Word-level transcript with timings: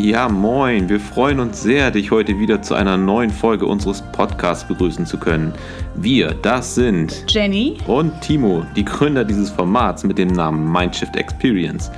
Ja, 0.00 0.28
moin. 0.28 0.88
Wir 0.88 1.00
freuen 1.00 1.40
uns 1.40 1.60
sehr, 1.60 1.90
dich 1.90 2.12
heute 2.12 2.38
wieder 2.38 2.62
zu 2.62 2.74
einer 2.74 2.96
neuen 2.96 3.30
Folge 3.30 3.66
unseres 3.66 4.00
Podcasts 4.12 4.64
begrüßen 4.68 5.06
zu 5.06 5.18
können. 5.18 5.52
Wir, 5.96 6.36
das 6.40 6.76
sind 6.76 7.24
Jenny 7.26 7.78
und 7.88 8.20
Timo, 8.20 8.64
die 8.76 8.84
Gründer 8.84 9.24
dieses 9.24 9.50
Formats 9.50 10.04
mit 10.04 10.16
dem 10.16 10.28
Namen 10.28 10.70
Mindshift 10.70 11.16
Experience. 11.16 11.90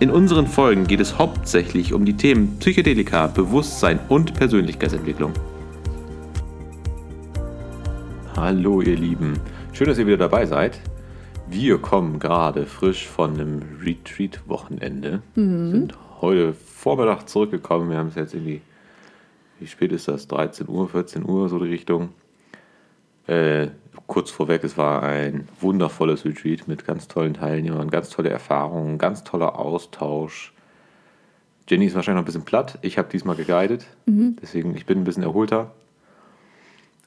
In 0.00 0.10
unseren 0.10 0.48
Folgen 0.48 0.84
geht 0.88 0.98
es 0.98 1.16
hauptsächlich 1.16 1.92
um 1.92 2.04
die 2.04 2.16
Themen 2.16 2.58
Psychedelika, 2.58 3.28
Bewusstsein 3.28 4.00
und 4.08 4.34
Persönlichkeitsentwicklung. 4.34 5.32
Hallo 8.36 8.80
ihr 8.80 8.96
Lieben, 8.96 9.34
schön, 9.72 9.86
dass 9.86 9.98
ihr 9.98 10.08
wieder 10.08 10.16
dabei 10.16 10.44
seid. 10.44 10.80
Wir 11.48 11.78
kommen 11.78 12.18
gerade 12.18 12.66
frisch 12.66 13.06
von 13.06 13.34
einem 13.34 13.62
Retreat-Wochenende, 13.80 15.22
mhm. 15.36 15.70
sind 15.70 15.94
heute 16.20 16.54
Vormittag 16.84 17.30
zurückgekommen. 17.30 17.88
Wir 17.88 17.96
haben 17.96 18.08
es 18.08 18.14
jetzt 18.14 18.34
irgendwie, 18.34 18.60
wie 19.58 19.66
spät 19.66 19.90
ist 19.90 20.06
das? 20.06 20.28
13 20.28 20.68
Uhr, 20.68 20.86
14 20.86 21.26
Uhr, 21.26 21.48
so 21.48 21.58
die 21.58 21.70
Richtung. 21.70 22.10
Äh, 23.26 23.68
kurz 24.06 24.30
vorweg, 24.30 24.62
es 24.64 24.76
war 24.76 25.02
ein 25.02 25.48
wundervolles 25.62 26.26
Retreat 26.26 26.68
mit 26.68 26.84
ganz 26.84 27.08
tollen 27.08 27.32
Teilnehmern, 27.32 27.88
ganz 27.88 28.10
tolle 28.10 28.28
Erfahrungen, 28.28 28.98
ganz 28.98 29.24
toller 29.24 29.58
Austausch. 29.58 30.52
Jenny 31.66 31.86
ist 31.86 31.94
wahrscheinlich 31.94 32.20
noch 32.20 32.24
ein 32.24 32.26
bisschen 32.26 32.44
platt. 32.44 32.78
Ich 32.82 32.98
habe 32.98 33.08
diesmal 33.08 33.36
geguidet, 33.36 33.86
mhm. 34.04 34.36
deswegen 34.42 34.76
ich 34.76 34.84
bin 34.84 34.98
ein 34.98 35.04
bisschen 35.04 35.22
erholter. 35.22 35.72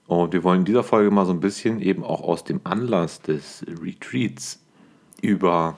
Und 0.07 0.33
wir 0.33 0.43
wollen 0.43 0.61
in 0.61 0.65
dieser 0.65 0.83
Folge 0.83 1.11
mal 1.11 1.27
so 1.27 1.33
ein 1.33 1.39
bisschen 1.39 1.83
eben 1.83 2.03
auch 2.03 2.21
aus 2.23 2.43
dem 2.43 2.61
Anlass 2.63 3.21
des 3.21 3.63
Retreats 3.79 4.59
über 5.21 5.77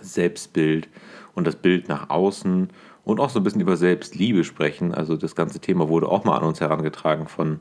Selbstbild 0.00 0.88
und 1.36 1.46
das 1.46 1.54
Bild 1.54 1.88
nach 1.88 2.10
außen 2.10 2.70
und 3.04 3.20
auch 3.20 3.30
so 3.30 3.40
ein 3.40 3.42
bisschen 3.42 3.60
über 3.60 3.76
Selbstliebe 3.76 4.44
sprechen. 4.44 4.94
Also 4.94 5.16
das 5.16 5.34
ganze 5.34 5.60
Thema 5.60 5.88
wurde 5.88 6.08
auch 6.08 6.24
mal 6.24 6.36
an 6.38 6.44
uns 6.44 6.60
herangetragen 6.60 7.28
von 7.28 7.60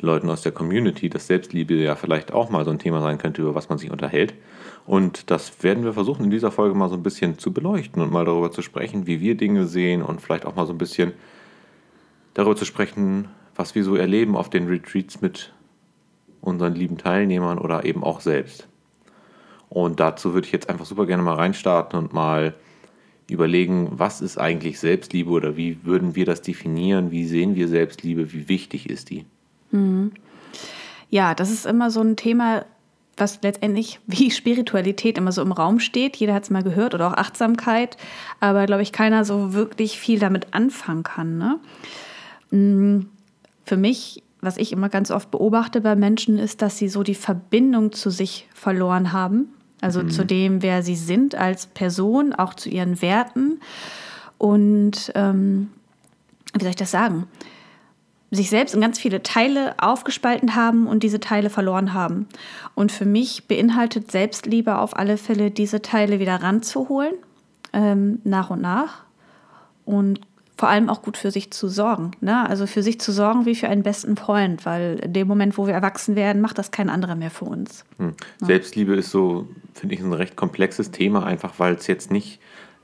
Leuten 0.00 0.30
aus 0.30 0.42
der 0.42 0.52
Community, 0.52 1.08
dass 1.08 1.26
Selbstliebe 1.26 1.74
ja 1.74 1.96
vielleicht 1.96 2.32
auch 2.32 2.50
mal 2.50 2.64
so 2.64 2.70
ein 2.70 2.78
Thema 2.78 3.00
sein 3.00 3.18
könnte, 3.18 3.42
über 3.42 3.54
was 3.54 3.68
man 3.68 3.78
sich 3.78 3.90
unterhält. 3.90 4.34
Und 4.86 5.30
das 5.30 5.62
werden 5.62 5.84
wir 5.84 5.92
versuchen 5.92 6.24
in 6.24 6.30
dieser 6.30 6.50
Folge 6.50 6.74
mal 6.74 6.88
so 6.88 6.94
ein 6.94 7.02
bisschen 7.02 7.38
zu 7.38 7.52
beleuchten 7.52 8.00
und 8.00 8.12
mal 8.12 8.24
darüber 8.24 8.50
zu 8.50 8.62
sprechen, 8.62 9.06
wie 9.06 9.20
wir 9.20 9.36
Dinge 9.36 9.66
sehen 9.66 10.02
und 10.02 10.20
vielleicht 10.20 10.46
auch 10.46 10.54
mal 10.54 10.66
so 10.66 10.72
ein 10.72 10.78
bisschen 10.78 11.12
darüber 12.34 12.56
zu 12.56 12.64
sprechen, 12.64 13.28
was 13.56 13.74
wir 13.74 13.82
so 13.82 13.96
erleben 13.96 14.36
auf 14.36 14.50
den 14.50 14.68
Retreats 14.68 15.20
mit 15.20 15.52
unseren 16.40 16.74
lieben 16.74 16.96
Teilnehmern 16.96 17.58
oder 17.58 17.84
eben 17.84 18.04
auch 18.04 18.20
selbst. 18.20 18.68
Und 19.68 20.00
dazu 20.00 20.32
würde 20.32 20.46
ich 20.46 20.52
jetzt 20.52 20.70
einfach 20.70 20.86
super 20.86 21.06
gerne 21.06 21.22
mal 21.22 21.34
reinstarten 21.34 21.98
und 21.98 22.12
mal 22.14 22.54
überlegen, 23.28 23.88
was 23.92 24.20
ist 24.20 24.38
eigentlich 24.38 24.80
Selbstliebe 24.80 25.30
oder 25.30 25.56
wie 25.56 25.78
würden 25.84 26.16
wir 26.16 26.24
das 26.24 26.42
definieren? 26.42 27.10
Wie 27.10 27.26
sehen 27.26 27.54
wir 27.54 27.68
Selbstliebe? 27.68 28.32
Wie 28.32 28.48
wichtig 28.48 28.88
ist 28.88 29.10
die? 29.10 29.26
Mhm. 29.70 30.12
Ja, 31.10 31.34
das 31.34 31.50
ist 31.50 31.66
immer 31.66 31.90
so 31.90 32.00
ein 32.00 32.16
Thema, 32.16 32.64
was 33.16 33.40
letztendlich 33.42 34.00
wie 34.06 34.30
Spiritualität 34.30 35.18
immer 35.18 35.32
so 35.32 35.42
im 35.42 35.52
Raum 35.52 35.78
steht. 35.78 36.16
Jeder 36.16 36.34
hat 36.34 36.44
es 36.44 36.50
mal 36.50 36.62
gehört 36.62 36.94
oder 36.94 37.08
auch 37.08 37.16
Achtsamkeit, 37.16 37.96
aber 38.40 38.66
glaube 38.66 38.82
ich, 38.82 38.92
keiner 38.92 39.24
so 39.24 39.52
wirklich 39.52 39.98
viel 39.98 40.18
damit 40.18 40.54
anfangen 40.54 41.02
kann. 41.02 41.38
Ne? 41.38 41.60
Mhm. 42.50 43.08
Für 43.66 43.76
mich, 43.76 44.22
was 44.40 44.56
ich 44.56 44.72
immer 44.72 44.88
ganz 44.88 45.10
oft 45.10 45.30
beobachte 45.30 45.82
bei 45.82 45.94
Menschen, 45.94 46.38
ist, 46.38 46.62
dass 46.62 46.78
sie 46.78 46.88
so 46.88 47.02
die 47.02 47.14
Verbindung 47.14 47.92
zu 47.92 48.08
sich 48.08 48.48
verloren 48.54 49.12
haben 49.12 49.50
also 49.80 50.02
mhm. 50.02 50.10
zu 50.10 50.24
dem, 50.24 50.62
wer 50.62 50.82
sie 50.82 50.96
sind 50.96 51.34
als 51.34 51.66
Person, 51.66 52.32
auch 52.32 52.54
zu 52.54 52.68
ihren 52.68 53.00
Werten. 53.00 53.60
Und 54.38 55.12
ähm, 55.14 55.70
wie 56.54 56.62
soll 56.62 56.70
ich 56.70 56.76
das 56.76 56.90
sagen? 56.90 57.26
Sich 58.30 58.50
selbst 58.50 58.74
in 58.74 58.80
ganz 58.80 58.98
viele 58.98 59.22
Teile 59.22 59.74
aufgespalten 59.78 60.54
haben 60.54 60.86
und 60.86 61.02
diese 61.02 61.20
Teile 61.20 61.48
verloren 61.48 61.94
haben. 61.94 62.26
Und 62.74 62.92
für 62.92 63.06
mich 63.06 63.48
beinhaltet 63.48 64.10
Selbstliebe 64.10 64.78
auf 64.78 64.96
alle 64.96 65.16
Fälle, 65.16 65.50
diese 65.50 65.80
Teile 65.80 66.20
wieder 66.20 66.42
ranzuholen, 66.42 67.14
ähm, 67.72 68.20
nach 68.24 68.50
und 68.50 68.60
nach. 68.60 69.04
Und 69.86 70.20
vor 70.58 70.68
allem 70.68 70.90
auch 70.90 71.02
gut 71.02 71.16
für 71.16 71.30
sich 71.30 71.52
zu 71.52 71.68
sorgen. 71.68 72.10
Ne? 72.20 72.48
Also 72.48 72.66
für 72.66 72.82
sich 72.82 73.00
zu 73.00 73.12
sorgen 73.12 73.46
wie 73.46 73.54
für 73.54 73.68
einen 73.68 73.84
besten 73.84 74.16
Freund, 74.16 74.66
weil 74.66 74.98
in 74.98 75.12
dem 75.12 75.28
Moment, 75.28 75.56
wo 75.56 75.68
wir 75.68 75.74
erwachsen 75.74 76.16
werden, 76.16 76.42
macht 76.42 76.58
das 76.58 76.72
kein 76.72 76.90
anderer 76.90 77.14
mehr 77.14 77.30
für 77.30 77.44
uns. 77.44 77.84
Hm. 77.98 78.14
Selbstliebe 78.40 78.96
ist 78.96 79.10
so, 79.10 79.46
finde 79.72 79.94
ich, 79.94 80.00
ein 80.00 80.12
recht 80.12 80.34
komplexes 80.34 80.90
Thema, 80.90 81.24
einfach 81.24 81.54
weil 81.58 81.74
es 81.74 81.86
jetzt 81.86 82.10
nicht 82.10 82.40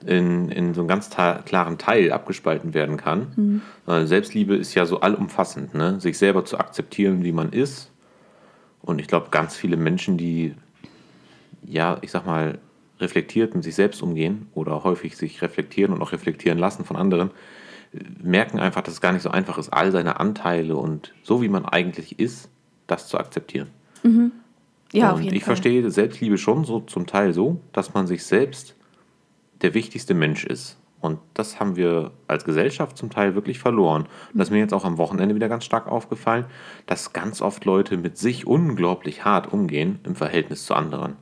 in, 0.06 0.50
in 0.50 0.72
so 0.72 0.82
einem 0.82 0.88
ganz 0.88 1.10
klaren 1.10 1.78
Teil 1.78 2.12
abgespalten 2.12 2.74
werden 2.74 2.96
kann. 2.96 3.62
Mhm. 3.86 4.06
Selbstliebe 4.06 4.54
ist 4.54 4.74
ja 4.74 4.86
so 4.86 5.00
allumfassend, 5.00 5.74
ne? 5.74 5.98
sich 6.00 6.18
selber 6.18 6.44
zu 6.44 6.58
akzeptieren, 6.58 7.24
wie 7.24 7.32
man 7.32 7.50
ist. 7.50 7.90
Und 8.82 9.00
ich 9.00 9.08
glaube, 9.08 9.28
ganz 9.30 9.56
viele 9.56 9.76
Menschen, 9.76 10.18
die, 10.18 10.54
ja, 11.64 11.98
ich 12.02 12.10
sag 12.10 12.26
mal, 12.26 12.58
reflektiert 13.00 13.54
mit 13.54 13.64
sich 13.64 13.74
selbst 13.74 14.02
umgehen 14.02 14.48
oder 14.54 14.84
häufig 14.84 15.16
sich 15.16 15.42
reflektieren 15.42 15.92
und 15.92 16.02
auch 16.02 16.12
reflektieren 16.12 16.58
lassen 16.58 16.84
von 16.84 16.96
anderen, 16.96 17.30
merken 18.22 18.59
einfach, 18.59 18.82
dass 18.82 18.94
es 18.94 19.00
gar 19.00 19.12
nicht 19.12 19.22
so 19.22 19.31
einfach 19.31 19.59
ist, 19.59 19.72
all 19.72 19.93
seine 19.93 20.21
Anteile 20.21 20.77
und 20.77 21.12
so 21.22 21.43
wie 21.43 21.49
man 21.49 21.65
eigentlich 21.65 22.19
ist, 22.19 22.49
das 22.87 23.09
zu 23.09 23.19
akzeptieren. 23.19 23.69
Mhm. 24.03 24.32
Ja, 24.93 25.09
und 25.09 25.15
auf 25.15 25.21
jeden 25.21 25.37
ich 25.37 25.43
Fall. 25.43 25.56
verstehe 25.56 25.91
Selbstliebe 25.91 26.38
schon 26.38 26.65
so 26.65 26.81
zum 26.81 27.06
Teil 27.06 27.32
so, 27.32 27.60
dass 27.72 27.94
man 27.94 28.06
sich 28.06 28.25
selbst 28.25 28.77
der 29.62 29.75
wichtigste 29.75 30.15
Mensch 30.15 30.44
ist. 30.44 30.78
Und 31.00 31.19
das 31.34 31.60
haben 31.60 31.77
wir 31.77 32.12
als 32.28 32.44
Gesellschaft 32.44 32.97
zum 32.97 33.10
Teil 33.10 33.34
wirklich 33.34 33.59
verloren. 33.59 34.03
Und 34.32 34.38
das 34.38 34.49
ist 34.49 34.53
mir 34.53 34.59
jetzt 34.59 34.72
auch 34.72 34.87
am 34.87 34.97
Wochenende 34.97 35.34
wieder 35.34 35.50
ganz 35.50 35.65
stark 35.65 35.87
aufgefallen, 35.87 36.47
dass 36.87 37.12
ganz 37.12 37.43
oft 37.43 37.65
Leute 37.66 37.99
mit 37.99 38.16
sich 38.16 38.47
unglaublich 38.47 39.25
hart 39.25 39.53
umgehen 39.53 39.99
im 40.05 40.15
Verhältnis 40.15 40.65
zu 40.65 40.75
anderen. 40.75 41.16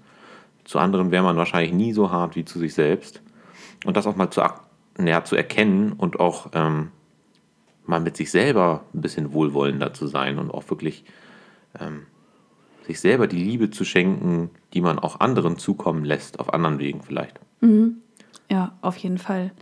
Zu 0.65 0.79
anderen 0.79 1.11
wäre 1.11 1.25
man 1.25 1.37
wahrscheinlich 1.37 1.73
nie 1.73 1.93
so 1.93 2.13
hart 2.13 2.37
wie 2.37 2.45
zu 2.45 2.61
sich 2.61 2.75
selbst. 2.75 3.23
Und 3.85 3.97
das 3.97 4.07
auch 4.07 4.15
mal 4.15 4.31
zu 4.31 4.43
ja, 4.99 5.25
zu 5.25 5.37
erkennen 5.37 5.93
und 5.93 6.21
auch 6.21 6.51
ähm, 6.55 6.91
mal 7.87 8.01
mit 8.01 8.17
sich 8.17 8.31
selber 8.31 8.85
ein 8.95 9.01
bisschen 9.01 9.33
wohlwollender 9.33 9.93
zu 9.93 10.07
sein 10.07 10.39
und 10.39 10.51
auch 10.51 10.69
wirklich 10.71 11.05
ähm, 11.79 12.07
sich 12.87 13.01
selber 13.01 13.27
die 13.27 13.43
Liebe 13.43 13.71
zu 13.71 13.85
schenken, 13.85 14.51
die 14.75 14.81
man 14.81 14.99
auch 14.99 15.21
anderen 15.21 15.59
zukommen 15.59 16.05
lässt, 16.05 16.41
auf 16.41 16.53
anderen 16.53 16.79
Wegen 16.79 17.03
vielleicht. 17.03 17.39
Mhm. 17.61 17.97
Ja, 18.51 18.77
auf 18.83 18.97
jeden 18.97 19.19
Fall. 19.19 19.53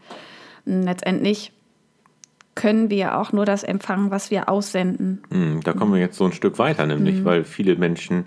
Letztendlich 0.64 1.52
können 2.54 2.90
wir 2.90 2.96
ja 2.96 3.20
auch 3.20 3.32
nur 3.32 3.46
das 3.46 3.62
empfangen, 3.62 4.10
was 4.10 4.30
wir 4.30 4.48
aussenden. 4.48 5.22
Mhm, 5.30 5.60
da 5.62 5.72
kommen 5.72 5.92
wir 5.92 6.00
jetzt 6.00 6.16
so 6.16 6.24
ein 6.24 6.32
Stück 6.32 6.58
weiter, 6.58 6.86
nämlich, 6.86 7.20
mhm. 7.20 7.24
weil 7.24 7.44
viele 7.44 7.76
Menschen 7.76 8.26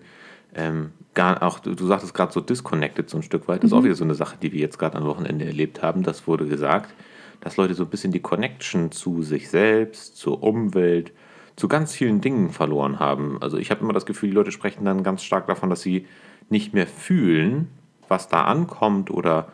ähm, 0.55 0.91
gar 1.13 1.43
auch, 1.43 1.59
du 1.59 1.85
sagtest 1.85 2.13
gerade 2.13 2.33
so 2.33 2.41
disconnected 2.41 3.09
so 3.09 3.17
ein 3.17 3.23
Stück 3.23 3.47
weit. 3.47 3.63
Das 3.63 3.69
ist 3.69 3.73
auch 3.73 3.81
mhm. 3.81 3.85
wieder 3.85 3.95
so 3.95 4.03
eine 4.03 4.15
Sache, 4.15 4.37
die 4.41 4.51
wir 4.51 4.59
jetzt 4.59 4.79
gerade 4.79 4.97
am 4.97 5.05
Wochenende 5.05 5.45
erlebt 5.45 5.81
haben. 5.81 6.03
Das 6.03 6.27
wurde 6.27 6.47
gesagt, 6.47 6.93
dass 7.41 7.57
Leute 7.57 7.73
so 7.73 7.83
ein 7.83 7.89
bisschen 7.89 8.11
die 8.11 8.21
Connection 8.21 8.91
zu 8.91 9.21
sich 9.21 9.49
selbst, 9.49 10.17
zur 10.17 10.43
Umwelt, 10.43 11.11
zu 11.55 11.67
ganz 11.67 11.93
vielen 11.93 12.21
Dingen 12.21 12.49
verloren 12.49 12.99
haben. 12.99 13.37
Also 13.41 13.57
ich 13.57 13.69
habe 13.69 13.81
immer 13.81 13.93
das 13.93 14.05
Gefühl, 14.05 14.29
die 14.29 14.35
Leute 14.35 14.51
sprechen 14.51 14.85
dann 14.85 15.03
ganz 15.03 15.23
stark 15.23 15.47
davon, 15.47 15.69
dass 15.69 15.81
sie 15.81 16.07
nicht 16.49 16.73
mehr 16.73 16.87
fühlen, 16.87 17.69
was 18.07 18.27
da 18.27 18.45
ankommt 18.45 19.11
oder 19.11 19.51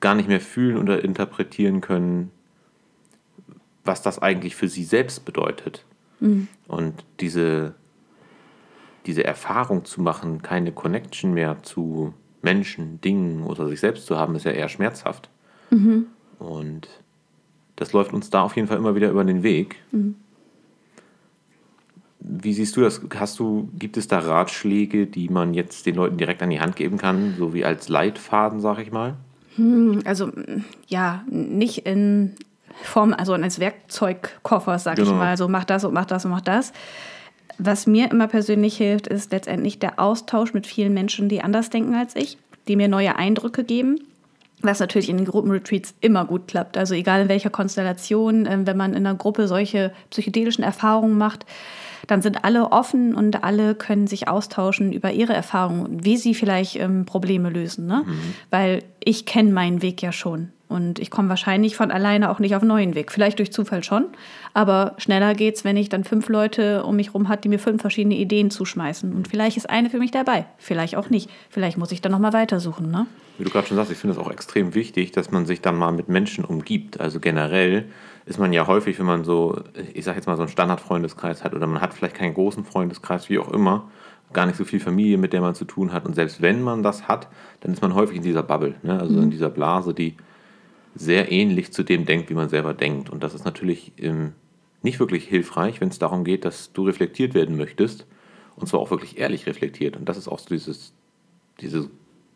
gar 0.00 0.14
nicht 0.14 0.28
mehr 0.28 0.40
fühlen 0.40 0.78
oder 0.78 1.04
interpretieren 1.04 1.80
können, 1.80 2.30
was 3.84 4.02
das 4.02 4.20
eigentlich 4.20 4.56
für 4.56 4.68
sie 4.68 4.84
selbst 4.84 5.24
bedeutet. 5.24 5.84
Mhm. 6.20 6.48
Und 6.66 7.04
diese 7.20 7.74
diese 9.06 9.24
Erfahrung 9.24 9.84
zu 9.84 10.00
machen, 10.00 10.42
keine 10.42 10.72
Connection 10.72 11.34
mehr 11.34 11.62
zu 11.62 12.14
Menschen, 12.42 13.00
Dingen 13.00 13.42
oder 13.42 13.68
sich 13.68 13.80
selbst 13.80 14.06
zu 14.06 14.16
haben, 14.16 14.34
ist 14.34 14.44
ja 14.44 14.52
eher 14.52 14.68
schmerzhaft. 14.68 15.28
Mhm. 15.70 16.06
Und 16.38 16.88
das 17.76 17.92
läuft 17.92 18.12
uns 18.12 18.30
da 18.30 18.42
auf 18.42 18.56
jeden 18.56 18.68
Fall 18.68 18.76
immer 18.76 18.94
wieder 18.94 19.10
über 19.10 19.24
den 19.24 19.42
Weg. 19.42 19.76
Mhm. 19.90 20.16
Wie 22.20 22.54
siehst 22.54 22.76
du 22.76 22.80
das? 22.80 23.02
Hast 23.16 23.38
du, 23.38 23.68
gibt 23.78 23.98
es 23.98 24.08
da 24.08 24.18
Ratschläge, 24.18 25.06
die 25.06 25.28
man 25.28 25.52
jetzt 25.52 25.84
den 25.84 25.94
Leuten 25.94 26.16
direkt 26.16 26.42
an 26.42 26.48
die 26.48 26.60
Hand 26.60 26.74
geben 26.76 26.96
kann, 26.96 27.34
so 27.36 27.52
wie 27.52 27.66
als 27.66 27.88
Leitfaden, 27.90 28.60
sag 28.60 28.78
ich 28.78 28.90
mal? 28.90 29.14
Hm, 29.56 30.00
also 30.06 30.30
ja, 30.86 31.22
nicht 31.28 31.86
in 31.86 32.34
Form, 32.82 33.12
also 33.12 33.34
als 33.34 33.60
Werkzeugkoffer, 33.60 34.78
sag 34.78 34.96
genau. 34.96 35.10
ich 35.10 35.16
mal, 35.16 35.36
so 35.36 35.48
mach 35.48 35.64
das 35.64 35.84
und 35.84 35.92
mach 35.92 36.06
das 36.06 36.24
und 36.24 36.30
mach 36.30 36.40
das, 36.40 36.72
was 37.58 37.86
mir 37.86 38.10
immer 38.10 38.28
persönlich 38.28 38.76
hilft, 38.76 39.06
ist 39.06 39.32
letztendlich 39.32 39.78
der 39.78 39.98
Austausch 39.98 40.54
mit 40.54 40.66
vielen 40.66 40.94
Menschen, 40.94 41.28
die 41.28 41.42
anders 41.42 41.70
denken 41.70 41.94
als 41.94 42.16
ich, 42.16 42.38
die 42.68 42.76
mir 42.76 42.88
neue 42.88 43.16
Eindrücke 43.16 43.64
geben. 43.64 44.00
Was 44.60 44.80
natürlich 44.80 45.10
in 45.10 45.18
den 45.18 45.26
Gruppenretreats 45.26 45.94
immer 46.00 46.24
gut 46.24 46.48
klappt. 46.48 46.78
Also 46.78 46.94
egal 46.94 47.22
in 47.22 47.28
welcher 47.28 47.50
Konstellation, 47.50 48.46
ähm, 48.46 48.66
wenn 48.66 48.78
man 48.78 48.92
in 48.92 49.06
einer 49.06 49.14
Gruppe 49.14 49.46
solche 49.46 49.92
psychedelischen 50.08 50.64
Erfahrungen 50.64 51.18
macht, 51.18 51.44
dann 52.06 52.22
sind 52.22 52.44
alle 52.44 52.72
offen 52.72 53.14
und 53.14 53.44
alle 53.44 53.74
können 53.74 54.06
sich 54.06 54.28
austauschen 54.28 54.92
über 54.92 55.12
ihre 55.12 55.34
Erfahrungen 55.34 55.84
und 55.84 56.04
wie 56.04 56.16
sie 56.16 56.34
vielleicht 56.34 56.76
ähm, 56.76 57.04
Probleme 57.04 57.50
lösen. 57.50 57.86
Ne? 57.86 58.04
Mhm. 58.06 58.34
Weil 58.50 58.82
ich 59.02 59.26
kenne 59.26 59.52
meinen 59.52 59.82
Weg 59.82 60.02
ja 60.02 60.12
schon. 60.12 60.50
Und 60.68 60.98
ich 60.98 61.10
komme 61.10 61.28
wahrscheinlich 61.28 61.76
von 61.76 61.90
alleine 61.90 62.30
auch 62.30 62.38
nicht 62.38 62.56
auf 62.56 62.62
einen 62.62 62.70
neuen 62.70 62.94
Weg. 62.94 63.12
Vielleicht 63.12 63.38
durch 63.38 63.52
Zufall 63.52 63.84
schon, 63.84 64.06
aber 64.54 64.94
schneller 64.98 65.34
geht's, 65.34 65.64
wenn 65.64 65.76
ich 65.76 65.88
dann 65.88 66.04
fünf 66.04 66.28
Leute 66.28 66.84
um 66.84 66.96
mich 66.96 67.08
herum 67.08 67.28
habe, 67.28 67.40
die 67.42 67.48
mir 67.48 67.58
fünf 67.58 67.80
verschiedene 67.82 68.16
Ideen 68.16 68.50
zuschmeißen. 68.50 69.14
Und 69.14 69.28
vielleicht 69.28 69.56
ist 69.56 69.68
eine 69.68 69.90
für 69.90 69.98
mich 69.98 70.10
dabei, 70.10 70.46
vielleicht 70.58 70.96
auch 70.96 71.10
nicht. 71.10 71.30
Vielleicht 71.50 71.76
muss 71.76 71.92
ich 71.92 72.00
dann 72.00 72.12
nochmal 72.12 72.32
weitersuchen. 72.32 72.90
Ne? 72.90 73.06
Wie 73.38 73.44
du 73.44 73.50
gerade 73.50 73.66
schon 73.66 73.76
sagst, 73.76 73.92
ich 73.92 73.98
finde 73.98 74.14
es 74.14 74.18
auch 74.18 74.30
extrem 74.30 74.74
wichtig, 74.74 75.12
dass 75.12 75.30
man 75.30 75.44
sich 75.44 75.60
dann 75.60 75.76
mal 75.76 75.92
mit 75.92 76.08
Menschen 76.08 76.44
umgibt. 76.44 76.98
Also 76.98 77.20
generell 77.20 77.86
ist 78.26 78.38
man 78.38 78.52
ja 78.52 78.66
häufig, 78.66 78.98
wenn 78.98 79.06
man 79.06 79.24
so, 79.24 79.60
ich 79.92 80.04
sag 80.04 80.16
jetzt 80.16 80.26
mal, 80.26 80.36
so 80.36 80.42
einen 80.42 80.50
Standardfreundeskreis 80.50 81.44
hat 81.44 81.54
oder 81.54 81.66
man 81.66 81.82
hat 81.82 81.94
vielleicht 81.94 82.14
keinen 82.14 82.34
großen 82.34 82.64
Freundeskreis, 82.64 83.28
wie 83.28 83.38
auch 83.38 83.52
immer, 83.52 83.90
gar 84.32 84.46
nicht 84.46 84.56
so 84.56 84.64
viel 84.64 84.80
Familie, 84.80 85.18
mit 85.18 85.32
der 85.32 85.40
man 85.40 85.54
zu 85.54 85.64
tun 85.64 85.92
hat. 85.92 86.06
Und 86.06 86.14
selbst 86.14 86.40
wenn 86.40 86.62
man 86.62 86.82
das 86.82 87.06
hat, 87.06 87.28
dann 87.60 87.72
ist 87.72 87.82
man 87.82 87.94
häufig 87.94 88.16
in 88.16 88.22
dieser 88.22 88.42
Bubble, 88.42 88.74
ne? 88.82 88.98
also 88.98 89.20
in 89.20 89.30
dieser 89.30 89.50
Blase, 89.50 89.94
die 89.94 90.16
sehr 90.94 91.32
ähnlich 91.32 91.72
zu 91.72 91.82
dem 91.82 92.06
denkt, 92.06 92.30
wie 92.30 92.34
man 92.34 92.48
selber 92.48 92.74
denkt. 92.74 93.10
Und 93.10 93.22
das 93.22 93.34
ist 93.34 93.44
natürlich 93.44 93.92
ähm, 93.98 94.32
nicht 94.82 95.00
wirklich 95.00 95.24
hilfreich, 95.24 95.80
wenn 95.80 95.88
es 95.88 95.98
darum 95.98 96.24
geht, 96.24 96.44
dass 96.44 96.72
du 96.72 96.84
reflektiert 96.84 97.34
werden 97.34 97.56
möchtest. 97.56 98.06
Und 98.56 98.68
zwar 98.68 98.80
auch 98.80 98.90
wirklich 98.90 99.18
ehrlich 99.18 99.46
reflektiert. 99.46 99.96
Und 99.96 100.08
das 100.08 100.16
ist 100.16 100.28
auch 100.28 100.38
so 100.38 100.48
dieses, 100.50 100.92
dieses 101.60 101.88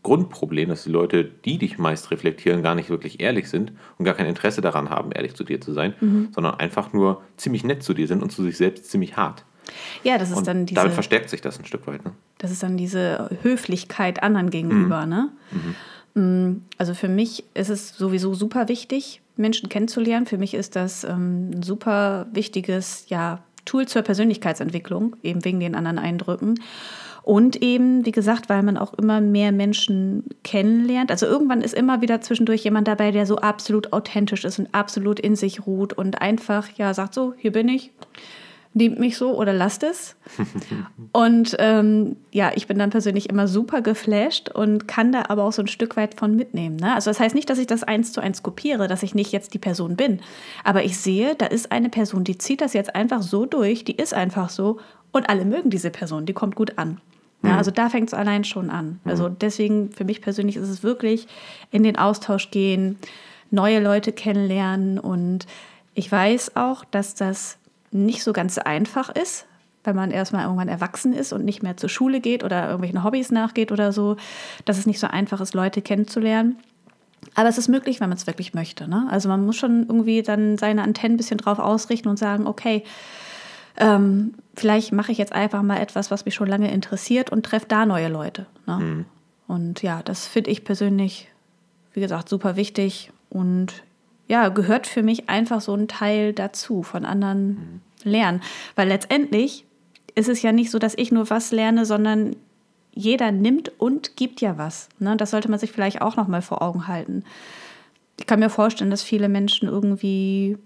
Grundproblem, 0.02 0.68
dass 0.68 0.84
die 0.84 0.90
Leute, 0.90 1.24
die 1.24 1.58
dich 1.58 1.78
meist 1.78 2.10
reflektieren, 2.10 2.62
gar 2.62 2.74
nicht 2.74 2.88
wirklich 2.90 3.20
ehrlich 3.20 3.48
sind 3.48 3.72
und 3.98 4.04
gar 4.04 4.14
kein 4.14 4.26
Interesse 4.26 4.60
daran 4.60 4.90
haben, 4.90 5.12
ehrlich 5.12 5.34
zu 5.34 5.44
dir 5.44 5.60
zu 5.60 5.72
sein, 5.72 5.94
mhm. 6.00 6.28
sondern 6.32 6.54
einfach 6.54 6.92
nur 6.92 7.22
ziemlich 7.36 7.64
nett 7.64 7.82
zu 7.82 7.94
dir 7.94 8.06
sind 8.06 8.22
und 8.22 8.30
zu 8.30 8.42
sich 8.42 8.56
selbst 8.56 8.90
ziemlich 8.90 9.16
hart. 9.16 9.44
Ja, 10.02 10.16
das 10.18 10.30
ist 10.30 10.36
und 10.36 10.46
dann 10.46 10.66
diese. 10.66 10.80
Damit 10.80 10.94
verstärkt 10.94 11.28
sich 11.28 11.40
das 11.40 11.58
ein 11.58 11.64
Stück 11.64 11.86
weit. 11.86 12.04
Ne? 12.04 12.12
Das 12.38 12.50
ist 12.50 12.62
dann 12.62 12.76
diese 12.76 13.30
Höflichkeit 13.42 14.22
anderen 14.22 14.50
gegenüber. 14.50 15.04
Mhm. 15.04 15.10
Ne? 15.10 15.28
Mhm. 15.50 15.74
Mm, 16.18 16.62
also 16.76 16.94
für 16.94 17.08
mich 17.08 17.44
ist 17.54 17.70
es 17.70 17.96
sowieso 17.96 18.34
super 18.34 18.68
wichtig, 18.68 19.20
Menschen 19.36 19.68
kennenzulernen. 19.68 20.26
Für 20.26 20.38
mich 20.38 20.54
ist 20.54 20.74
das 20.76 21.04
ähm, 21.04 21.50
ein 21.50 21.62
super 21.62 22.26
wichtiges 22.32 23.04
ja, 23.08 23.40
Tool 23.64 23.86
zur 23.86 24.02
Persönlichkeitsentwicklung, 24.02 25.16
eben 25.22 25.44
wegen 25.44 25.60
den 25.60 25.74
anderen 25.74 25.98
Eindrücken. 25.98 26.60
Und 27.22 27.62
eben, 27.62 28.06
wie 28.06 28.12
gesagt, 28.12 28.48
weil 28.48 28.62
man 28.62 28.78
auch 28.78 28.94
immer 28.94 29.20
mehr 29.20 29.52
Menschen 29.52 30.24
kennenlernt. 30.44 31.10
Also 31.10 31.26
irgendwann 31.26 31.60
ist 31.60 31.74
immer 31.74 32.00
wieder 32.00 32.20
zwischendurch 32.22 32.64
jemand 32.64 32.88
dabei, 32.88 33.10
der 33.10 33.26
so 33.26 33.36
absolut 33.36 33.92
authentisch 33.92 34.44
ist 34.44 34.58
und 34.58 34.74
absolut 34.74 35.20
in 35.20 35.36
sich 35.36 35.66
ruht 35.66 35.92
und 35.92 36.22
einfach, 36.22 36.68
ja, 36.76 36.94
sagt 36.94 37.14
so, 37.14 37.34
hier 37.36 37.52
bin 37.52 37.68
ich 37.68 37.92
nehmt 38.78 38.98
mich 38.98 39.18
so 39.18 39.36
oder 39.36 39.52
lasst 39.52 39.82
es. 39.82 40.16
und 41.12 41.54
ähm, 41.58 42.16
ja, 42.32 42.52
ich 42.54 42.66
bin 42.66 42.78
dann 42.78 42.90
persönlich 42.90 43.28
immer 43.28 43.46
super 43.46 43.82
geflasht 43.82 44.48
und 44.48 44.88
kann 44.88 45.12
da 45.12 45.24
aber 45.28 45.44
auch 45.44 45.52
so 45.52 45.60
ein 45.60 45.68
Stück 45.68 45.96
weit 45.96 46.14
von 46.14 46.34
mitnehmen. 46.34 46.76
Ne? 46.76 46.94
Also 46.94 47.10
das 47.10 47.20
heißt 47.20 47.34
nicht, 47.34 47.50
dass 47.50 47.58
ich 47.58 47.66
das 47.66 47.82
eins 47.82 48.12
zu 48.12 48.22
eins 48.22 48.42
kopiere, 48.42 48.88
dass 48.88 49.02
ich 49.02 49.14
nicht 49.14 49.32
jetzt 49.32 49.52
die 49.52 49.58
Person 49.58 49.96
bin. 49.96 50.20
Aber 50.64 50.84
ich 50.84 50.96
sehe, 50.96 51.34
da 51.34 51.46
ist 51.46 51.70
eine 51.70 51.90
Person, 51.90 52.24
die 52.24 52.38
zieht 52.38 52.62
das 52.62 52.72
jetzt 52.72 52.94
einfach 52.94 53.20
so 53.20 53.44
durch, 53.44 53.84
die 53.84 53.96
ist 53.96 54.14
einfach 54.14 54.48
so 54.48 54.78
und 55.12 55.28
alle 55.28 55.44
mögen 55.44 55.68
diese 55.68 55.90
Person, 55.90 56.24
die 56.24 56.32
kommt 56.32 56.54
gut 56.54 56.78
an. 56.78 57.00
Ja, 57.42 57.50
mhm. 57.50 57.58
also 57.58 57.70
da 57.70 57.90
fängt 57.90 58.08
es 58.08 58.14
allein 58.14 58.44
schon 58.44 58.70
an. 58.70 59.00
Mhm. 59.04 59.10
Also 59.10 59.28
deswegen 59.28 59.90
für 59.90 60.04
mich 60.04 60.22
persönlich 60.22 60.56
ist 60.56 60.68
es 60.68 60.82
wirklich 60.82 61.26
in 61.70 61.82
den 61.82 61.98
Austausch 61.98 62.50
gehen, 62.50 62.96
neue 63.50 63.80
Leute 63.80 64.12
kennenlernen 64.12 64.98
und 64.98 65.46
ich 65.94 66.10
weiß 66.12 66.54
auch, 66.54 66.84
dass 66.84 67.14
das 67.16 67.58
nicht 67.90 68.22
so 68.22 68.32
ganz 68.32 68.58
einfach 68.58 69.08
ist, 69.10 69.46
wenn 69.84 69.96
man 69.96 70.10
erstmal 70.10 70.44
irgendwann 70.44 70.68
erwachsen 70.68 71.12
ist 71.12 71.32
und 71.32 71.44
nicht 71.44 71.62
mehr 71.62 71.76
zur 71.76 71.88
Schule 71.88 72.20
geht 72.20 72.44
oder 72.44 72.64
irgendwelchen 72.66 73.04
Hobbys 73.04 73.30
nachgeht 73.30 73.72
oder 73.72 73.92
so, 73.92 74.16
dass 74.64 74.78
es 74.78 74.86
nicht 74.86 75.00
so 75.00 75.06
einfach 75.06 75.40
ist, 75.40 75.54
Leute 75.54 75.82
kennenzulernen. 75.82 76.58
Aber 77.34 77.48
es 77.48 77.58
ist 77.58 77.68
möglich, 77.68 78.00
wenn 78.00 78.08
man 78.08 78.18
es 78.18 78.26
wirklich 78.26 78.54
möchte. 78.54 78.88
Ne? 78.88 79.06
Also 79.10 79.28
man 79.28 79.44
muss 79.44 79.56
schon 79.56 79.86
irgendwie 79.88 80.22
dann 80.22 80.58
seine 80.58 80.82
Antennen 80.82 81.14
ein 81.14 81.16
bisschen 81.16 81.38
drauf 81.38 81.58
ausrichten 81.58 82.08
und 82.08 82.18
sagen, 82.18 82.46
okay, 82.46 82.84
ähm, 83.76 84.34
vielleicht 84.54 84.92
mache 84.92 85.12
ich 85.12 85.18
jetzt 85.18 85.32
einfach 85.32 85.62
mal 85.62 85.78
etwas, 85.78 86.10
was 86.10 86.24
mich 86.24 86.34
schon 86.34 86.48
lange 86.48 86.70
interessiert 86.70 87.30
und 87.30 87.44
treffe 87.44 87.66
da 87.68 87.86
neue 87.86 88.08
Leute. 88.08 88.46
Ne? 88.66 88.76
Mhm. 88.76 89.04
Und 89.46 89.82
ja, 89.82 90.02
das 90.02 90.26
finde 90.26 90.50
ich 90.50 90.64
persönlich, 90.64 91.28
wie 91.92 92.00
gesagt, 92.00 92.28
super 92.28 92.56
wichtig. 92.56 93.10
Und 93.30 93.82
ja, 94.28 94.50
gehört 94.50 94.86
für 94.86 95.02
mich 95.02 95.28
einfach 95.28 95.60
so 95.60 95.74
ein 95.74 95.88
Teil 95.88 96.32
dazu, 96.32 96.82
von 96.82 97.04
anderen 97.04 97.48
mhm. 97.48 97.80
lernen. 98.04 98.42
Weil 98.76 98.88
letztendlich 98.88 99.64
ist 100.14 100.28
es 100.28 100.42
ja 100.42 100.52
nicht 100.52 100.70
so, 100.70 100.78
dass 100.78 100.94
ich 100.96 101.10
nur 101.10 101.30
was 101.30 101.50
lerne, 101.50 101.86
sondern 101.86 102.36
jeder 102.92 103.32
nimmt 103.32 103.72
und 103.78 104.16
gibt 104.16 104.40
ja 104.40 104.58
was. 104.58 104.88
Ne? 104.98 105.16
Das 105.16 105.30
sollte 105.30 105.50
man 105.50 105.58
sich 105.58 105.72
vielleicht 105.72 106.02
auch 106.02 106.16
noch 106.16 106.28
mal 106.28 106.42
vor 106.42 106.62
Augen 106.62 106.88
halten. 106.88 107.24
Ich 108.18 108.26
kann 108.26 108.40
mir 108.40 108.50
vorstellen, 108.50 108.90
dass 108.90 109.02
viele 109.02 109.28
Menschen 109.28 109.68
irgendwie 109.68 110.58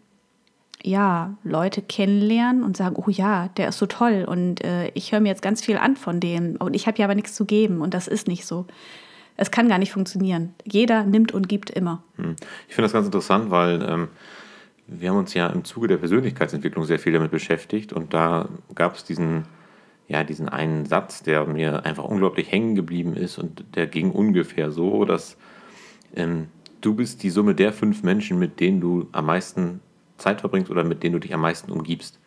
ja, 0.83 1.37
Leute 1.45 1.83
kennenlernen 1.83 2.65
und 2.65 2.77
sagen, 2.77 2.97
oh 2.97 3.11
ja, 3.11 3.49
der 3.57 3.69
ist 3.69 3.79
so 3.79 3.87
toll 3.87 4.25
und 4.27 4.65
äh, 4.65 4.89
ich 4.95 5.13
höre 5.13 5.21
mir 5.21 5.29
jetzt 5.29 5.43
ganz 5.43 5.63
viel 5.63 5.77
an 5.77 5.97
von 5.97 6.19
dem 6.19 6.57
und 6.57 6.75
ich 6.75 6.87
habe 6.87 6.99
ja 6.99 7.05
aber 7.05 7.15
nichts 7.15 7.35
zu 7.35 7.45
geben 7.45 7.81
und 7.81 7.95
das 7.95 8.09
ist 8.09 8.27
nicht 8.27 8.47
so. 8.47 8.67
Es 9.37 9.51
kann 9.51 9.69
gar 9.69 9.79
nicht 9.79 9.93
funktionieren. 9.93 10.55
Jeder 10.65 11.05
nimmt 11.05 11.33
und 11.33 11.49
gibt 11.49 11.71
immer. 11.71 12.03
Hm. 12.17 12.37
Ich 12.69 12.75
finde 12.75 12.87
das 12.87 12.93
ganz 12.93 13.07
interessant, 13.07 13.51
weil 13.51 13.83
ähm, 13.83 14.09
wir 14.87 15.11
haben 15.11 15.17
uns 15.17 15.35
ja 15.35 15.47
im 15.49 15.65
Zuge 15.65 15.89
der 15.89 15.97
Persönlichkeitsentwicklung 15.97 16.85
sehr 16.85 16.99
viel 16.99 17.13
damit 17.13 17.31
beschäftigt 17.31 17.93
und 17.93 18.13
da 18.15 18.49
gab 18.75 18.97
es 18.97 19.05
diesen, 19.05 19.45
ja, 20.09 20.25
diesen 20.25 20.49
einen 20.49 20.87
Satz, 20.87 21.23
der 21.23 21.47
mir 21.47 21.85
einfach 21.85 22.05
unglaublich 22.05 22.51
hängen 22.51 22.75
geblieben 22.75 23.15
ist 23.15 23.39
und 23.39 23.65
der 23.75 23.87
ging 23.87 24.11
ungefähr 24.11 24.71
so, 24.71 25.05
dass 25.05 25.37
ähm, 26.15 26.49
du 26.81 26.95
bist 26.95 27.23
die 27.23 27.31
Summe 27.31 27.55
der 27.55 27.73
fünf 27.73 28.03
Menschen, 28.03 28.39
mit 28.39 28.61
denen 28.61 28.81
du 28.81 29.09
am 29.13 29.27
meisten 29.27 29.81
Zeit 30.19 30.41
verbringst 30.41 30.71
oder 30.71 30.85
mit 30.85 31.03
denen 31.03 31.15
du 31.15 31.21
dich 31.21 31.35
am 31.35 31.41
meisten 31.41 31.71
umgibst. 31.73 32.19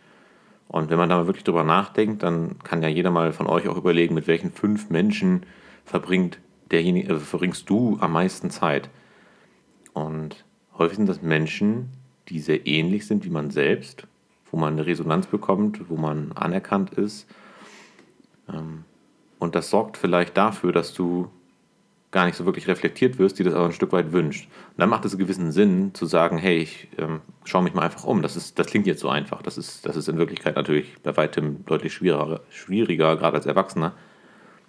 Und 0.67 0.89
wenn 0.89 0.97
man 0.97 1.09
da 1.09 1.17
mal 1.17 1.27
wirklich 1.27 1.43
drüber 1.43 1.63
nachdenkt, 1.63 2.23
dann 2.23 2.57
kann 2.63 2.81
ja 2.81 2.89
jeder 2.89 3.11
mal 3.11 3.33
von 3.33 3.47
euch 3.47 3.67
auch 3.67 3.77
überlegen, 3.77 4.15
mit 4.15 4.27
welchen 4.27 4.51
fünf 4.51 4.89
Menschen 4.89 5.43
verbringt 5.85 6.39
derjenige, 6.71 7.09
also 7.09 7.23
verbringst 7.23 7.69
du 7.69 7.97
am 7.99 8.13
meisten 8.13 8.49
Zeit. 8.49 8.89
Und 9.93 10.45
häufig 10.77 10.97
sind 10.97 11.07
das 11.07 11.21
Menschen, 11.21 11.89
die 12.29 12.39
sehr 12.39 12.65
ähnlich 12.67 13.07
sind 13.07 13.25
wie 13.25 13.29
man 13.29 13.51
selbst, 13.51 14.07
wo 14.51 14.57
man 14.57 14.73
eine 14.73 14.85
Resonanz 14.85 15.27
bekommt, 15.27 15.89
wo 15.89 15.95
man 15.95 16.31
anerkannt 16.33 16.91
ist. 16.91 17.27
Ähm, 18.49 18.83
und 19.39 19.55
das 19.55 19.69
sorgt 19.69 19.97
vielleicht 19.97 20.37
dafür, 20.37 20.71
dass 20.71 20.93
du 20.93 21.29
gar 22.11 22.25
nicht 22.25 22.37
so 22.37 22.45
wirklich 22.45 22.67
reflektiert 22.69 23.19
wirst, 23.19 23.37
die 23.37 23.43
das 23.43 23.53
aber 23.53 23.65
ein 23.65 23.73
Stück 23.73 23.91
weit 23.91 24.13
wünscht. 24.13 24.45
Und 24.45 24.79
dann 24.79 24.89
macht 24.89 25.03
es 25.03 25.11
einen 25.11 25.19
gewissen 25.19 25.51
Sinn 25.51 25.93
zu 25.93 26.05
sagen, 26.05 26.37
hey, 26.37 26.59
ich 26.59 26.87
ähm, 26.97 27.19
schaue 27.43 27.63
mich 27.63 27.73
mal 27.73 27.81
einfach 27.81 28.05
um. 28.05 28.21
Das, 28.21 28.37
ist, 28.37 28.57
das 28.57 28.67
klingt 28.67 28.87
jetzt 28.87 29.01
so 29.01 29.09
einfach. 29.09 29.41
Das 29.41 29.57
ist, 29.57 29.85
das 29.85 29.97
ist 29.97 30.07
in 30.07 30.17
Wirklichkeit 30.17 30.55
natürlich 30.55 30.95
bei 31.03 31.15
weitem 31.17 31.65
deutlich 31.65 31.93
schwieriger, 31.93 32.39
schwieriger, 32.49 33.17
gerade 33.17 33.35
als 33.35 33.45
Erwachsener, 33.45 33.93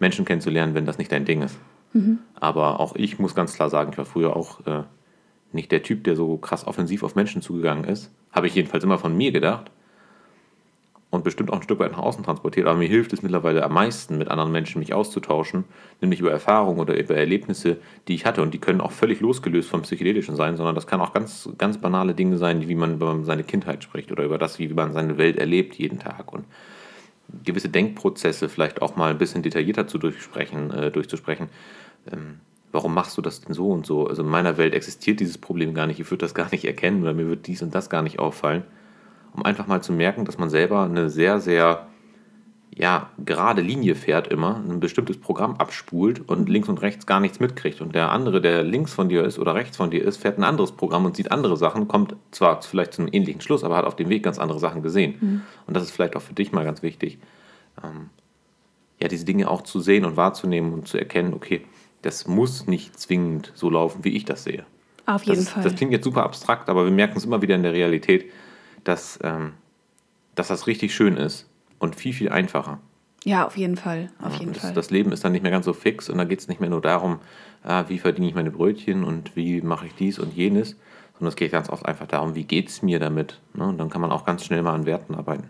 Menschen 0.00 0.24
kennenzulernen, 0.24 0.74
wenn 0.74 0.86
das 0.86 0.98
nicht 0.98 1.12
dein 1.12 1.24
Ding 1.24 1.42
ist. 1.42 1.56
Mhm. 1.96 2.18
Aber 2.38 2.80
auch 2.80 2.94
ich 2.94 3.18
muss 3.18 3.34
ganz 3.34 3.54
klar 3.54 3.70
sagen, 3.70 3.90
ich 3.92 3.98
war 3.98 4.04
früher 4.04 4.36
auch 4.36 4.64
äh, 4.66 4.82
nicht 5.52 5.72
der 5.72 5.82
Typ, 5.82 6.04
der 6.04 6.14
so 6.14 6.36
krass 6.36 6.66
offensiv 6.66 7.02
auf 7.02 7.14
Menschen 7.14 7.42
zugegangen 7.42 7.84
ist. 7.84 8.10
Habe 8.32 8.46
ich 8.46 8.54
jedenfalls 8.54 8.84
immer 8.84 8.98
von 8.98 9.16
mir 9.16 9.32
gedacht. 9.32 9.70
Und 11.08 11.22
bestimmt 11.24 11.50
auch 11.50 11.56
ein 11.56 11.62
Stück 11.62 11.78
weit 11.78 11.92
nach 11.92 12.00
außen 12.00 12.24
transportiert. 12.24 12.66
Aber 12.66 12.76
mir 12.76 12.88
hilft 12.88 13.12
es 13.12 13.22
mittlerweile 13.22 13.62
am 13.62 13.72
meisten, 13.72 14.18
mit 14.18 14.28
anderen 14.28 14.52
Menschen 14.52 14.80
mich 14.80 14.92
auszutauschen, 14.92 15.64
nämlich 16.02 16.20
über 16.20 16.30
Erfahrungen 16.30 16.80
oder 16.80 16.98
über 16.98 17.16
Erlebnisse, 17.16 17.78
die 18.08 18.14
ich 18.14 18.26
hatte. 18.26 18.42
Und 18.42 18.52
die 18.52 18.58
können 18.58 18.82
auch 18.82 18.90
völlig 18.90 19.20
losgelöst 19.20 19.70
vom 19.70 19.82
Psychedelischen 19.82 20.36
sein, 20.36 20.56
sondern 20.56 20.74
das 20.74 20.86
kann 20.86 21.00
auch 21.00 21.14
ganz, 21.14 21.48
ganz 21.56 21.78
banale 21.78 22.14
Dinge 22.14 22.36
sein, 22.36 22.68
wie 22.68 22.74
man 22.74 22.94
über 22.94 23.18
seine 23.22 23.44
Kindheit 23.44 23.84
spricht 23.84 24.12
oder 24.12 24.24
über 24.24 24.36
das, 24.36 24.58
wie 24.58 24.68
man 24.68 24.92
seine 24.92 25.16
Welt 25.16 25.38
erlebt 25.38 25.76
jeden 25.76 26.00
Tag. 26.00 26.32
Und 26.32 26.44
gewisse 27.44 27.68
Denkprozesse 27.68 28.48
vielleicht 28.48 28.82
auch 28.82 28.96
mal 28.96 29.10
ein 29.10 29.18
bisschen 29.18 29.42
detaillierter 29.42 29.86
zu 29.86 29.98
durchsprechen, 29.98 30.70
äh, 30.70 30.90
durchzusprechen. 30.90 31.48
Ähm, 32.12 32.40
warum 32.72 32.94
machst 32.94 33.16
du 33.16 33.22
das 33.22 33.40
denn 33.40 33.54
so 33.54 33.70
und 33.70 33.86
so? 33.86 34.06
Also 34.06 34.22
in 34.22 34.28
meiner 34.28 34.56
Welt 34.56 34.74
existiert 34.74 35.20
dieses 35.20 35.38
Problem 35.38 35.74
gar 35.74 35.86
nicht, 35.86 36.00
ich 36.00 36.10
würde 36.10 36.24
das 36.24 36.34
gar 36.34 36.50
nicht 36.50 36.64
erkennen 36.64 37.02
oder 37.02 37.14
mir 37.14 37.28
wird 37.28 37.46
dies 37.46 37.62
und 37.62 37.74
das 37.74 37.90
gar 37.90 38.02
nicht 38.02 38.18
auffallen. 38.18 38.64
Um 39.32 39.44
einfach 39.44 39.66
mal 39.66 39.82
zu 39.82 39.92
merken, 39.92 40.24
dass 40.24 40.38
man 40.38 40.50
selber 40.50 40.84
eine 40.84 41.10
sehr, 41.10 41.40
sehr 41.40 41.88
ja, 42.78 43.08
gerade 43.24 43.62
Linie 43.62 43.94
fährt 43.94 44.28
immer, 44.28 44.62
ein 44.68 44.80
bestimmtes 44.80 45.18
Programm 45.18 45.56
abspult 45.56 46.28
und 46.28 46.50
links 46.50 46.68
und 46.68 46.82
rechts 46.82 47.06
gar 47.06 47.20
nichts 47.20 47.40
mitkriegt. 47.40 47.80
Und 47.80 47.94
der 47.94 48.10
andere, 48.10 48.42
der 48.42 48.64
links 48.64 48.92
von 48.92 49.08
dir 49.08 49.24
ist 49.24 49.38
oder 49.38 49.54
rechts 49.54 49.78
von 49.78 49.90
dir 49.90 50.04
ist, 50.04 50.18
fährt 50.18 50.36
ein 50.38 50.44
anderes 50.44 50.72
Programm 50.72 51.06
und 51.06 51.16
sieht 51.16 51.32
andere 51.32 51.56
Sachen, 51.56 51.88
kommt 51.88 52.16
zwar 52.32 52.60
vielleicht 52.60 52.92
zu 52.92 53.00
einem 53.00 53.12
ähnlichen 53.14 53.40
Schluss, 53.40 53.64
aber 53.64 53.78
hat 53.78 53.86
auf 53.86 53.96
dem 53.96 54.10
Weg 54.10 54.22
ganz 54.22 54.38
andere 54.38 54.58
Sachen 54.58 54.82
gesehen. 54.82 55.14
Mhm. 55.18 55.42
Und 55.66 55.74
das 55.74 55.84
ist 55.84 55.92
vielleicht 55.92 56.16
auch 56.16 56.22
für 56.22 56.34
dich 56.34 56.52
mal 56.52 56.66
ganz 56.66 56.82
wichtig, 56.82 57.18
ähm, 57.82 58.10
ja, 59.00 59.08
diese 59.08 59.24
Dinge 59.24 59.48
auch 59.50 59.62
zu 59.62 59.80
sehen 59.80 60.04
und 60.04 60.18
wahrzunehmen 60.18 60.74
und 60.74 60.86
zu 60.86 60.98
erkennen, 60.98 61.32
okay, 61.32 61.64
das 62.06 62.26
muss 62.26 62.66
nicht 62.66 62.98
zwingend 62.98 63.52
so 63.54 63.68
laufen, 63.68 64.04
wie 64.04 64.16
ich 64.16 64.24
das 64.24 64.44
sehe. 64.44 64.64
Auf 65.06 65.24
jeden 65.24 65.38
das, 65.44 65.50
Fall. 65.50 65.62
Das 65.62 65.74
klingt 65.74 65.92
jetzt 65.92 66.04
super 66.04 66.22
abstrakt, 66.22 66.68
aber 66.68 66.84
wir 66.84 66.92
merken 66.92 67.16
es 67.16 67.24
immer 67.24 67.42
wieder 67.42 67.54
in 67.54 67.62
der 67.62 67.72
Realität, 67.72 68.30
dass, 68.84 69.18
ähm, 69.22 69.54
dass 70.34 70.48
das 70.48 70.66
richtig 70.66 70.94
schön 70.94 71.16
ist 71.16 71.48
und 71.78 71.96
viel, 71.96 72.12
viel 72.12 72.28
einfacher. 72.28 72.78
Ja, 73.24 73.44
auf 73.44 73.56
jeden 73.56 73.76
Fall. 73.76 74.10
Auf 74.22 74.34
Ja, 74.34 74.40
jeden 74.40 74.52
das, 74.52 74.62
Fall. 74.62 74.72
das 74.72 74.90
Leben 74.90 75.10
ist 75.10 75.24
dann 75.24 75.32
nicht 75.32 75.42
mehr 75.42 75.50
ganz 75.50 75.64
so 75.64 75.72
fix 75.72 76.08
und 76.08 76.18
da 76.18 76.24
geht 76.24 76.38
es 76.38 76.46
nicht 76.48 76.60
mehr 76.60 76.70
nur 76.70 76.80
darum, 76.80 77.18
ah, 77.64 77.84
wie 77.88 77.98
verdiene 77.98 78.28
ich 78.28 78.34
meine 78.34 78.52
Brötchen 78.52 79.02
und 79.02 79.34
wie 79.34 79.60
mache 79.62 79.86
ich 79.86 79.94
dies 79.94 80.20
und 80.20 80.32
jenes, 80.32 80.76
sondern 81.14 81.30
es 81.30 81.36
geht 81.36 81.50
ganz 81.50 81.68
oft 81.68 81.86
einfach 81.86 82.06
darum, 82.06 82.36
wie 82.36 82.44
geht 82.44 82.68
es 82.68 82.82
mir 82.82 83.00
damit. 83.00 83.40
Ne? 83.54 83.66
Und 83.66 83.78
dann 83.78 83.90
kann 83.90 84.00
man 84.00 84.12
auch 84.12 84.24
ganz 84.24 84.44
schnell 84.44 84.62
mal 84.62 84.74
an 84.74 84.86
Werten 84.86 85.16
arbeiten. 85.16 85.48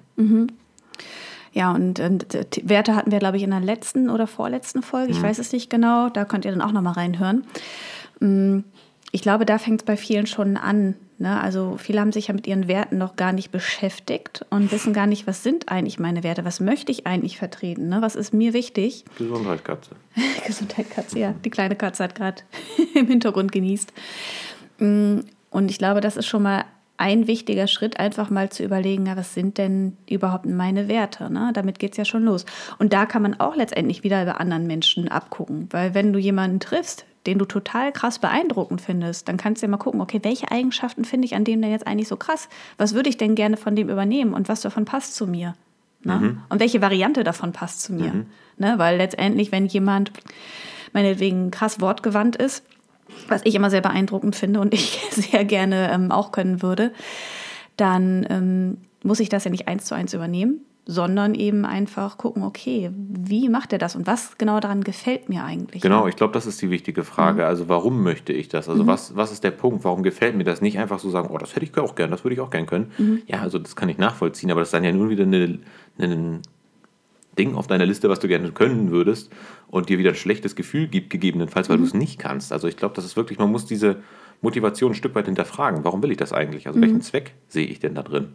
Ja, 1.57 1.73
und, 1.73 1.99
und 2.01 2.35
äh, 2.35 2.45
Werte 2.65 2.95
hatten 2.95 3.11
wir, 3.11 3.19
glaube 3.19 3.39
ich, 3.39 3.43
in 3.43 3.51
der 3.51 3.61
letzten 3.61 4.11
oder 4.11 4.27
vorletzten 4.27 4.83
Folge. 4.83 5.11
Ich 5.13 5.23
weiß 5.23 5.39
es 5.39 5.53
nicht 5.53 5.71
genau. 5.71 6.11
Da 6.11 6.27
könnt 6.27 6.45
ihr 6.45 6.51
dann 6.51 6.61
auch 6.61 6.73
noch 6.73 6.83
mal 6.83 6.93
reinhören. 6.93 7.45
Mm, 8.21 8.59
Ich 9.13 9.23
glaube, 9.23 9.47
da 9.47 9.57
fängt 9.57 9.81
es 9.81 9.87
bei 9.87 9.97
vielen 9.97 10.27
schon 10.27 10.59
an. 10.59 10.97
Ne? 11.19 11.41
Also 11.41 11.77
viele 11.79 12.01
haben 12.03 12.13
sich 12.13 12.27
ja 12.27 12.35
mit 12.35 12.47
ihren 12.47 12.69
Werten 12.69 12.99
noch 12.99 13.17
gar 13.17 13.33
nicht 13.33 13.53
beschäftigt 13.53 14.45
und 14.51 14.71
wissen 14.71 14.93
gar 14.93 15.07
nicht, 15.07 15.27
was 15.27 15.43
sind 15.43 15.71
eigentlich 15.71 15.99
meine 15.99 16.23
Werte? 16.23 16.45
Was 16.45 16.61
möchte 16.61 16.93
ich 16.93 17.07
eigentlich 17.07 17.39
vertreten? 17.39 17.89
Ne? 17.89 18.03
Was 18.03 18.17
ist 18.17 18.35
mir 18.35 18.53
wichtig? 18.53 19.07
Gesundheit, 19.17 19.65
Katze. 19.65 19.93
Gesundheit 20.47 20.91
Katze, 20.91 21.19
ja. 21.19 21.35
Die 21.43 21.49
kleine 21.51 21.75
Katze 21.75 22.05
hat 22.05 22.15
gerade 22.15 22.43
im 22.95 23.07
Hintergrund 23.07 23.51
genießt. 23.51 23.95
Mm, 24.79 25.21
Und 25.49 25.71
ich 25.71 25.79
glaube, 25.79 26.03
das 26.03 26.19
ist 26.19 26.27
schon 26.27 26.43
mal 26.43 26.67
ein 26.99 27.27
wichtiger 27.27 27.67
Schritt, 27.67 27.99
einfach 27.99 28.31
mal 28.31 28.51
zu 28.51 28.63
überlegen, 28.63 29.07
ja, 29.07 29.17
was 29.17 29.35
sind 29.35 29.59
denn 29.59 29.97
überhaupt 30.09 30.47
meine 30.47 30.89
Werte? 30.89 31.33
Ne? 31.33 31.51
Damit 31.53 31.79
geht 31.79 31.93
es 31.93 31.99
ja 31.99 32.05
schon 32.05 32.25
los. 32.25 32.47
Und 32.79 32.93
da 32.93 33.07
kann 33.07 33.23
man 33.23 33.39
auch 33.39 33.57
letztendlich 33.57 34.03
wieder 34.03 34.25
bei 34.25 34.33
anderen 34.33 34.67
Menschen 34.67 35.09
abgucken. 35.09 35.69
Weil 35.71 35.95
wenn 35.95 36.13
du 36.13 36.19
jemanden 36.19 36.61
triffst, 36.61 37.05
den 37.27 37.39
du 37.39 37.45
total 37.45 37.93
krass 37.93 38.19
beeindruckend 38.19 38.81
findest, 38.81 39.29
dann 39.29 39.37
kannst 39.37 39.63
du 39.63 39.67
ja 39.67 39.71
mal 39.71 39.77
gucken, 39.79 40.01
okay, 40.01 40.21
welche 40.23 40.51
Eigenschaften 40.51 41.05
finde 41.05 41.27
ich 41.27 41.35
an 41.35 41.45
dem 41.45 41.61
denn 41.61 41.71
jetzt 41.71 41.87
eigentlich 41.87 42.09
so 42.09 42.17
krass? 42.17 42.49
Was 42.79 42.95
würde 42.95 43.09
ich 43.09 43.17
denn 43.17 43.35
gerne 43.35 43.57
von 43.57 43.75
dem 43.77 43.89
übernehmen 43.89 44.33
und 44.33 44.49
was 44.49 44.61
davon 44.61 44.85
passt 44.85 45.17
zu 45.17 45.27
mir? 45.27 45.55
Ne? 46.03 46.39
Und 46.49 46.61
welche 46.61 46.81
Variante 46.81 47.25
davon 47.25 47.53
passt 47.53 47.83
zu 47.83 47.93
mir? 47.93 48.13
Ne? 48.59 48.75
Weil 48.77 48.97
letztendlich, 48.97 49.51
wenn 49.51 49.67
jemand 49.67 50.13
meinetwegen 50.93 51.51
krass 51.51 51.81
wortgewandt 51.81 52.37
ist, 52.37 52.63
was 53.29 53.43
ich 53.45 53.55
immer 53.55 53.71
sehr 53.71 53.81
beeindruckend 53.81 54.37
finde 54.37 54.61
und 54.61 54.75
ich 54.75 55.01
sehr 55.11 55.45
gerne 55.45 55.91
ähm, 55.93 56.11
auch 56.11 56.33
können 56.33 56.63
würde, 56.63 56.93
dann 57.77 58.27
ähm, 58.31 58.79
muss 59.03 59.21
ich 59.21 59.29
das 59.29 59.45
ja 59.45 59.51
nicht 59.51 59.69
eins 59.69 59.85
zu 59.85 59.95
eins 59.95 60.15
übernehmen, 60.15 60.61
sondern 60.89 61.35
eben 61.35 61.65
einfach 61.65 62.17
gucken, 62.17 62.45
okay, 62.45 62.91
wie 62.95 63.49
macht 63.49 63.73
er 63.73 63.79
das 63.79 63.97
und 63.97 64.07
was 64.07 64.39
genau 64.39 64.61
daran 64.61 64.85
gefällt 64.85 65.29
mir 65.29 65.45
eigentlich? 65.45 65.83
Genau, 65.83 66.07
ich 66.07 66.15
glaube, 66.15 66.33
das 66.33 66.47
ist 66.47 66.63
die 66.63 66.71
wichtige 66.71 67.03
Frage. 67.03 67.45
Also 67.45 67.69
warum 67.69 68.05
möchte 68.05 68.33
ich 68.33 68.49
das? 68.49 68.69
Also 68.69 68.87
was, 68.87 69.17
was 69.17 69.33
ist 69.33 69.43
der 69.43 69.51
Punkt? 69.51 69.83
Warum 69.83 70.05
gefällt 70.05 70.37
mir 70.37 70.45
das? 70.45 70.61
Nicht 70.61 70.79
einfach 70.79 71.01
so 71.01 71.11
sagen, 71.11 71.29
oh, 71.33 71.39
das 71.39 71.57
hätte 71.57 71.67
ich 71.67 71.77
auch 71.77 71.97
gern, 71.97 72.13
das 72.13 72.23
würde 72.23 72.35
ich 72.35 72.41
auch 72.41 72.51
gern 72.51 72.67
können. 72.67 73.23
Ja, 73.27 73.41
also 73.41 73.59
das 73.59 73.75
kann 73.75 73.89
ich 73.89 73.99
nachvollziehen, 73.99 74.53
aber 74.53 74.61
das 74.61 74.69
ist 74.69 74.75
dann 74.75 74.85
ja 74.85 74.93
nur 74.93 75.11
wieder 75.11 75.25
eine, 75.25 75.59
ein 75.99 76.43
Ding 77.39 77.55
auf 77.55 77.67
deiner 77.67 77.87
Liste, 77.87 78.09
was 78.09 78.21
du 78.21 78.29
gerne 78.29 78.53
können 78.53 78.91
würdest 78.91 79.31
und 79.69 79.89
dir 79.89 79.99
wieder 79.99 80.11
ein 80.11 80.17
schlechtes 80.17 80.57
Gefühl 80.57 80.89
gibt, 80.89 81.11
gegebenenfalls, 81.11 81.69
weil 81.69 81.79
du 81.79 81.85
es 81.85 81.95
nicht 81.95 82.19
kannst. 82.19 82.53
Also 82.53 82.69
ich 82.69 82.77
glaube, 82.77 82.95
das 82.95 83.05
ist 83.05 83.17
wirklich, 83.17 83.39
man 83.39 83.51
muss 83.51 83.67
diese 83.67 84.03
Motivation 84.43 84.93
ein 84.93 84.95
Stück 84.95 85.15
weit 85.15 85.27
hinterfragen. 85.27 85.85
Warum 85.85 86.03
will 86.03 86.11
ich 86.11 86.17
das 86.19 86.33
eigentlich? 86.33 86.67
Also 86.67 86.81
welchen 86.81 87.01
Zweck 87.01 87.33
sehe 87.49 87.67
ich 87.67 87.81
denn 87.81 87.95
da 87.95 88.03
drin? 88.03 88.29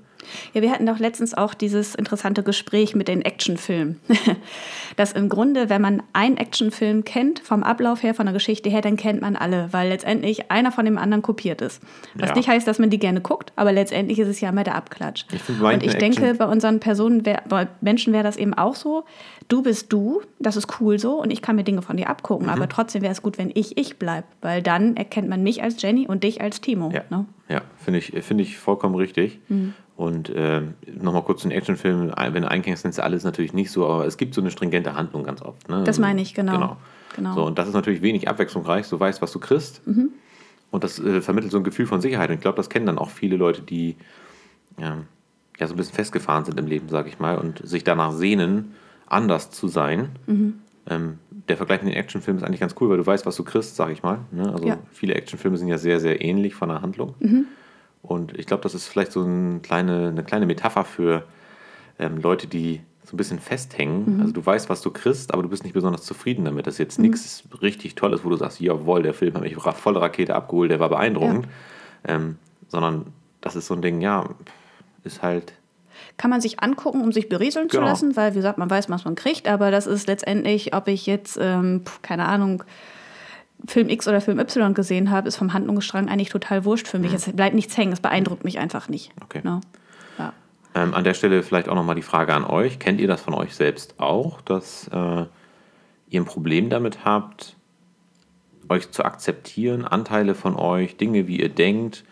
Ja, 0.53 0.61
wir 0.61 0.71
hatten 0.71 0.85
doch 0.85 0.99
letztens 0.99 1.33
auch 1.33 1.55
dieses 1.55 1.95
interessante 1.95 2.43
Gespräch 2.43 2.93
mit 2.95 3.07
den 3.07 3.23
Actionfilmen. 3.23 3.99
Dass 4.97 5.13
im 5.13 5.29
Grunde, 5.29 5.69
wenn 5.69 5.81
man 5.81 6.03
einen 6.13 6.37
Actionfilm 6.37 7.03
kennt, 7.05 7.39
vom 7.39 7.63
Ablauf 7.63 8.03
her, 8.03 8.13
von 8.13 8.25
der 8.25 8.33
Geschichte 8.33 8.69
her, 8.69 8.81
dann 8.81 8.97
kennt 8.97 9.21
man 9.21 9.35
alle, 9.35 9.69
weil 9.71 9.89
letztendlich 9.89 10.51
einer 10.51 10.71
von 10.71 10.85
dem 10.85 10.97
anderen 10.97 11.21
kopiert 11.23 11.61
ist. 11.61 11.81
Was 12.15 12.29
Ja. 12.29 12.35
nicht 12.35 12.49
heißt, 12.49 12.67
dass 12.67 12.77
man 12.77 12.89
die 12.89 12.99
gerne 12.99 13.21
guckt, 13.21 13.51
aber 13.55 13.71
letztendlich 13.71 14.19
ist 14.19 14.27
es 14.27 14.41
ja 14.41 14.49
immer 14.49 14.63
der 14.63 14.75
Abklatsch. 14.75 15.25
Ich 15.33 15.41
Und 15.61 15.83
ich 15.83 15.95
denke, 15.95 16.21
Action- 16.23 16.37
bei 16.37 16.45
unseren 16.45 16.79
Personen, 16.79 17.23
bei 17.23 17.67
Menschen 17.81 18.13
wäre 18.13 18.23
das 18.23 18.37
eben 18.37 18.53
auch 18.53 18.75
so. 18.75 19.05
Du 19.47 19.63
bist 19.63 19.91
du, 19.91 20.21
das 20.39 20.55
ist 20.55 20.79
cool 20.79 20.99
so 20.99 21.19
und 21.21 21.31
ich 21.31 21.41
kann 21.41 21.55
mir 21.55 21.63
Dinge 21.63 21.81
von 21.81 21.97
dir 21.97 22.09
abgucken, 22.09 22.45
Mhm. 22.47 22.53
aber 22.53 22.69
trotzdem 22.69 23.01
wäre 23.01 23.11
es 23.11 23.21
gut, 23.21 23.37
wenn 23.37 23.51
ich 23.53 23.77
ich 23.77 23.97
bleibe, 23.97 24.27
weil 24.41 24.61
dann 24.61 24.95
erkennt 24.97 25.27
man 25.29 25.41
mich 25.43 25.63
als 25.63 25.81
Jenny 25.91 26.07
und 26.07 26.23
dich 26.23 26.41
als 26.41 26.61
Timo. 26.61 26.89
Ja, 26.93 27.03
Ne? 27.09 27.25
ja 27.49 27.61
finde 27.77 27.99
ich, 27.99 28.13
finde 28.23 28.43
ich 28.43 28.57
vollkommen 28.57 28.95
richtig. 28.95 29.39
Und 29.97 30.31
ähm, 30.33 30.73
nochmal 30.99 31.21
kurz 31.23 31.41
zu 31.41 31.49
den 31.49 31.55
Actionfilmen. 31.57 32.11
Wenn 32.31 32.41
du 32.41 32.49
einkennst, 32.49 32.85
ist 32.85 32.99
alles 32.99 33.23
natürlich 33.23 33.53
nicht 33.53 33.71
so, 33.71 33.85
aber 33.85 34.05
es 34.07 34.17
gibt 34.17 34.33
so 34.33 34.41
eine 34.41 34.49
stringente 34.49 34.95
Handlung 34.95 35.23
ganz 35.23 35.41
oft. 35.41 35.69
Ne? 35.69 35.83
Das 35.83 35.99
meine 35.99 36.21
ich, 36.21 36.33
genau. 36.33 36.53
Genau. 36.53 36.77
Genau. 37.15 37.33
So, 37.35 37.45
und 37.45 37.59
das 37.59 37.67
ist 37.67 37.73
natürlich 37.73 38.01
wenig 38.01 38.29
abwechslungsreich. 38.29 38.87
Du 38.89 38.99
weißt, 38.99 39.21
was 39.21 39.31
du 39.33 39.39
kriegst. 39.39 39.81
Und 40.71 40.83
das 40.83 40.97
äh, 40.99 41.21
vermittelt 41.21 41.51
so 41.51 41.57
ein 41.57 41.63
Gefühl 41.65 41.85
von 41.85 41.99
Sicherheit. 41.99 42.29
Und 42.29 42.35
ich 42.35 42.41
glaube, 42.41 42.55
das 42.55 42.69
kennen 42.69 42.85
dann 42.85 42.97
auch 42.97 43.09
viele 43.09 43.35
Leute, 43.35 43.61
die 43.61 43.97
ähm, 44.79 45.03
ja, 45.59 45.67
so 45.67 45.73
ein 45.73 45.77
bisschen 45.77 45.93
festgefahren 45.93 46.45
sind 46.45 46.57
im 46.57 46.67
Leben, 46.67 46.87
sage 46.87 47.09
ich 47.09 47.19
mal, 47.19 47.37
und 47.37 47.61
sich 47.67 47.83
danach 47.83 48.13
sehnen, 48.13 48.73
anders 49.07 49.51
zu 49.51 49.67
sein. 49.67 50.09
Ähm, 50.89 51.19
der 51.47 51.57
Vergleich 51.57 51.81
mit 51.83 51.93
den 51.93 51.99
Actionfilmen 51.99 52.41
ist 52.41 52.47
eigentlich 52.47 52.59
ganz 52.59 52.75
cool, 52.79 52.89
weil 52.89 52.97
du 52.97 53.05
weißt, 53.05 53.25
was 53.25 53.35
du 53.35 53.43
kriegst, 53.43 53.75
sage 53.75 53.93
ich 53.93 54.03
mal. 54.03 54.19
Ne? 54.31 54.51
Also 54.51 54.67
Ja. 54.67 54.77
viele 54.91 55.13
Actionfilme 55.15 55.57
sind 55.57 55.67
ja 55.67 55.77
sehr, 55.77 55.99
sehr 55.99 56.23
ähnlich 56.23 56.55
von 56.55 56.69
der 56.69 56.81
Handlung. 56.81 57.15
Und 58.01 58.37
ich 58.37 58.47
glaube, 58.47 58.63
das 58.63 58.73
ist 58.73 58.87
vielleicht 58.87 59.11
so 59.11 59.21
ein 59.23 59.61
kleine, 59.61 60.07
eine 60.09 60.23
kleine 60.23 60.45
Metapher 60.47 60.83
für 60.83 61.23
ähm, 61.99 62.17
Leute, 62.17 62.47
die 62.47 62.81
so 63.03 63.13
ein 63.15 63.17
bisschen 63.17 63.39
festhängen. 63.39 64.19
Also 64.21 64.33
du 64.33 64.43
weißt, 64.45 64.69
was 64.69 64.81
du 64.81 64.89
kriegst, 64.91 65.33
aber 65.33 65.43
du 65.43 65.49
bist 65.49 65.63
nicht 65.63 65.73
besonders 65.73 66.03
zufrieden 66.03 66.45
damit. 66.45 66.65
Das 66.65 66.75
ist 66.75 66.79
jetzt 66.79 66.99
nichts 66.99 67.43
richtig 67.61 67.95
Tolles, 67.95 68.23
wo 68.23 68.29
du 68.29 68.37
sagst, 68.37 68.59
jawohl, 68.59 69.03
der 69.03 69.13
Film 69.13 69.33
hat 69.35 69.41
mich 69.41 69.55
volle 69.55 70.01
Rakete 70.01 70.35
abgeholt, 70.35 70.71
der 70.71 70.79
war 70.79 70.89
beeindruckend. 70.89 71.47
Ähm, 72.07 72.37
sondern 72.69 73.07
das 73.41 73.55
ist 73.55 73.67
so 73.67 73.73
ein 73.75 73.81
Ding, 73.81 74.01
ja, 74.01 74.29
ist 75.03 75.21
halt, 75.21 75.53
kann 76.21 76.29
man 76.29 76.39
sich 76.39 76.59
angucken, 76.59 77.01
um 77.01 77.11
sich 77.11 77.29
berieseln 77.29 77.67
Genau. 77.67 77.81
zu 77.81 77.89
lassen, 77.89 78.15
weil, 78.15 78.33
wie 78.33 78.37
gesagt, 78.37 78.59
man 78.59 78.69
weiß, 78.69 78.91
was 78.91 79.05
man 79.05 79.15
kriegt, 79.15 79.47
aber 79.47 79.71
das 79.71 79.87
ist 79.87 80.05
letztendlich, 80.05 80.75
ob 80.75 80.87
ich 80.87 81.07
jetzt, 81.07 81.39
ähm, 81.41 81.81
keine 82.03 82.27
Ahnung, 82.27 82.63
Film 83.65 83.89
X 83.89 84.07
oder 84.07 84.21
Film 84.21 84.37
Y 84.37 84.75
gesehen 84.75 85.09
habe, 85.09 85.27
ist 85.27 85.37
vom 85.37 85.51
Handlungsstrang 85.51 86.09
eigentlich 86.09 86.29
total 86.29 86.63
wurscht 86.63 86.87
für 86.87 86.99
mich. 86.99 87.11
Es 87.11 87.25
bleibt 87.31 87.55
nichts 87.55 87.75
hängen, 87.75 87.91
es 87.91 88.01
beeindruckt 88.01 88.43
mich 88.43 88.59
einfach 88.59 88.87
nicht. 88.87 89.11
Okay. 89.23 89.41
Ne? 89.43 89.61
Ja. 90.19 90.33
Ähm, 90.75 90.93
an 90.93 91.03
der 91.03 91.15
Stelle 91.15 91.41
vielleicht 91.41 91.67
auch 91.67 91.73
nochmal 91.73 91.95
die 91.95 92.03
Frage 92.03 92.35
an 92.35 92.43
euch. 92.43 92.77
Kennt 92.77 93.01
ihr 93.01 93.07
das 93.07 93.21
von 93.21 93.33
euch 93.33 93.55
selbst 93.55 93.99
auch, 93.99 94.41
dass 94.41 94.89
äh, 94.89 95.25
ihr 96.09 96.21
ein 96.21 96.25
Problem 96.25 96.69
damit 96.69 97.03
habt, 97.03 97.55
euch 98.69 98.91
zu 98.91 99.03
akzeptieren, 99.03 99.85
Anteile 99.85 100.35
von 100.35 100.55
euch, 100.55 100.97
Dinge, 100.97 101.27
wie 101.27 101.39
ihr 101.39 101.49
denkt, 101.49 102.03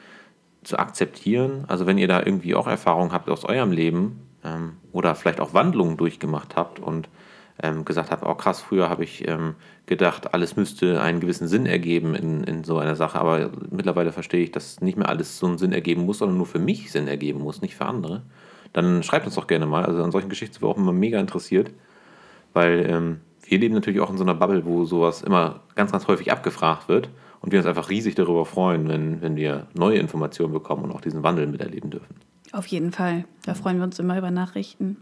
zu 0.64 0.78
akzeptieren? 0.78 1.66
Also 1.68 1.86
wenn 1.86 1.98
ihr 1.98 2.08
da 2.08 2.20
irgendwie 2.20 2.56
auch 2.56 2.68
Erfahrungen 2.68 3.12
habt 3.12 3.30
aus 3.30 3.46
eurem 3.46 3.72
Leben 3.72 4.22
ähm, 4.44 4.78
oder 4.92 5.16
vielleicht 5.16 5.40
auch 5.40 5.54
Wandlungen 5.54 5.98
durchgemacht 5.98 6.56
habt 6.56 6.80
und 6.80 7.10
ähm, 7.62 7.86
gesagt 7.86 8.12
habt, 8.12 8.24
oh 8.26 8.36
krass, 8.36 8.62
früher 8.62 8.90
habe 8.90 9.04
ich 9.04 9.28
ähm, 9.28 9.56
gedacht, 9.86 10.34
alles 10.34 10.56
müsste 10.56 11.02
einen 11.02 11.20
gewissen 11.20 11.48
Sinn 11.48 11.66
ergeben 11.66 12.16
in, 12.16 12.44
in 12.44 12.64
so 12.64 12.78
einer 12.78 12.96
Sache, 12.96 13.20
aber 13.20 13.52
mittlerweile 13.70 14.12
verstehe 14.12 14.44
ich, 14.44 14.52
dass 14.52 14.80
nicht 14.82 14.98
mehr 14.98 15.10
alles 15.10 15.40
so 15.40 15.48
einen 15.48 15.58
Sinn 15.58 15.74
ergeben 15.74 16.06
muss, 16.06 16.20
sondern 16.20 16.38
nur 16.38 16.46
für 16.46 16.60
mich 16.60 16.92
Sinn 16.92 17.08
ergeben 17.08 17.42
muss, 17.42 17.62
nicht 17.62 17.76
für 17.76 17.86
andere. 17.86 18.24
Dann 18.72 19.04
schreibt 19.04 19.26
uns 19.26 19.36
doch 19.36 19.48
gerne 19.48 19.66
mal. 19.66 19.86
Also 19.86 20.04
an 20.04 20.12
solchen 20.12 20.30
Geschichten 20.30 20.54
sind 20.54 20.64
wir 20.64 20.70
auch 20.70 20.78
immer 20.78 20.94
mega 20.94 21.20
interessiert, 21.20 21.72
weil 22.54 22.86
ähm, 22.90 23.22
wir 23.44 23.60
leben 23.60 23.74
natürlich 23.74 24.00
auch 24.00 24.12
in 24.12 24.18
so 24.18 24.24
einer 24.24 24.36
Bubble, 24.36 24.66
wo 24.66 24.86
sowas 24.86 25.22
immer 25.22 25.62
ganz, 25.76 25.92
ganz 25.92 26.08
häufig 26.08 26.32
abgefragt 26.32 26.88
wird 26.88 27.10
und 27.42 27.52
wir 27.52 27.60
uns 27.60 27.68
einfach 27.68 27.90
riesig 27.90 28.16
darüber 28.16 28.46
freuen, 28.46 28.88
wenn, 28.88 29.22
wenn 29.22 29.36
wir 29.36 29.68
neue 29.74 29.98
Informationen 29.98 30.54
bekommen 30.54 30.84
und 30.84 30.92
auch 30.92 31.02
diesen 31.02 31.24
Wandel 31.24 31.48
miterleben 31.48 31.90
dürfen. 31.90 32.16
Auf 32.52 32.66
jeden 32.68 32.92
Fall. 32.92 33.26
Da 33.46 33.54
freuen 33.54 33.78
wir 33.78 33.84
uns 33.84 34.00
immer 34.00 34.18
über 34.18 34.32
Nachrichten. 34.32 34.98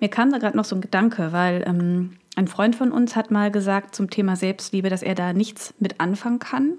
Mir 0.00 0.08
kam 0.08 0.30
da 0.30 0.38
gerade 0.38 0.56
noch 0.56 0.64
so 0.64 0.76
ein 0.76 0.80
Gedanke, 0.80 1.32
weil 1.32 1.64
ähm, 1.66 2.12
ein 2.36 2.46
Freund 2.46 2.76
von 2.76 2.92
uns 2.92 3.16
hat 3.16 3.30
mal 3.30 3.50
gesagt 3.50 3.94
zum 3.94 4.10
Thema 4.10 4.36
Selbstliebe, 4.36 4.88
dass 4.88 5.02
er 5.02 5.14
da 5.14 5.32
nichts 5.32 5.74
mit 5.80 6.00
anfangen 6.00 6.38
kann, 6.38 6.74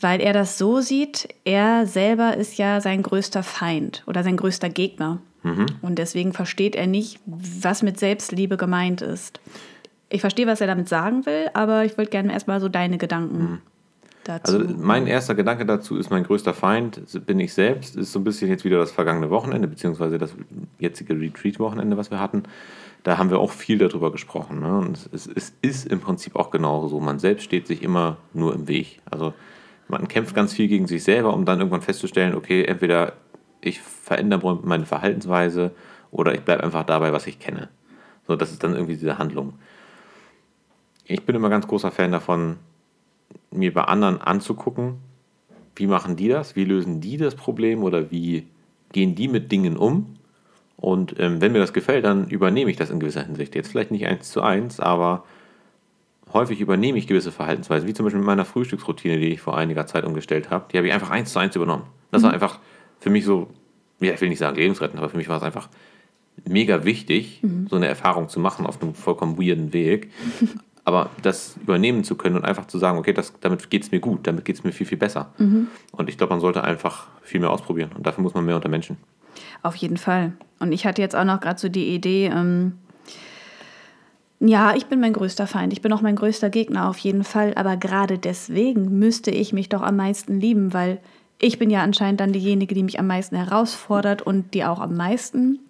weil 0.00 0.20
er 0.20 0.32
das 0.32 0.58
so 0.58 0.80
sieht, 0.80 1.28
er 1.44 1.86
selber 1.86 2.36
ist 2.36 2.56
ja 2.56 2.80
sein 2.80 3.02
größter 3.02 3.42
Feind 3.42 4.04
oder 4.06 4.22
sein 4.22 4.36
größter 4.36 4.68
Gegner. 4.68 5.20
Und 5.82 5.98
deswegen 5.98 6.32
versteht 6.32 6.74
er 6.74 6.86
nicht, 6.86 7.20
was 7.26 7.82
mit 7.82 7.98
Selbstliebe 7.98 8.56
gemeint 8.56 9.02
ist. 9.02 9.40
Ich 10.08 10.20
verstehe, 10.20 10.46
was 10.46 10.60
er 10.60 10.68
damit 10.68 10.88
sagen 10.88 11.26
will, 11.26 11.50
aber 11.52 11.84
ich 11.84 11.98
würde 11.98 12.10
gerne 12.10 12.32
erstmal 12.32 12.60
so 12.60 12.68
deine 12.68 12.96
Gedanken 12.96 13.60
dazu. 14.24 14.58
Also 14.58 14.74
mein 14.76 15.06
erster 15.06 15.34
Gedanke 15.34 15.66
dazu 15.66 15.96
ist, 15.96 16.10
mein 16.10 16.24
größter 16.24 16.54
Feind 16.54 17.00
bin 17.26 17.40
ich 17.40 17.54
selbst. 17.54 17.96
Ist 17.96 18.12
so 18.12 18.18
ein 18.18 18.24
bisschen 18.24 18.48
jetzt 18.48 18.64
wieder 18.64 18.78
das 18.78 18.92
vergangene 18.92 19.30
Wochenende, 19.30 19.68
beziehungsweise 19.68 20.18
das 20.18 20.34
jetzige 20.78 21.18
Retreat-Wochenende, 21.18 21.96
was 21.96 22.10
wir 22.10 22.20
hatten. 22.20 22.44
Da 23.02 23.18
haben 23.18 23.30
wir 23.30 23.38
auch 23.38 23.50
viel 23.50 23.78
darüber 23.78 24.10
gesprochen. 24.10 24.60
Ne? 24.60 24.78
Und 24.78 25.08
es, 25.12 25.26
es 25.26 25.52
ist 25.60 25.86
im 25.86 26.00
Prinzip 26.00 26.36
auch 26.36 26.50
genauso 26.50 26.88
so. 26.88 27.00
Man 27.00 27.18
selbst 27.18 27.44
steht 27.44 27.66
sich 27.66 27.82
immer 27.82 28.16
nur 28.32 28.54
im 28.54 28.66
Weg. 28.66 29.00
Also 29.10 29.34
man 29.88 30.08
kämpft 30.08 30.34
ganz 30.34 30.54
viel 30.54 30.68
gegen 30.68 30.86
sich 30.86 31.04
selber, 31.04 31.34
um 31.34 31.44
dann 31.44 31.58
irgendwann 31.58 31.82
festzustellen, 31.82 32.34
okay, 32.34 32.64
entweder 32.64 33.12
ich 33.60 33.80
verändere 33.80 34.58
meine 34.62 34.86
Verhaltensweise 34.86 35.72
oder 36.10 36.34
ich 36.34 36.40
bleibe 36.42 36.64
einfach 36.64 36.84
dabei, 36.84 37.12
was 37.12 37.26
ich 37.26 37.38
kenne. 37.38 37.68
So, 38.26 38.36
das 38.36 38.52
ist 38.52 38.62
dann 38.62 38.74
irgendwie 38.74 38.94
diese 38.94 39.18
Handlung. 39.18 39.54
Ich 41.04 41.26
bin 41.26 41.36
immer 41.36 41.50
ganz 41.50 41.66
großer 41.66 41.90
Fan 41.90 42.12
davon, 42.12 42.56
mir 43.50 43.72
bei 43.72 43.84
anderen 43.84 44.20
anzugucken, 44.20 44.96
wie 45.76 45.86
machen 45.86 46.16
die 46.16 46.28
das, 46.28 46.56
wie 46.56 46.64
lösen 46.64 47.00
die 47.00 47.16
das 47.16 47.34
Problem 47.34 47.82
oder 47.82 48.10
wie 48.10 48.46
gehen 48.92 49.14
die 49.14 49.28
mit 49.28 49.50
Dingen 49.50 49.76
um 49.76 50.16
Und 50.76 51.16
ähm, 51.18 51.40
wenn 51.40 51.52
mir 51.52 51.58
das 51.58 51.72
gefällt, 51.72 52.04
dann 52.04 52.28
übernehme 52.28 52.70
ich 52.70 52.76
das 52.76 52.90
in 52.90 53.00
gewisser 53.00 53.24
Hinsicht. 53.24 53.54
Jetzt 53.54 53.70
vielleicht 53.70 53.90
nicht 53.90 54.06
eins 54.06 54.30
zu 54.30 54.42
eins, 54.42 54.80
aber 54.80 55.24
häufig 56.32 56.60
übernehme 56.60 56.98
ich 56.98 57.06
gewisse 57.06 57.32
Verhaltensweisen, 57.32 57.88
wie 57.88 57.94
zum 57.94 58.04
Beispiel 58.04 58.20
mit 58.20 58.26
meiner 58.26 58.44
Frühstücksroutine, 58.44 59.18
die 59.18 59.28
ich 59.28 59.40
vor 59.40 59.56
einiger 59.56 59.86
Zeit 59.86 60.04
umgestellt 60.04 60.50
habe. 60.50 60.66
Die 60.72 60.76
habe 60.76 60.86
ich 60.86 60.92
einfach 60.92 61.10
eins 61.10 61.32
zu 61.32 61.38
eins 61.38 61.56
übernommen. 61.56 61.84
Das 62.10 62.22
mhm. 62.22 62.26
war 62.26 62.32
einfach 62.34 62.58
für 63.00 63.10
mich 63.10 63.24
so, 63.24 63.48
ja, 64.00 64.12
ich 64.12 64.20
will 64.20 64.28
nicht 64.28 64.38
sagen 64.38 64.56
lebensrettend, 64.56 64.98
aber 64.98 65.08
für 65.08 65.16
mich 65.16 65.28
war 65.28 65.36
es 65.36 65.42
einfach 65.42 65.68
mega 66.44 66.84
wichtig, 66.84 67.40
mhm. 67.42 67.68
so 67.68 67.76
eine 67.76 67.86
Erfahrung 67.86 68.28
zu 68.28 68.40
machen 68.40 68.66
auf 68.66 68.82
einem 68.82 68.94
vollkommen 68.94 69.38
weirden 69.38 69.72
Weg. 69.72 70.10
Aber 70.84 71.10
das 71.22 71.56
übernehmen 71.56 72.04
zu 72.04 72.14
können 72.14 72.36
und 72.36 72.44
einfach 72.44 72.66
zu 72.66 72.78
sagen, 72.78 72.98
okay, 72.98 73.14
das, 73.14 73.32
damit 73.40 73.70
geht 73.70 73.84
es 73.84 73.90
mir 73.90 74.00
gut, 74.00 74.26
damit 74.26 74.44
geht 74.44 74.56
es 74.56 74.64
mir 74.64 74.72
viel, 74.72 74.86
viel 74.86 74.98
besser. 74.98 75.32
Mhm. 75.38 75.68
Und 75.92 76.10
ich 76.10 76.18
glaube, 76.18 76.32
man 76.32 76.40
sollte 76.40 76.62
einfach 76.62 77.06
viel 77.22 77.40
mehr 77.40 77.50
ausprobieren. 77.50 77.90
Und 77.96 78.06
dafür 78.06 78.22
muss 78.22 78.34
man 78.34 78.44
mehr 78.44 78.56
unter 78.56 78.68
Menschen. 78.68 78.98
Auf 79.62 79.76
jeden 79.76 79.96
Fall. 79.96 80.32
Und 80.60 80.72
ich 80.72 80.86
hatte 80.86 81.00
jetzt 81.00 81.16
auch 81.16 81.24
noch 81.24 81.40
gerade 81.40 81.58
so 81.58 81.68
die 81.68 81.94
Idee, 81.94 82.26
ähm, 82.26 82.74
ja, 84.40 84.74
ich 84.76 84.86
bin 84.86 85.00
mein 85.00 85.14
größter 85.14 85.46
Feind, 85.46 85.72
ich 85.72 85.80
bin 85.80 85.92
auch 85.92 86.02
mein 86.02 86.16
größter 86.16 86.50
Gegner 86.50 86.88
auf 86.88 86.98
jeden 86.98 87.24
Fall, 87.24 87.54
aber 87.54 87.76
gerade 87.76 88.18
deswegen 88.18 88.98
müsste 88.98 89.30
ich 89.30 89.52
mich 89.52 89.70
doch 89.70 89.80
am 89.80 89.96
meisten 89.96 90.38
lieben, 90.38 90.74
weil 90.74 91.00
ich 91.38 91.58
bin 91.58 91.70
ja 91.70 91.82
anscheinend 91.82 92.20
dann 92.20 92.32
diejenige, 92.32 92.74
die 92.74 92.82
mich 92.82 92.98
am 92.98 93.06
meisten 93.06 93.36
herausfordert 93.36 94.22
und 94.22 94.52
die 94.54 94.64
auch 94.64 94.80
am 94.80 94.96
meisten 94.96 95.60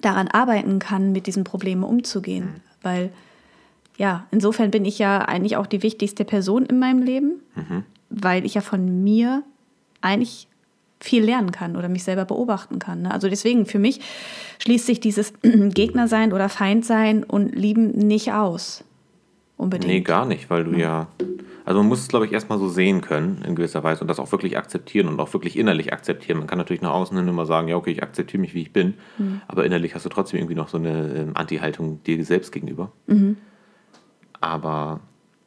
daran 0.00 0.28
arbeiten 0.28 0.78
kann, 0.78 1.12
mit 1.12 1.26
diesen 1.26 1.44
Problemen 1.44 1.84
umzugehen. 1.84 2.44
Mhm. 2.44 2.60
Weil, 2.82 3.10
ja, 3.96 4.26
insofern 4.30 4.70
bin 4.70 4.84
ich 4.84 4.98
ja 4.98 5.18
eigentlich 5.18 5.56
auch 5.56 5.66
die 5.66 5.82
wichtigste 5.82 6.24
Person 6.24 6.66
in 6.66 6.78
meinem 6.78 7.02
Leben, 7.02 7.40
mhm. 7.54 7.84
weil 8.10 8.44
ich 8.44 8.54
ja 8.54 8.60
von 8.60 9.02
mir 9.02 9.42
eigentlich 10.00 10.48
viel 11.00 11.24
lernen 11.24 11.52
kann 11.52 11.76
oder 11.76 11.88
mich 11.88 12.04
selber 12.04 12.24
beobachten 12.24 12.78
kann. 12.78 13.02
Ne? 13.02 13.10
Also 13.10 13.28
deswegen, 13.28 13.66
für 13.66 13.78
mich 13.78 14.00
schließt 14.58 14.86
sich 14.86 15.00
dieses 15.00 15.32
Gegner 15.42 16.08
sein 16.08 16.32
oder 16.32 16.48
Feind 16.48 16.84
sein 16.84 17.24
und 17.24 17.54
Lieben 17.54 17.90
nicht 17.90 18.32
aus. 18.32 18.84
Unbedingt. 19.58 19.90
Nee, 19.90 20.00
gar 20.02 20.26
nicht, 20.26 20.50
weil 20.50 20.64
du 20.64 20.72
ja. 20.72 21.08
Also 21.64 21.80
man 21.80 21.88
muss 21.88 22.00
es, 22.00 22.08
glaube 22.08 22.26
ich, 22.26 22.32
erstmal 22.32 22.58
so 22.58 22.68
sehen 22.68 23.00
können, 23.00 23.42
in 23.46 23.54
gewisser 23.54 23.82
Weise, 23.82 24.02
und 24.02 24.08
das 24.08 24.18
auch 24.18 24.30
wirklich 24.30 24.58
akzeptieren 24.58 25.08
und 25.08 25.18
auch 25.18 25.32
wirklich 25.32 25.58
innerlich 25.58 25.94
akzeptieren. 25.94 26.38
Man 26.38 26.46
kann 26.46 26.58
natürlich 26.58 26.82
nach 26.82 26.92
außen 26.92 27.16
hin 27.16 27.26
immer 27.26 27.46
sagen, 27.46 27.68
ja, 27.68 27.76
okay, 27.76 27.90
ich 27.90 28.02
akzeptiere 28.02 28.40
mich, 28.40 28.52
wie 28.52 28.62
ich 28.62 28.72
bin, 28.72 28.94
mhm. 29.16 29.40
aber 29.48 29.64
innerlich 29.64 29.94
hast 29.94 30.04
du 30.04 30.10
trotzdem 30.10 30.40
irgendwie 30.40 30.54
noch 30.54 30.68
so 30.68 30.76
eine 30.76 31.14
ähm, 31.16 31.30
Anti-Haltung 31.34 32.02
dir 32.04 32.22
selbst 32.24 32.52
gegenüber. 32.52 32.92
Mhm. 33.06 33.38
Aber 34.40 35.00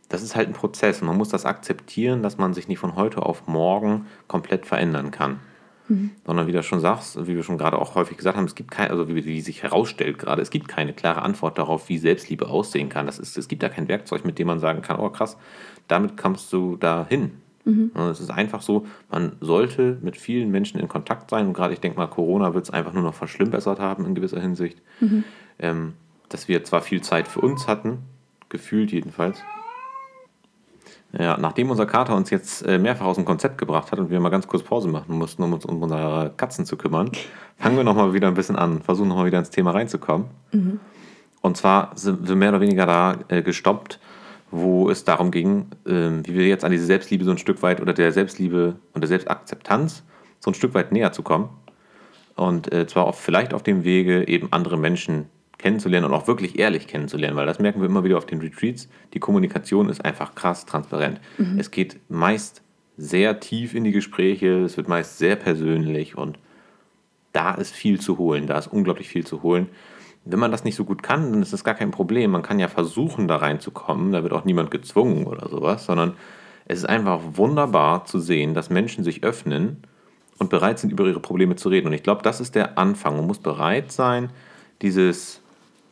das 0.10 0.24
ist 0.24 0.36
halt 0.36 0.48
ein 0.48 0.53
Prozess 0.53 1.01
und 1.01 1.08
man 1.08 1.17
muss 1.17 1.29
das 1.29 1.46
akzeptieren, 1.46 2.24
dass 2.24 2.38
man 2.38 2.53
sich 2.53 2.67
nicht 2.67 2.79
von 2.79 2.96
heute 2.96 3.22
auf 3.24 3.48
morgen 3.48 4.08
komplett 4.27 4.65
verändern 4.65 5.12
kann. 5.12 5.39
Mhm. 5.88 6.12
Sondern 6.25 6.48
wie 6.48 6.51
du 6.51 6.63
schon 6.63 6.79
sagst, 6.79 7.27
wie 7.27 7.36
wir 7.36 7.43
schon 7.43 7.58
gerade 7.58 7.77
auch 7.77 7.96
häufig 7.96 8.17
gesagt 8.17 8.38
haben, 8.38 8.46
es 8.46 8.55
gibt 8.55 8.72
keine, 8.72 8.91
also 8.91 9.08
wie, 9.08 9.25
wie 9.25 9.41
sich 9.41 9.63
herausstellt 9.63 10.17
gerade, 10.19 10.41
es 10.41 10.50
gibt 10.50 10.67
keine 10.67 10.93
klare 10.93 11.22
Antwort 11.22 11.58
darauf, 11.58 11.89
wie 11.89 11.98
Selbstliebe 11.98 12.48
aussehen 12.48 12.89
kann. 12.89 13.05
Das 13.05 13.19
ist, 13.19 13.38
es 13.38 13.48
gibt 13.48 13.63
da 13.63 13.69
kein 13.69 13.88
Werkzeug, 13.88 14.25
mit 14.25 14.39
dem 14.39 14.48
man 14.48 14.60
sagen 14.60 14.81
kann, 14.81 15.00
oh 15.00 15.10
krass, 15.10 15.38
damit 15.88 16.17
kommst 16.17 16.51
du 16.53 16.75
da 16.75 17.05
hin. 17.08 17.34
Mhm. 17.65 17.91
Es 18.12 18.19
ist 18.19 18.31
einfach 18.31 18.62
so, 18.62 18.86
man 19.12 19.34
sollte 19.41 19.98
mit 20.01 20.17
vielen 20.17 20.50
Menschen 20.50 20.79
in 20.79 20.88
Kontakt 20.88 21.29
sein 21.29 21.48
und 21.48 21.53
gerade 21.53 21.74
ich 21.74 21.79
denke 21.79 21.98
mal, 21.98 22.08
Corona 22.08 22.53
wird 22.53 22.65
es 22.65 22.72
einfach 22.72 22.93
nur 22.93 23.03
noch 23.03 23.13
verschlimmbessert 23.13 23.79
haben 23.79 24.05
in 24.05 24.15
gewisser 24.15 24.39
Hinsicht. 24.39 24.81
Mhm. 25.00 25.24
Ähm, 25.60 25.93
dass 26.29 26.48
wir 26.48 26.63
zwar 26.63 26.81
viel 26.81 27.01
Zeit 27.01 27.27
für 27.27 27.41
uns 27.41 27.67
hatten, 27.67 28.00
gefühlt 28.50 28.91
jedenfalls, 28.91 29.41
ja, 31.18 31.38
nachdem 31.38 31.72
unser 31.72 31.88
Kater 31.88 32.15
uns 32.15 32.29
jetzt 32.29 32.62
äh, 32.68 32.77
mehrfach 32.77 33.06
aus 33.06 33.15
dem 33.15 33.25
Konzept 33.25 33.58
gebracht 33.58 33.91
hat 33.91 34.00
und 34.00 34.12
wir 34.12 34.20
mal 34.20 34.29
ganz 34.29 34.48
kurz 34.48 34.62
Pause 34.62 34.88
machen 34.88 35.18
mussten, 35.18 35.41
um 35.41 35.53
uns 35.53 35.65
um 35.65 35.82
unsere 35.82 36.34
Katzen 36.38 36.65
zu 36.65 36.77
kümmern, 36.77 37.10
fangen 37.58 37.77
wir 37.77 37.84
nochmal 37.84 38.13
wieder 38.13 38.27
ein 38.27 38.36
bisschen 38.36 38.56
an, 38.56 38.82
versuchen 38.82 39.08
nochmal 39.08 39.25
wieder 39.25 39.40
ins 39.40 39.50
Thema 39.50 39.72
reinzukommen. 39.72 40.27
Mhm. 40.51 40.79
Und 41.42 41.57
zwar 41.57 41.92
sind 41.96 42.27
wir 42.27 42.35
mehr 42.35 42.50
oder 42.50 42.62
weniger 42.62 42.85
da 42.85 43.18
äh, 43.29 43.42
gestoppt, 43.42 44.00
wo 44.51 44.90
es 44.90 45.03
darum 45.03 45.31
ging, 45.31 45.68
äh, 45.85 46.09
wie 46.24 46.35
wir 46.35 46.48
jetzt 46.48 46.64
an 46.64 46.72
diese 46.72 46.85
Selbstliebe 46.85 47.24
so 47.24 47.31
ein 47.31 47.38
Stück 47.40 47.64
weit 47.64 47.81
oder 47.81 47.94
der 47.94 48.12
Selbstliebe 48.12 48.75
und 48.94 49.01
der 49.01 49.07
Selbstakzeptanz 49.07 50.03
so 50.40 50.51
ein 50.51 50.53
Stück 50.53 50.74
weit 50.75 50.92
näher 50.92 51.12
zu 51.12 51.24
kommen. 51.24 51.50
Und 52.35 52.72
äh, 52.72 52.88
zwar 52.88 53.05
auf, 53.05 53.20
vielleicht 53.20 53.53
auf 53.53 53.64
dem 53.64 53.83
Wege, 53.83 54.27
eben 54.27 54.50
andere 54.51 54.77
Menschen 54.77 55.25
kennenzulernen 55.59 56.07
und 56.07 56.13
auch 56.13 56.25
wirklich 56.25 56.57
ehrlich 56.57 56.87
kennenzulernen, 56.87 57.35
weil 57.35 57.45
das 57.45 57.59
merken 57.59 57.81
wir 57.81 57.87
immer 57.87 58.03
wieder 58.03 58.17
auf 58.17 58.25
den 58.25 58.39
Retreats. 58.39 58.89
Die 59.13 59.19
Kommunikation 59.19 59.89
ist 59.89 60.03
einfach 60.03 60.33
krass 60.33 60.65
transparent. 60.65 61.22
Mhm. 61.37 61.59
Es 61.59 61.69
geht 61.69 62.00
meist 62.09 62.63
sehr 62.98 63.39
tief 63.39 63.75
in 63.75 63.83
die 63.83 63.91
Gespräche, 63.91 64.63
es 64.63 64.77
wird 64.77 64.87
meist 64.87 65.19
sehr 65.19 65.35
persönlich 65.35 66.17
und 66.17 66.39
da 67.33 67.53
ist 67.53 67.74
viel 67.74 68.00
zu 68.00 68.17
holen, 68.17 68.48
da 68.48 68.57
ist 68.57 68.67
unglaublich 68.67 69.07
viel 69.07 69.25
zu 69.25 69.43
holen. 69.43 69.67
Wenn 70.25 70.39
man 70.39 70.51
das 70.51 70.63
nicht 70.63 70.75
so 70.75 70.85
gut 70.85 71.03
kann, 71.03 71.31
dann 71.31 71.41
ist 71.41 71.53
das 71.53 71.63
gar 71.63 71.75
kein 71.75 71.91
Problem. 71.91 72.31
Man 72.31 72.41
kann 72.41 72.59
ja 72.59 72.67
versuchen, 72.67 73.27
da 73.27 73.37
reinzukommen, 73.37 74.11
da 74.11 74.24
wird 74.24 74.33
auch 74.33 74.45
niemand 74.45 74.72
gezwungen 74.72 75.27
oder 75.27 75.48
sowas, 75.50 75.85
sondern 75.85 76.13
es 76.65 76.79
ist 76.79 76.85
einfach 76.85 77.19
wunderbar 77.33 78.05
zu 78.05 78.19
sehen, 78.19 78.53
dass 78.53 78.69
Menschen 78.69 79.03
sich 79.03 79.24
öffnen 79.24 79.77
und 80.37 80.50
bereit 80.50 80.79
sind, 80.79 80.91
über 80.91 81.05
ihre 81.05 81.19
Probleme 81.19 81.55
zu 81.55 81.69
reden. 81.69 81.87
Und 81.87 81.93
ich 81.93 82.03
glaube, 82.03 82.22
das 82.22 82.39
ist 82.39 82.55
der 82.55 82.77
Anfang. 82.77 83.17
Man 83.17 83.27
muss 83.27 83.39
bereit 83.39 83.91
sein, 83.91 84.29
dieses 84.81 85.38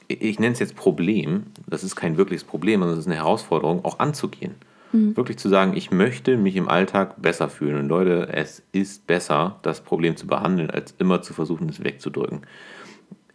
ich 0.08 0.39
nenne 0.39 0.54
es 0.54 0.60
jetzt 0.60 0.76
Problem, 0.76 1.43
das 1.67 1.84
ist 1.84 1.96
kein 1.96 2.17
wirkliches 2.17 2.43
Problem, 2.43 2.80
sondern 2.80 2.98
das 2.98 3.06
ist 3.06 3.12
eine 3.12 3.20
Herausforderung, 3.20 3.84
auch 3.84 4.00
anzugehen. 4.00 4.56
Mhm. 4.91 5.17
Wirklich 5.17 5.38
zu 5.38 5.50
sagen, 5.50 5.76
ich 5.76 5.91
möchte 5.91 6.38
mich 6.38 6.56
im 6.56 6.70
Alltag 6.70 7.22
besser 7.22 7.50
fühlen. 7.50 7.78
Und 7.78 7.89
Leute, 7.89 8.30
es 8.32 8.63
ist 8.72 9.06
besser, 9.08 9.60
das 9.63 9.82
Problem 9.82 10.15
zu 10.15 10.28
behandeln, 10.28 10.70
als 10.70 10.96
immer 10.98 11.22
zu 11.22 11.34
versuchen, 11.34 11.67
es 11.70 11.84
wegzudrücken. 11.84 12.41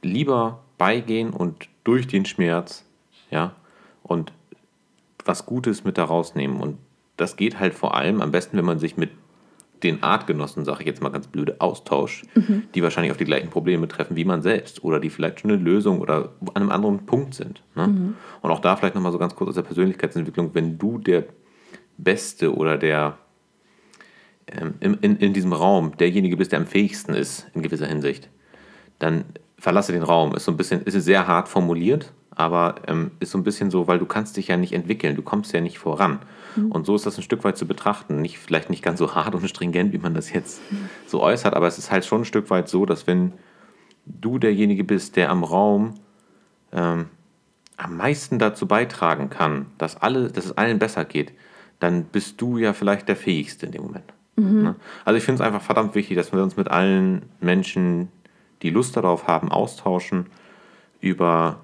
Lieber 0.03 0.61
beigehen 0.79 1.31
und 1.31 1.69
durch 1.85 2.07
den 2.07 2.25
Schmerz, 2.25 2.85
ja, 3.31 3.55
und 4.03 4.33
was 5.25 5.47
Gutes 5.47 5.85
mit 5.85 5.99
daraus 5.99 6.35
nehmen. 6.35 6.61
Und 6.61 6.79
das 7.17 7.37
geht 7.37 7.61
halt 7.61 7.75
vor 7.75 7.95
allem 7.95 8.21
am 8.21 8.33
besten, 8.33 8.57
wenn 8.57 8.65
man 8.65 8.79
sich 8.79 8.97
mit 8.97 9.11
den 9.83 10.03
Artgenossen, 10.03 10.64
sage 10.64 10.81
ich 10.81 10.87
jetzt 10.87 11.03
mal 11.03 11.11
ganz 11.11 11.27
blöde, 11.27 11.61
austauscht, 11.61 12.25
mhm. 12.35 12.64
die 12.75 12.83
wahrscheinlich 12.83 13.11
auf 13.11 13.16
die 13.16 13.25
gleichen 13.25 13.51
Probleme 13.51 13.88
treffen 13.88 14.16
wie 14.16 14.25
man 14.25 14.42
selbst 14.42 14.85
oder 14.85 15.01
die 15.01 15.11
vielleicht 15.11 15.40
schon 15.40 15.51
eine 15.51 15.62
Lösung 15.62 16.01
oder 16.01 16.33
an 16.55 16.62
einem 16.62 16.71
anderen 16.71 17.07
Punkt 17.07 17.35
sind. 17.35 17.62
Ne? 17.75 17.88
Mhm. 17.88 18.14
Und 18.40 18.51
auch 18.51 18.61
da 18.61 18.77
vielleicht 18.77 18.95
nochmal 18.95 19.12
so 19.12 19.18
ganz 19.18 19.35
kurz 19.35 19.51
aus 19.51 19.55
der 19.55 19.62
Persönlichkeitsentwicklung, 19.62 20.51
wenn 20.55 20.79
du 20.79 20.99
der 20.99 21.25
Beste 21.99 22.55
oder 22.55 22.79
der 22.79 23.18
ähm, 24.47 24.75
in, 24.81 24.95
in, 24.95 25.16
in 25.16 25.33
diesem 25.33 25.53
Raum 25.53 25.97
derjenige 25.97 26.37
bist, 26.37 26.53
der 26.53 26.61
am 26.61 26.66
fähigsten 26.66 27.14
ist 27.14 27.47
in 27.55 27.62
gewisser 27.62 27.87
Hinsicht, 27.87 28.29
dann 28.99 29.25
verlasse 29.59 29.92
den 29.92 30.03
Raum. 30.03 30.35
Ist 30.35 30.45
so 30.45 30.53
ein 30.53 30.57
bisschen, 30.57 30.83
ist 30.83 30.95
sehr 30.95 31.27
hart 31.27 31.49
formuliert, 31.49 32.12
aber 32.35 32.77
ähm, 32.87 33.12
ist 33.21 33.31
so 33.31 33.38
ein 33.38 33.45
bisschen 33.45 33.71
so, 33.71 33.87
weil 33.88 33.99
du 33.99 34.07
kannst 34.07 34.37
dich 34.37 34.49
ja 34.49 34.57
nicht 34.57 34.73
entwickeln, 34.73 35.16
du 35.16 35.23
kommst 35.23 35.53
ja 35.53 35.61
nicht 35.61 35.79
voran. 35.79 36.21
Mhm. 36.57 36.73
Und 36.73 36.87
so 36.87 36.95
ist 36.95 37.07
das 37.07 37.18
ein 37.18 37.23
Stück 37.23 37.45
weit 37.45 37.57
zu 37.57 37.66
betrachten. 37.66 38.21
Nicht, 38.21 38.38
vielleicht 38.38 38.71
nicht 38.71 38.83
ganz 38.83 38.99
so 38.99 39.14
hart 39.14 39.35
und 39.35 39.47
stringent, 39.49 39.92
wie 39.92 39.99
man 39.99 40.14
das 40.14 40.33
jetzt 40.33 40.61
mhm. 40.71 40.88
so 41.07 41.23
äußert, 41.23 41.55
aber 41.55 41.66
es 41.66 41.79
ist 41.79 41.90
halt 41.90 42.05
schon 42.05 42.23
ein 42.23 42.25
Stück 42.25 42.51
weit 42.51 42.68
so, 42.68 42.87
dass 42.87 43.07
wenn 43.07 43.33
du 44.07 44.38
derjenige 44.38 44.85
bist, 44.85 45.16
der 45.16 45.31
am 45.31 45.45
Raum 45.45 45.95
ähm, 46.73 47.07
am 47.77 47.97
meisten 47.97 48.38
dazu 48.38 48.66
beitragen 48.66 49.31
kann, 49.31 49.66
dass, 49.79 49.97
alle, 49.97 50.29
dass 50.29 50.47
es 50.47 50.57
allen 50.57 50.79
besser 50.79 51.05
geht, 51.05 51.33
dann 51.81 52.05
bist 52.05 52.40
du 52.40 52.59
ja 52.59 52.73
vielleicht 52.73 53.09
der 53.09 53.16
Fähigste 53.16 53.66
in 53.66 53.73
dem 53.73 53.83
Moment. 53.83 54.12
Mhm. 54.37 54.62
Ne? 54.62 54.77
Also 55.05 55.16
ich 55.18 55.25
finde 55.25 55.42
es 55.42 55.47
einfach 55.47 55.62
verdammt 55.62 55.95
wichtig, 55.95 56.16
dass 56.16 56.33
wir 56.33 56.42
uns 56.42 56.57
mit 56.57 56.68
allen 56.68 57.27
Menschen, 57.40 58.09
die 58.62 58.71
Lust 58.71 58.97
darauf 58.97 59.27
haben, 59.27 59.51
austauschen 59.51 60.27
über 61.01 61.61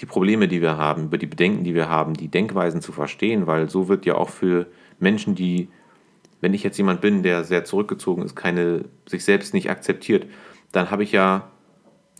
die 0.00 0.06
Probleme, 0.06 0.48
die 0.48 0.60
wir 0.60 0.76
haben, 0.76 1.04
über 1.04 1.18
die 1.18 1.26
Bedenken, 1.26 1.64
die 1.64 1.74
wir 1.74 1.88
haben, 1.88 2.14
die 2.14 2.28
Denkweisen 2.28 2.80
zu 2.80 2.92
verstehen, 2.92 3.46
weil 3.46 3.70
so 3.70 3.88
wird 3.88 4.06
ja 4.06 4.16
auch 4.16 4.30
für 4.30 4.66
Menschen, 4.98 5.34
die, 5.34 5.68
wenn 6.40 6.54
ich 6.54 6.62
jetzt 6.62 6.78
jemand 6.78 7.00
bin, 7.00 7.22
der 7.22 7.44
sehr 7.44 7.64
zurückgezogen 7.64 8.22
ist, 8.22 8.34
keine, 8.34 8.84
sich 9.06 9.24
selbst 9.24 9.54
nicht 9.54 9.70
akzeptiert, 9.70 10.26
dann 10.72 10.90
habe 10.90 11.04
ich 11.04 11.12
ja 11.12 11.50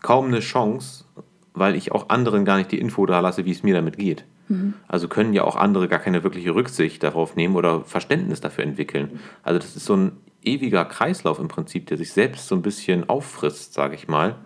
kaum 0.02 0.26
eine 0.26 0.40
Chance, 0.40 1.04
weil 1.52 1.74
ich 1.74 1.92
auch 1.92 2.08
anderen 2.10 2.44
gar 2.44 2.58
nicht 2.58 2.70
die 2.70 2.78
Info 2.78 3.06
da 3.06 3.20
lasse, 3.20 3.44
wie 3.44 3.50
es 3.50 3.62
mir 3.62 3.74
damit 3.74 3.96
geht. 3.96 4.24
Mhm. 4.48 4.74
Also 4.86 5.08
können 5.08 5.32
ja 5.32 5.44
auch 5.44 5.56
andere 5.56 5.88
gar 5.88 5.98
keine 5.98 6.22
wirkliche 6.22 6.54
Rücksicht 6.54 7.02
darauf 7.02 7.36
nehmen 7.36 7.56
oder 7.56 7.82
Verständnis 7.84 8.40
dafür 8.40 8.64
entwickeln. 8.64 9.20
Also 9.42 9.58
das 9.58 9.74
ist 9.76 9.86
so 9.86 9.96
ein 9.96 10.12
ewiger 10.42 10.84
Kreislauf 10.84 11.38
im 11.38 11.48
Prinzip, 11.48 11.86
der 11.86 11.96
sich 11.96 12.12
selbst 12.12 12.48
so 12.48 12.54
ein 12.54 12.62
bisschen 12.62 13.08
auffrisst, 13.08 13.74
sage 13.74 13.94
ich 13.94 14.08
mal, 14.08 14.36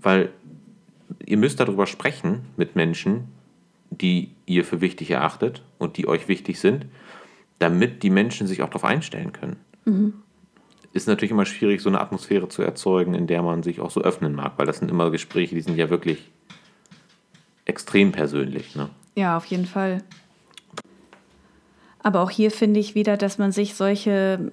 weil 0.00 0.30
ihr 1.26 1.36
müsst 1.36 1.60
darüber 1.60 1.86
sprechen 1.86 2.46
mit 2.56 2.76
Menschen, 2.76 3.28
die 3.90 4.30
ihr 4.46 4.64
für 4.64 4.80
wichtig 4.80 5.10
erachtet 5.10 5.62
und 5.78 5.96
die 5.96 6.08
euch 6.08 6.28
wichtig 6.28 6.58
sind, 6.60 6.86
damit 7.58 8.02
die 8.02 8.10
Menschen 8.10 8.46
sich 8.46 8.62
auch 8.62 8.68
darauf 8.68 8.84
einstellen 8.84 9.32
können. 9.32 9.56
Mhm. 9.84 10.14
Ist 10.92 11.08
natürlich 11.08 11.30
immer 11.30 11.44
schwierig, 11.44 11.82
so 11.82 11.90
eine 11.90 12.00
Atmosphäre 12.00 12.48
zu 12.48 12.62
erzeugen, 12.62 13.14
in 13.14 13.26
der 13.26 13.42
man 13.42 13.62
sich 13.62 13.80
auch 13.80 13.90
so 13.90 14.00
öffnen 14.00 14.34
mag, 14.34 14.52
weil 14.56 14.66
das 14.66 14.78
sind 14.78 14.90
immer 14.90 15.10
Gespräche, 15.10 15.54
die 15.54 15.60
sind 15.60 15.76
ja 15.76 15.90
wirklich 15.90 16.30
extrem 17.64 18.12
persönlich. 18.12 18.74
Ne? 18.76 18.88
Ja, 19.14 19.36
auf 19.36 19.44
jeden 19.46 19.66
Fall. 19.66 20.02
Aber 22.02 22.22
auch 22.22 22.30
hier 22.30 22.50
finde 22.50 22.80
ich 22.80 22.94
wieder, 22.94 23.16
dass 23.16 23.36
man 23.36 23.52
sich 23.52 23.74
solche 23.74 24.52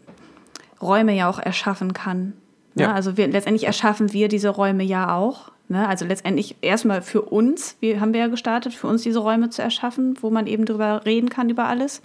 Räume 0.81 1.15
ja 1.15 1.29
auch 1.29 1.39
erschaffen 1.39 1.93
kann. 1.93 2.33
Ne? 2.75 2.83
Ja. 2.83 2.93
Also 2.93 3.15
wir, 3.15 3.27
letztendlich 3.27 3.65
erschaffen 3.65 4.11
wir 4.11 4.27
diese 4.27 4.49
Räume 4.49 4.83
ja 4.83 5.15
auch 5.15 5.52
Ne? 5.69 5.87
Also 5.87 6.05
letztendlich 6.05 6.55
erstmal 6.61 7.01
für 7.01 7.21
uns, 7.21 7.77
wir 7.79 7.99
haben 7.99 8.13
wir 8.13 8.19
ja 8.19 8.27
gestartet, 8.27 8.73
für 8.73 8.87
uns 8.87 9.03
diese 9.03 9.19
Räume 9.19 9.49
zu 9.49 9.61
erschaffen, 9.61 10.17
wo 10.21 10.29
man 10.29 10.47
eben 10.47 10.65
drüber 10.65 11.05
reden 11.05 11.29
kann 11.29 11.49
über 11.49 11.65
alles. 11.65 12.01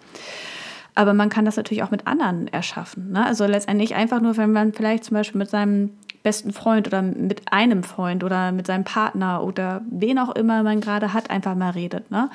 Aber 0.94 1.14
man 1.14 1.29
kann 1.29 1.44
das 1.44 1.57
natürlich 1.57 1.83
auch 1.83 1.90
mit 1.90 2.07
anderen 2.07 2.49
erschaffen. 2.49 3.12
Ne? 3.12 3.25
Also 3.25 3.47
letztendlich 3.47 3.94
einfach 3.94 4.21
nur, 4.21 4.37
wenn 4.37 4.53
man 4.53 4.73
vielleicht 4.73 5.05
zum 5.05 5.14
Beispiel 5.16 5.38
mit 5.38 5.51
seinem 5.51 5.90
besten 6.23 6.53
Freund 6.53 6.88
oder 6.88 7.03
mit 7.03 7.53
einem 7.53 7.83
Freund 7.85 8.25
oder 8.25 8.53
mit 8.53 8.66
seinem 8.66 8.85
Partner 8.85 9.42
oder 9.42 9.83
wen 9.90 10.18
auch 10.18 10.35
immer 10.35 10.62
man 10.62 10.81
gerade 10.81 11.12
hat, 11.12 11.31
einfach 11.31 11.55
mal 11.55 11.71
redet. 11.71 12.11
Ne? 12.11 12.31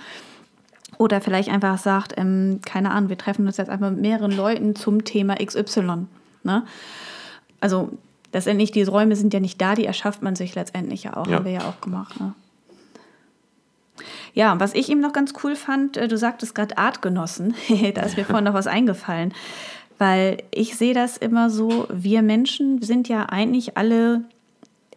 Oder 0.98 1.22
vielleicht 1.22 1.50
einfach 1.50 1.78
sagt, 1.78 2.14
ähm, 2.18 2.62
keine 2.66 2.92
Ahnung, 2.92 3.10
wir 3.10 3.18
treffen 3.18 3.46
uns 3.46 3.58
jetzt 3.58 3.70
einfach 3.70 3.90
mit 3.90 4.00
mehreren 4.00 4.36
Leuten 4.36 4.76
zum 4.76 5.04
Thema 5.04 5.36
XY. 5.36 6.08
Ne? 6.44 6.64
Also 7.60 7.98
letztendlich, 8.34 8.72
diese 8.72 8.92
Räume 8.92 9.16
sind 9.16 9.34
ja 9.34 9.40
nicht 9.40 9.62
da, 9.62 9.76
die 9.76 9.86
erschafft 9.86 10.22
man 10.22 10.36
sich 10.36 10.56
letztendlich 10.56 11.04
ja 11.04 11.16
auch, 11.16 11.28
ja. 11.28 11.36
haben 11.36 11.46
wir 11.46 11.52
ja 11.52 11.68
auch 11.68 11.80
gemacht. 11.80 12.20
Ne? 12.20 12.34
Ja, 14.34 14.60
was 14.60 14.74
ich 14.74 14.90
eben 14.90 15.00
noch 15.00 15.14
ganz 15.14 15.34
cool 15.44 15.56
fand, 15.56 15.98
äh, 15.98 16.08
du 16.08 16.18
sagtest 16.18 16.56
gerade 16.56 16.78
Artgenossen, 16.78 17.54
da 17.94 18.02
ist 18.02 18.18
mir 18.18 18.26
vorhin 18.26 18.46
noch 18.46 18.54
was 18.54 18.68
eingefallen, 18.68 19.34
weil 20.00 20.44
ich 20.52 20.76
sehe 20.76 20.94
das 20.94 21.18
immer 21.18 21.50
so, 21.50 21.88
wir 21.92 22.22
Menschen 22.24 22.82
sind 22.82 23.08
ja 23.08 23.28
eigentlich 23.28 23.78
alle 23.78 24.24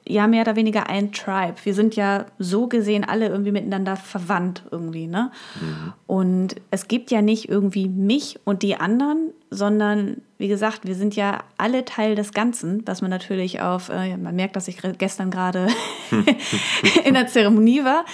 ja 0.09 0.27
mehr 0.27 0.43
oder 0.43 0.57
weniger 0.57 0.89
ein 0.89 1.13
Tribe. 1.13 1.55
Wir 1.65 1.75
sind 1.75 1.97
ja 1.97 2.27
so 2.39 2.67
gesehen 2.67 3.05
alle 3.05 3.29
irgendwie 3.29 3.53
miteinander 3.53 3.97
verwandt 3.97 4.63
irgendwie, 4.71 5.07
ne? 5.07 5.31
Mhm. 5.61 5.93
Und 6.07 6.57
es 6.71 6.89
gibt 6.89 7.11
ja 7.11 7.23
nicht 7.23 7.49
irgendwie 7.49 7.89
mich 7.89 8.39
und 8.45 8.63
die 8.63 8.77
anderen, 8.77 9.31
sondern 9.51 10.23
wie 10.39 10.49
gesagt, 10.49 10.87
wir 10.87 10.95
sind 10.95 11.17
ja 11.17 11.43
alle 11.57 11.85
Teil 11.85 12.15
des 12.15 12.33
Ganzen, 12.33 12.83
was 12.87 13.01
man 13.01 13.11
natürlich 13.11 13.61
auf, 13.61 13.89
äh, 13.89 14.17
man 14.17 14.37
merkt, 14.37 14.57
dass 14.57 14.69
ich 14.69 14.79
gestern 14.99 15.31
gerade 15.31 15.69
in 17.05 17.15
der 17.15 17.27
Zeremonie 17.27 17.85
war, 17.85 18.05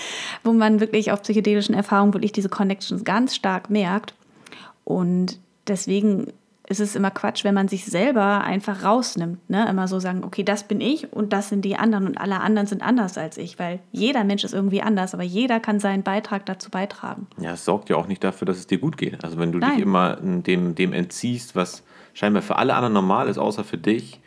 wo 0.44 0.52
man 0.52 0.80
wirklich 0.80 1.12
auf 1.12 1.22
psychedelischen 1.22 1.74
Erfahrungen 1.74 2.14
wirklich 2.14 2.32
diese 2.32 2.48
Connections 2.48 3.04
ganz 3.04 3.34
stark 3.34 3.70
merkt. 3.70 4.14
Und 4.84 5.38
deswegen 5.68 6.32
ist 6.80 6.90
es 6.90 6.96
immer 6.96 7.10
Quatsch, 7.10 7.44
wenn 7.44 7.54
man 7.54 7.68
sich 7.68 7.84
selber 7.84 8.42
einfach 8.42 8.84
rausnimmt. 8.84 9.50
Ne? 9.50 9.68
Immer 9.68 9.88
so 9.88 10.00
sagen, 10.00 10.24
okay, 10.24 10.42
das 10.42 10.64
bin 10.64 10.80
ich 10.80 11.12
und 11.12 11.32
das 11.32 11.48
sind 11.48 11.64
die 11.64 11.76
anderen 11.76 12.06
und 12.06 12.18
alle 12.18 12.40
anderen 12.40 12.66
sind 12.66 12.82
anders 12.82 13.18
als 13.18 13.36
ich, 13.36 13.58
weil 13.58 13.80
jeder 13.92 14.24
Mensch 14.24 14.44
ist 14.44 14.54
irgendwie 14.54 14.82
anders, 14.82 15.14
aber 15.14 15.22
jeder 15.22 15.60
kann 15.60 15.80
seinen 15.80 16.02
Beitrag 16.02 16.46
dazu 16.46 16.70
beitragen. 16.70 17.26
Ja, 17.38 17.52
es 17.52 17.64
sorgt 17.64 17.88
ja 17.90 17.96
auch 17.96 18.08
nicht 18.08 18.24
dafür, 18.24 18.46
dass 18.46 18.58
es 18.58 18.66
dir 18.66 18.78
gut 18.78 18.96
geht. 18.96 19.22
Also 19.24 19.38
wenn 19.38 19.52
du 19.52 19.58
Nein. 19.58 19.72
dich 19.72 19.82
immer 19.82 20.16
dem, 20.16 20.74
dem 20.74 20.92
entziehst, 20.92 21.54
was 21.54 21.82
scheinbar 22.14 22.42
für 22.42 22.56
alle 22.56 22.74
anderen 22.74 22.94
normal 22.94 23.28
ist, 23.28 23.38
außer 23.38 23.64
für 23.64 23.78
dich, 23.78 24.20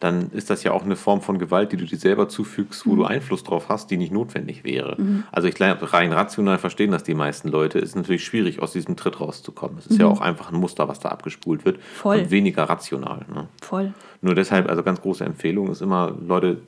dann 0.00 0.30
ist 0.30 0.48
das 0.48 0.64
ja 0.64 0.72
auch 0.72 0.82
eine 0.82 0.96
Form 0.96 1.20
von 1.20 1.38
Gewalt, 1.38 1.72
die 1.72 1.76
du 1.76 1.84
dir 1.84 1.98
selber 1.98 2.26
zufügst, 2.28 2.86
wo 2.86 2.92
mhm. 2.92 2.96
du 2.96 3.04
Einfluss 3.04 3.44
drauf 3.44 3.68
hast, 3.68 3.90
die 3.90 3.98
nicht 3.98 4.12
notwendig 4.12 4.64
wäre. 4.64 4.96
Mhm. 4.98 5.24
Also 5.30 5.46
ich 5.46 5.54
glaube, 5.54 5.92
rein 5.92 6.10
rational 6.12 6.56
verstehen 6.56 6.90
das 6.90 7.02
die 7.02 7.14
meisten 7.14 7.48
Leute. 7.48 7.78
Es 7.78 7.90
ist 7.90 7.96
natürlich 7.96 8.24
schwierig, 8.24 8.62
aus 8.62 8.72
diesem 8.72 8.96
Tritt 8.96 9.20
rauszukommen. 9.20 9.76
Es 9.78 9.86
ist 9.86 9.96
mhm. 9.96 10.00
ja 10.00 10.06
auch 10.06 10.22
einfach 10.22 10.50
ein 10.50 10.58
Muster, 10.58 10.88
was 10.88 11.00
da 11.00 11.10
abgespult 11.10 11.66
wird. 11.66 11.82
Voll. 11.82 12.20
Und 12.20 12.30
weniger 12.30 12.64
rational. 12.64 13.26
Ne? 13.32 13.48
Voll. 13.60 13.92
Nur 14.22 14.34
deshalb, 14.34 14.70
also 14.70 14.82
ganz 14.82 15.02
große 15.02 15.22
Empfehlung 15.22 15.70
ist 15.70 15.82
immer, 15.82 16.16
Leute, 16.26 16.62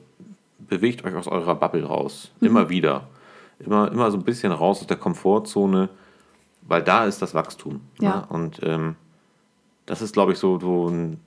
bewegt 0.59 1.03
euch 1.03 1.15
aus 1.15 1.27
eurer 1.27 1.55
Bubble 1.55 1.85
raus. 1.85 2.31
Mhm. 2.39 2.47
Immer 2.47 2.69
wieder. 2.69 3.07
Immer, 3.57 3.91
immer 3.91 4.11
so 4.11 4.17
ein 4.17 4.23
bisschen 4.23 4.51
raus 4.51 4.81
aus 4.81 4.87
der 4.87 4.97
Komfortzone, 4.97 5.89
weil 6.61 6.83
da 6.83 7.05
ist 7.05 7.19
das 7.23 7.33
Wachstum. 7.33 7.81
Ne? 7.99 8.07
Ja. 8.07 8.15
Ne? 8.17 8.25
Und 8.29 8.59
ähm, 8.61 8.95
das 9.87 10.03
ist, 10.03 10.13
glaube 10.13 10.33
ich, 10.33 10.37
so, 10.37 10.59
so 10.59 10.87
ein 10.87 11.19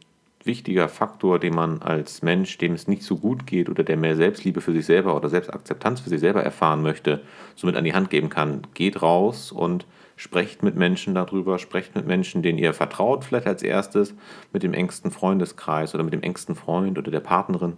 wichtiger 0.46 0.88
Faktor, 0.88 1.38
den 1.38 1.54
man 1.54 1.82
als 1.82 2.22
Mensch, 2.22 2.59
dem 2.59 2.72
es 2.72 2.88
nicht 2.88 3.02
so 3.02 3.16
gut 3.16 3.46
geht 3.46 3.68
oder 3.68 3.85
der 3.85 3.96
mehr 3.96 4.16
Selbstliebe 4.16 4.61
für 4.61 4.72
sich 4.72 4.87
selber 4.87 5.16
oder 5.16 5.28
Selbstakzeptanz 5.28 6.00
für 6.00 6.11
sich 6.11 6.20
selber 6.20 6.42
erfahren 6.42 6.82
möchte, 6.82 7.20
somit 7.54 7.76
an 7.76 7.85
die 7.85 7.94
Hand 7.94 8.11
geben 8.11 8.28
kann. 8.28 8.62
Geht 8.74 9.02
raus 9.02 9.52
und 9.52 9.87
sprecht 10.16 10.62
mit 10.62 10.76
Menschen 10.76 11.14
darüber, 11.14 11.59
sprecht 11.59 11.94
mit 11.94 12.06
Menschen, 12.06 12.42
denen 12.42 12.59
ihr 12.59 12.72
vertraut, 12.72 13.24
vielleicht 13.24 13.46
als 13.46 13.62
erstes, 13.62 14.14
mit 14.52 14.62
dem 14.62 14.72
engsten 14.72 15.11
Freundeskreis 15.11 15.94
oder 15.94 16.04
mit 16.04 16.12
dem 16.12 16.22
engsten 16.22 16.54
Freund 16.54 16.98
oder 16.98 17.11
der 17.11 17.20
Partnerin. 17.20 17.74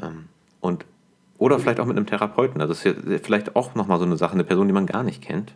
Ähm, 0.00 0.26
und, 0.60 0.84
oder 1.38 1.58
vielleicht 1.58 1.80
auch 1.80 1.86
mit 1.86 1.96
einem 1.96 2.06
Therapeuten. 2.06 2.60
Also 2.60 2.74
das 2.74 2.84
ist 2.84 3.24
vielleicht 3.24 3.56
auch 3.56 3.74
nochmal 3.74 3.98
so 3.98 4.04
eine 4.04 4.16
Sache, 4.16 4.34
eine 4.34 4.44
Person, 4.44 4.66
die 4.66 4.74
man 4.74 4.86
gar 4.86 5.02
nicht 5.02 5.22
kennt. 5.22 5.54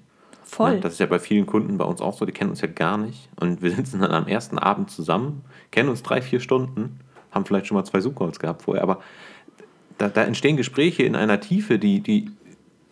Voll. 0.53 0.75
Ja, 0.75 0.81
das 0.81 0.93
ist 0.95 0.99
ja 0.99 1.07
bei 1.07 1.19
vielen 1.19 1.47
Kunden 1.47 1.79
bei 1.79 1.87
uns 1.87 2.03
auch 2.03 2.13
so, 2.13 2.27
die 2.27 2.33
kennen 2.33 2.51
uns 2.51 2.61
ja 2.61 2.69
gar 2.69 2.99
nicht. 2.99 3.31
Und 3.41 3.63
wir 3.63 3.71
sitzen 3.75 4.01
dann 4.01 4.11
am 4.11 4.27
ersten 4.27 4.59
Abend 4.59 4.91
zusammen, 4.91 5.45
kennen 5.71 5.89
uns 5.89 6.03
drei, 6.03 6.21
vier 6.21 6.41
Stunden, 6.41 7.01
haben 7.31 7.47
vielleicht 7.47 7.67
schon 7.67 7.77
mal 7.77 7.85
zwei 7.85 8.01
Zoom-Calls 8.01 8.39
gehabt 8.39 8.61
vorher, 8.61 8.83
aber 8.83 9.01
da, 9.97 10.11
da, 10.11 10.25
entstehen 10.25 10.59
Gespräche 10.59 11.05
in 11.05 11.17
einer 11.17 11.41
Tiefe, 11.41 11.79
die, 11.79 12.01
die 12.01 12.31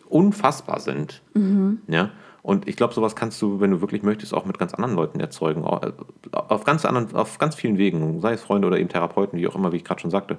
unfassbar 0.09 0.81
sind. 0.81 1.21
Mhm. 1.35 1.83
Ja? 1.87 2.13
Und 2.41 2.67
ich 2.67 2.77
glaube, 2.77 2.95
sowas 2.95 3.15
kannst 3.15 3.43
du, 3.43 3.61
wenn 3.61 3.71
du 3.71 3.83
wirklich 3.83 4.03
möchtest, 4.03 4.33
auch 4.33 4.47
mit 4.47 4.59
ganz 4.59 4.73
anderen 4.73 4.95
Leuten 4.95 5.21
erzeugen. 5.21 5.63
Auf 5.65 6.65
ganz, 6.65 6.87
anderen, 6.87 7.15
auf 7.15 7.37
ganz 7.37 7.55
vielen 7.57 7.77
Wegen, 7.77 8.21
sei 8.21 8.33
es 8.33 8.41
Freunde 8.41 8.69
oder 8.69 8.79
eben 8.79 8.89
Therapeuten, 8.89 9.39
wie 9.39 9.47
auch 9.47 9.55
immer, 9.55 9.73
wie 9.73 9.77
ich 9.77 9.85
gerade 9.85 10.01
schon 10.01 10.11
sagte. 10.11 10.39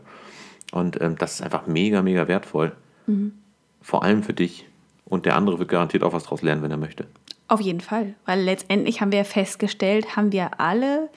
Und 0.71 0.99
ähm, 0.99 1.17
das 1.19 1.35
ist 1.35 1.41
einfach 1.43 1.67
mega, 1.67 2.01
mega 2.01 2.27
wertvoll. 2.27 2.71
Mhm. 3.05 3.33
Vor 3.79 4.03
allem 4.03 4.23
für 4.23 4.33
dich. 4.33 4.67
Und 5.11 5.25
der 5.25 5.35
andere 5.35 5.59
wird 5.59 5.67
garantiert 5.67 6.03
auch 6.03 6.13
was 6.13 6.23
daraus 6.23 6.41
lernen, 6.41 6.63
wenn 6.63 6.71
er 6.71 6.77
möchte. 6.77 7.05
Auf 7.49 7.59
jeden 7.59 7.81
Fall, 7.81 8.15
weil 8.25 8.39
letztendlich 8.39 9.01
haben 9.01 9.11
wir 9.11 9.25
festgestellt, 9.25 10.15
haben 10.15 10.31
wir 10.31 10.61
alle 10.61 11.09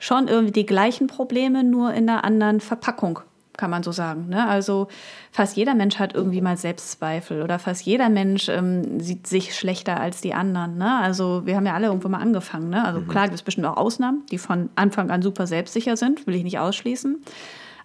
schon 0.00 0.26
irgendwie 0.26 0.52
die 0.52 0.66
gleichen 0.66 1.06
Probleme, 1.06 1.62
nur 1.62 1.94
in 1.94 2.08
einer 2.08 2.24
anderen 2.24 2.58
Verpackung, 2.58 3.20
kann 3.56 3.70
man 3.70 3.84
so 3.84 3.92
sagen. 3.92 4.28
Ne? 4.30 4.48
Also 4.48 4.88
fast 5.30 5.56
jeder 5.56 5.76
Mensch 5.76 6.00
hat 6.00 6.12
irgendwie 6.12 6.40
mal 6.40 6.56
Selbstzweifel 6.56 7.42
oder 7.42 7.60
fast 7.60 7.82
jeder 7.82 8.08
Mensch 8.08 8.48
ähm, 8.48 8.98
sieht 8.98 9.28
sich 9.28 9.54
schlechter 9.54 10.00
als 10.00 10.20
die 10.20 10.34
anderen. 10.34 10.76
Ne? 10.76 10.98
Also 10.98 11.46
wir 11.46 11.54
haben 11.54 11.66
ja 11.66 11.74
alle 11.74 11.86
irgendwo 11.86 12.08
mal 12.08 12.18
angefangen. 12.18 12.70
Ne? 12.70 12.84
Also 12.84 12.98
mhm. 12.98 13.06
klar 13.06 13.26
gibt 13.26 13.36
es 13.36 13.42
bestimmt 13.42 13.68
auch 13.68 13.76
Ausnahmen, 13.76 14.24
die 14.32 14.38
von 14.38 14.70
Anfang 14.74 15.10
an 15.12 15.22
super 15.22 15.46
selbstsicher 15.46 15.96
sind, 15.96 16.26
will 16.26 16.34
ich 16.34 16.42
nicht 16.42 16.58
ausschließen. 16.58 17.22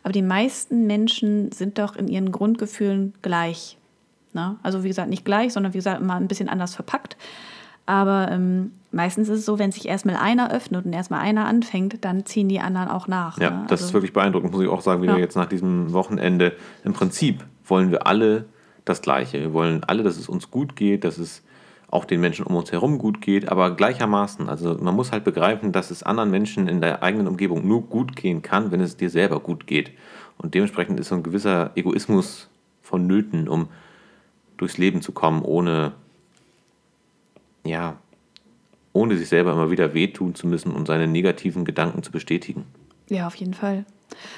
Aber 0.01 0.12
die 0.12 0.23
meisten 0.23 0.88
Menschen 0.88 1.51
sind 1.51 1.77
doch 1.77 1.95
in 1.95 2.08
ihren 2.08 2.31
Grundgefühlen 2.31 3.13
gleich. 3.21 3.77
Ne? 4.36 4.58
Also 4.62 4.84
wie 4.84 4.89
gesagt, 4.89 5.10
nicht 5.10 5.26
gleich, 5.26 5.54
sondern 5.54 5.74
wie 5.74 5.80
gesagt, 5.80 6.02
immer 6.02 6.15
ein 6.15 6.28
bisschen 6.28 6.50
anders 6.50 6.76
verpackt. 6.76 7.17
Aber 7.88 8.30
ähm, 8.32 8.71
meistens 8.91 9.30
ist 9.30 9.39
es 9.39 9.45
so, 9.45 9.60
wenn 9.60 9.71
sich 9.71 9.88
erstmal 9.88 10.15
einer 10.15 10.52
öffnet 10.52 10.86
und 10.86 10.93
erstmal 10.93 11.21
einer 11.21 11.45
anfängt, 11.45 12.04
dann 12.04 12.26
ziehen 12.26 12.50
die 12.50 12.60
anderen 12.60 12.89
auch 12.89 13.08
nach. 13.08 13.39
Ja, 13.39 13.50
ne? 13.50 13.62
das 13.63 13.80
also, 13.80 13.86
ist 13.86 13.93
wirklich 13.93 14.13
beeindruckend, 14.13 14.52
muss 14.52 14.62
ich 14.62 14.69
auch 14.69 14.82
sagen, 14.82 15.02
wie 15.02 15.08
ja. 15.08 15.17
jetzt 15.17 15.36
nach 15.36 15.45
diesem 15.45 15.93
Wochenende. 15.93 16.54
Im 16.84 16.93
Prinzip 16.93 17.45
wollen 17.65 17.91
wir 17.91 18.06
alle 18.06 18.45
das 18.86 19.02
Gleiche. 19.02 19.39
Wir 19.39 19.54
wollen 19.54 19.84
alle, 19.86 20.04
dass 20.04 20.17
es 20.17 20.28
uns 20.28 20.52
gut 20.52 20.76
geht, 20.76 21.04
dass 21.04 21.17
es 21.17 21.43
auch 21.89 22.06
den 22.06 22.19
Menschen 22.19 22.45
um 22.45 22.56
uns 22.56 22.71
herum 22.71 22.98
gut 22.98 23.21
geht, 23.21 23.50
aber 23.50 23.76
gleichermaßen. 23.76 24.50
Also 24.50 24.76
man 24.82 24.95
muss 24.95 25.12
halt 25.12 25.24
begreifen, 25.24 25.71
dass 25.71 25.91
es 25.91 26.04
anderen 26.04 26.32
Menschen 26.32 26.67
in 26.67 26.82
der 26.82 27.04
eigenen 27.04 27.28
Umgebung 27.28 27.65
nur 27.65 27.84
gut 27.84 28.15
gehen 28.15 28.41
kann, 28.41 28.71
wenn 28.71 28.82
es 28.82 28.98
dir 28.98 29.10
selber 29.10 29.39
gut 29.39 29.65
geht. 29.67 29.91
Und 30.38 30.56
dementsprechend 30.56 31.00
ist 31.00 31.10
so 31.10 31.15
ein 31.15 31.24
gewisser 31.24 31.71
Egoismus 31.76 32.50
vonnöten, 32.82 33.48
um 33.48 33.69
durchs 34.57 34.77
Leben 34.77 35.01
zu 35.01 35.11
kommen, 35.11 35.41
ohne, 35.41 35.93
ja, 37.63 37.97
ohne 38.93 39.17
sich 39.17 39.27
selber 39.27 39.53
immer 39.53 39.71
wieder 39.71 39.93
wehtun 39.93 40.35
zu 40.35 40.47
müssen 40.47 40.71
und 40.71 40.87
seine 40.87 41.07
negativen 41.07 41.65
Gedanken 41.65 42.03
zu 42.03 42.11
bestätigen. 42.11 42.65
Ja, 43.09 43.27
auf 43.27 43.35
jeden 43.35 43.53
Fall. 43.53 43.85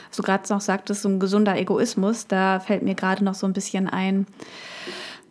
Was 0.09 0.17
du 0.17 0.23
gerade 0.23 0.51
noch 0.51 0.61
sagtest, 0.61 1.03
so 1.03 1.09
ein 1.09 1.19
gesunder 1.19 1.57
Egoismus, 1.57 2.27
da 2.27 2.59
fällt 2.59 2.83
mir 2.83 2.95
gerade 2.95 3.23
noch 3.23 3.35
so 3.35 3.45
ein 3.45 3.53
bisschen 3.53 3.87
ein, 3.87 4.25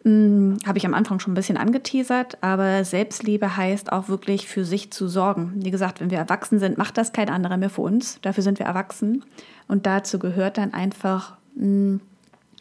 hm, 0.04 0.58
habe 0.64 0.78
ich 0.78 0.86
am 0.86 0.94
Anfang 0.94 1.18
schon 1.18 1.32
ein 1.32 1.34
bisschen 1.34 1.56
angeteasert, 1.56 2.42
aber 2.42 2.84
Selbstliebe 2.84 3.56
heißt 3.56 3.92
auch 3.92 4.08
wirklich 4.08 4.46
für 4.46 4.64
sich 4.64 4.92
zu 4.92 5.08
sorgen. 5.08 5.54
Wie 5.56 5.72
gesagt, 5.72 6.00
wenn 6.00 6.10
wir 6.10 6.18
erwachsen 6.18 6.60
sind, 6.60 6.78
macht 6.78 6.96
das 6.96 7.12
kein 7.12 7.28
anderer 7.28 7.56
mehr 7.56 7.70
für 7.70 7.82
uns. 7.82 8.20
Dafür 8.22 8.44
sind 8.44 8.60
wir 8.60 8.66
erwachsen. 8.66 9.24
Und 9.66 9.86
dazu 9.86 10.20
gehört 10.20 10.58
dann 10.58 10.72
einfach, 10.72 11.36
hm, 11.56 12.00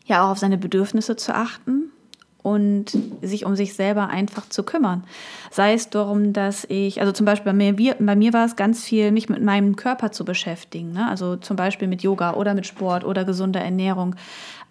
ja, 0.05 0.25
auch 0.25 0.31
auf 0.31 0.39
seine 0.39 0.57
Bedürfnisse 0.57 1.15
zu 1.15 1.35
achten 1.35 1.91
und 2.45 2.95
sich 3.23 3.43
um 3.43 3.55
sich 3.55 3.73
selber 3.73 4.09
einfach 4.09 4.47
zu 4.47 4.61
kümmern. 4.61 5.03
Sei 5.49 5.73
es 5.73 5.89
darum, 5.89 6.31
dass 6.31 6.63
ich, 6.69 7.01
also 7.01 7.11
zum 7.11 7.25
Beispiel 7.25 7.51
bei 7.51 7.73
mir, 7.73 7.95
bei 7.99 8.15
mir 8.15 8.33
war 8.33 8.45
es 8.45 8.55
ganz 8.55 8.83
viel, 8.83 9.11
mich 9.11 9.29
mit 9.29 9.41
meinem 9.41 9.75
Körper 9.75 10.11
zu 10.11 10.25
beschäftigen. 10.25 10.91
Ne? 10.91 11.09
Also 11.09 11.37
zum 11.37 11.55
Beispiel 11.55 11.87
mit 11.87 12.03
Yoga 12.03 12.35
oder 12.35 12.53
mit 12.53 12.67
Sport 12.67 13.03
oder 13.03 13.25
gesunder 13.25 13.61
Ernährung. 13.61 14.15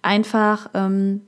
Einfach 0.02 0.70
ähm, 0.72 1.22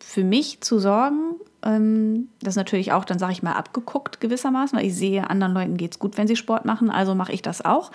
für 0.00 0.22
mich 0.22 0.60
zu 0.60 0.78
sorgen, 0.78 1.36
ähm, 1.62 2.28
das 2.42 2.56
natürlich 2.56 2.92
auch, 2.92 3.06
dann 3.06 3.18
sage 3.18 3.32
ich 3.32 3.42
mal, 3.42 3.54
abgeguckt 3.54 4.20
gewissermaßen, 4.20 4.78
weil 4.78 4.84
ich 4.84 4.94
sehe, 4.94 5.30
anderen 5.30 5.54
Leuten 5.54 5.78
geht 5.78 5.92
es 5.92 5.98
gut, 5.98 6.18
wenn 6.18 6.28
sie 6.28 6.36
Sport 6.36 6.66
machen, 6.66 6.90
also 6.90 7.14
mache 7.14 7.32
ich 7.32 7.40
das 7.40 7.64
auch 7.64 7.90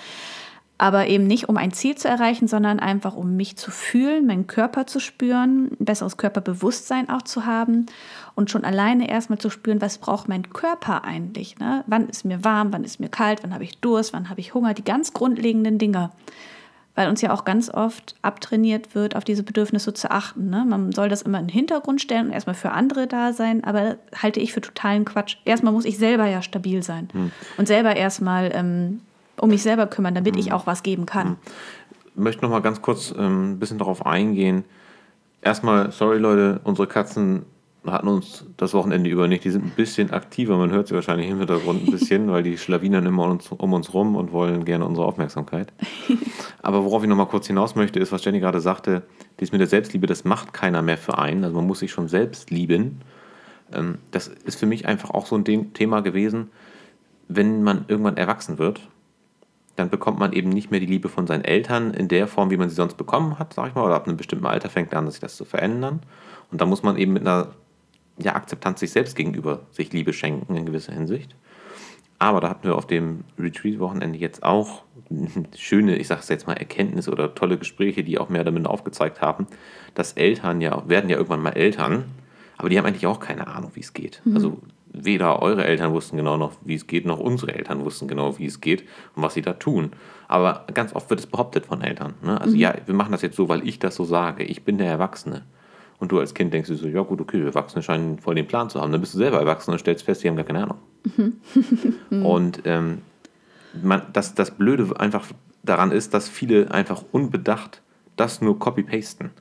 aber 0.79 1.07
eben 1.07 1.27
nicht 1.27 1.49
um 1.49 1.57
ein 1.57 1.73
Ziel 1.73 1.95
zu 1.95 2.07
erreichen, 2.07 2.47
sondern 2.47 2.79
einfach 2.79 3.13
um 3.13 3.35
mich 3.35 3.57
zu 3.57 3.69
fühlen, 3.69 4.25
meinen 4.25 4.47
Körper 4.47 4.87
zu 4.87 5.01
spüren, 5.01 5.71
ein 5.77 5.85
besseres 5.85 6.15
Körperbewusstsein 6.15 7.09
auch 7.09 7.21
zu 7.21 7.45
haben 7.45 7.87
und 8.33 8.49
schon 8.49 8.63
alleine 8.63 9.09
erstmal 9.09 9.39
zu 9.39 9.49
spüren, 9.49 9.81
was 9.81 9.97
braucht 9.97 10.29
mein 10.29 10.49
Körper 10.49 11.03
eigentlich? 11.03 11.59
Ne? 11.59 11.83
Wann 11.85 12.07
ist 12.07 12.23
mir 12.23 12.45
warm, 12.45 12.71
wann 12.71 12.85
ist 12.85 13.01
mir 13.01 13.09
kalt, 13.09 13.43
wann 13.43 13.53
habe 13.53 13.65
ich 13.65 13.79
Durst, 13.79 14.13
wann 14.13 14.29
habe 14.29 14.39
ich 14.39 14.53
Hunger, 14.53 14.73
die 14.73 14.85
ganz 14.85 15.13
grundlegenden 15.13 15.77
Dinge. 15.77 16.11
weil 16.95 17.09
uns 17.09 17.21
ja 17.21 17.33
auch 17.33 17.45
ganz 17.45 17.69
oft 17.69 18.15
abtrainiert 18.21 18.95
wird, 18.95 19.15
auf 19.15 19.23
diese 19.23 19.43
Bedürfnisse 19.43 19.93
zu 19.93 20.11
achten. 20.11 20.49
Ne? 20.49 20.65
Man 20.65 20.93
soll 20.93 21.09
das 21.09 21.21
immer 21.21 21.39
in 21.39 21.47
den 21.47 21.53
Hintergrund 21.53 22.01
stellen 22.01 22.27
und 22.27 22.33
erstmal 22.33 22.55
für 22.55 22.71
andere 22.71 23.05
da 23.05 23.33
sein, 23.33 23.65
aber 23.65 23.97
halte 24.15 24.39
ich 24.39 24.53
für 24.53 24.61
totalen 24.61 25.03
Quatsch. 25.03 25.37
Erstmal 25.43 25.73
muss 25.73 25.85
ich 25.85 25.97
selber 25.97 26.25
ja 26.27 26.41
stabil 26.41 26.83
sein 26.83 27.09
hm. 27.11 27.31
und 27.57 27.67
selber 27.67 27.95
erstmal 27.95 28.51
ähm, 28.53 29.01
um 29.39 29.49
mich 29.49 29.63
selber 29.63 29.87
kümmern, 29.87 30.15
damit 30.15 30.35
hm. 30.35 30.39
ich 30.39 30.51
auch 30.51 30.67
was 30.67 30.83
geben 30.83 31.05
kann. 31.05 31.37
Ich 32.05 32.15
möchte 32.15 32.41
noch 32.41 32.49
mal 32.49 32.61
ganz 32.61 32.81
kurz 32.81 33.13
ähm, 33.17 33.53
ein 33.53 33.59
bisschen 33.59 33.77
darauf 33.77 34.05
eingehen. 34.05 34.65
Erstmal, 35.41 35.91
sorry 35.91 36.17
Leute, 36.17 36.59
unsere 36.63 36.87
Katzen 36.87 37.45
hatten 37.85 38.07
uns 38.07 38.45
das 38.57 38.73
Wochenende 38.73 39.09
über 39.09 39.27
nicht. 39.27 39.43
Die 39.43 39.49
sind 39.51 39.65
ein 39.65 39.71
bisschen 39.75 40.11
aktiver, 40.11 40.57
man 40.57 40.71
hört 40.71 40.87
sie 40.87 40.95
wahrscheinlich 40.95 41.29
im 41.29 41.37
Hintergrund 41.37 41.87
ein 41.87 41.91
bisschen, 41.91 42.31
weil 42.31 42.43
die 42.43 42.57
schlawinern 42.57 43.05
immer 43.05 43.23
um 43.23 43.31
uns, 43.31 43.51
um 43.51 43.73
uns 43.73 43.93
rum 43.93 44.15
und 44.15 44.31
wollen 44.31 44.65
gerne 44.65 44.85
unsere 44.85 45.07
Aufmerksamkeit. 45.07 45.71
Aber 46.61 46.83
worauf 46.83 47.03
ich 47.03 47.09
noch 47.09 47.15
mal 47.15 47.25
kurz 47.25 47.47
hinaus 47.47 47.75
möchte, 47.75 47.99
ist, 47.99 48.11
was 48.11 48.23
Jenny 48.23 48.39
gerade 48.39 48.59
sagte, 48.59 49.03
dies 49.39 49.51
mit 49.51 49.61
der 49.61 49.67
Selbstliebe, 49.67 50.07
das 50.07 50.25
macht 50.25 50.53
keiner 50.53 50.81
mehr 50.81 50.97
für 50.97 51.17
einen. 51.17 51.43
Also 51.43 51.55
man 51.55 51.67
muss 51.67 51.79
sich 51.79 51.91
schon 51.91 52.09
selbst 52.09 52.51
lieben. 52.51 53.01
Ähm, 53.73 53.99
das 54.11 54.27
ist 54.27 54.59
für 54.59 54.65
mich 54.65 54.85
einfach 54.87 55.11
auch 55.11 55.25
so 55.25 55.35
ein 55.37 55.73
Thema 55.73 56.01
gewesen, 56.01 56.49
wenn 57.27 57.63
man 57.63 57.85
irgendwann 57.87 58.17
erwachsen 58.17 58.57
wird, 58.57 58.81
dann 59.79 59.89
bekommt 59.89 60.19
man 60.19 60.33
eben 60.33 60.49
nicht 60.49 60.71
mehr 60.71 60.79
die 60.79 60.85
Liebe 60.85 61.09
von 61.09 61.25
seinen 61.25 61.43
Eltern 61.43 61.93
in 61.93 62.07
der 62.07 62.27
Form, 62.27 62.51
wie 62.51 62.57
man 62.57 62.69
sie 62.69 62.75
sonst 62.75 62.97
bekommen 62.97 63.39
hat, 63.39 63.53
sag 63.53 63.69
ich 63.69 63.75
mal, 63.75 63.85
oder 63.85 63.95
ab 63.95 64.07
einem 64.07 64.17
bestimmten 64.17 64.45
Alter 64.45 64.69
fängt 64.69 64.93
an, 64.93 65.09
sich 65.09 65.21
das 65.21 65.37
zu 65.37 65.45
verändern. 65.45 66.01
Und 66.51 66.61
da 66.61 66.65
muss 66.65 66.83
man 66.83 66.97
eben 66.97 67.13
mit 67.13 67.21
einer 67.21 67.49
ja, 68.17 68.35
Akzeptanz 68.35 68.81
sich 68.81 68.91
selbst 68.91 69.15
gegenüber 69.15 69.61
sich 69.71 69.93
Liebe 69.93 70.13
schenken 70.13 70.55
in 70.55 70.65
gewisser 70.65 70.93
Hinsicht. 70.93 71.35
Aber 72.19 72.41
da 72.41 72.49
hatten 72.49 72.67
wir 72.67 72.75
auf 72.75 72.85
dem 72.85 73.23
Retreat-Wochenende 73.39 74.19
jetzt 74.19 74.43
auch 74.43 74.83
schöne, 75.57 75.95
ich 75.95 76.07
sage 76.07 76.21
es 76.21 76.27
jetzt 76.27 76.47
mal, 76.47 76.53
Erkenntnisse 76.53 77.11
oder 77.11 77.33
tolle 77.33 77.57
Gespräche, 77.57 78.03
die 78.03 78.19
auch 78.19 78.27
mehr 78.27 78.43
damit 78.43 78.65
aufgezeigt 78.65 79.21
haben, 79.21 79.47
dass 79.95 80.13
Eltern 80.13 80.59
ja, 80.59 80.87
werden 80.89 81.09
ja 81.09 81.15
irgendwann 81.15 81.41
mal 81.41 81.51
Eltern, 81.51 82.03
aber 82.57 82.67
die 82.67 82.77
haben 82.77 82.85
eigentlich 82.85 83.07
auch 83.07 83.21
keine 83.21 83.47
Ahnung, 83.47 83.71
wie 83.75 83.79
es 83.79 83.93
geht. 83.93 84.21
Mhm. 84.25 84.35
Also 84.35 84.57
weder 84.91 85.41
eure 85.41 85.65
Eltern 85.65 85.93
wussten 85.93 86.17
genau 86.17 86.37
noch, 86.37 86.53
wie 86.63 86.75
es 86.75 86.87
geht, 86.87 87.05
noch 87.05 87.19
unsere 87.19 87.53
Eltern 87.53 87.83
wussten 87.85 88.07
genau, 88.07 88.37
wie 88.39 88.45
es 88.45 88.61
geht 88.61 88.83
und 89.15 89.23
was 89.23 89.33
sie 89.33 89.41
da 89.41 89.53
tun. 89.53 89.91
Aber 90.27 90.65
ganz 90.73 90.95
oft 90.95 91.09
wird 91.09 91.19
es 91.19 91.27
behauptet 91.27 91.65
von 91.67 91.81
Eltern. 91.81 92.15
Ne? 92.23 92.39
Also 92.39 92.55
mhm. 92.55 92.61
ja, 92.61 92.73
wir 92.85 92.95
machen 92.95 93.11
das 93.11 93.21
jetzt 93.21 93.35
so, 93.35 93.49
weil 93.49 93.67
ich 93.67 93.79
das 93.79 93.95
so 93.95 94.03
sage. 94.03 94.43
Ich 94.43 94.63
bin 94.63 94.77
der 94.77 94.87
Erwachsene. 94.87 95.43
Und 95.99 96.11
du 96.11 96.19
als 96.19 96.33
Kind 96.33 96.53
denkst 96.53 96.69
dir 96.69 96.75
so, 96.75 96.87
ja 96.87 97.01
gut, 97.01 97.19
okay, 97.19 97.43
Erwachsene 97.43 97.83
scheinen 97.83 98.19
voll 98.19 98.35
den 98.35 98.47
Plan 98.47 98.69
zu 98.69 98.79
haben. 98.79 98.91
Dann 98.91 99.01
bist 99.01 99.13
du 99.13 99.17
selber 99.17 99.39
erwachsen 99.39 99.71
und 99.71 99.79
stellst 99.79 100.05
fest, 100.05 100.23
die 100.23 100.29
haben 100.29 100.37
gar 100.37 100.45
keine 100.45 100.63
Ahnung. 100.63 100.77
Mhm. 102.09 102.23
und 102.25 102.61
ähm, 102.65 102.99
man, 103.81 104.03
das, 104.13 104.33
das 104.33 104.51
Blöde 104.51 104.97
einfach 104.99 105.25
daran 105.63 105.91
ist, 105.91 106.13
dass 106.13 106.29
viele 106.29 106.71
einfach 106.71 107.03
unbedacht 107.11 107.81
das 108.15 108.41
nur 108.41 108.59
copy-pasten. 108.59 109.31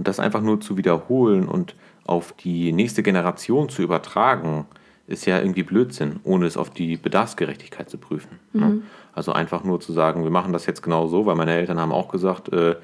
Und 0.00 0.08
das 0.08 0.18
einfach 0.18 0.40
nur 0.40 0.62
zu 0.62 0.78
wiederholen 0.78 1.46
und 1.46 1.74
auf 2.06 2.32
die 2.32 2.72
nächste 2.72 3.02
Generation 3.02 3.68
zu 3.68 3.82
übertragen, 3.82 4.64
ist 5.06 5.26
ja 5.26 5.38
irgendwie 5.38 5.62
Blödsinn, 5.62 6.20
ohne 6.24 6.46
es 6.46 6.56
auf 6.56 6.70
die 6.70 6.96
Bedarfsgerechtigkeit 6.96 7.90
zu 7.90 7.98
prüfen. 7.98 8.38
Ne? 8.54 8.64
Mhm. 8.64 8.82
Also 9.12 9.32
einfach 9.32 9.62
nur 9.62 9.78
zu 9.78 9.92
sagen, 9.92 10.24
wir 10.24 10.30
machen 10.30 10.54
das 10.54 10.64
jetzt 10.64 10.82
genau 10.82 11.06
so, 11.06 11.26
weil 11.26 11.36
meine 11.36 11.52
Eltern 11.52 11.78
haben 11.78 11.92
auch 11.92 12.08
gesagt, 12.08 12.50
äh, 12.50 12.76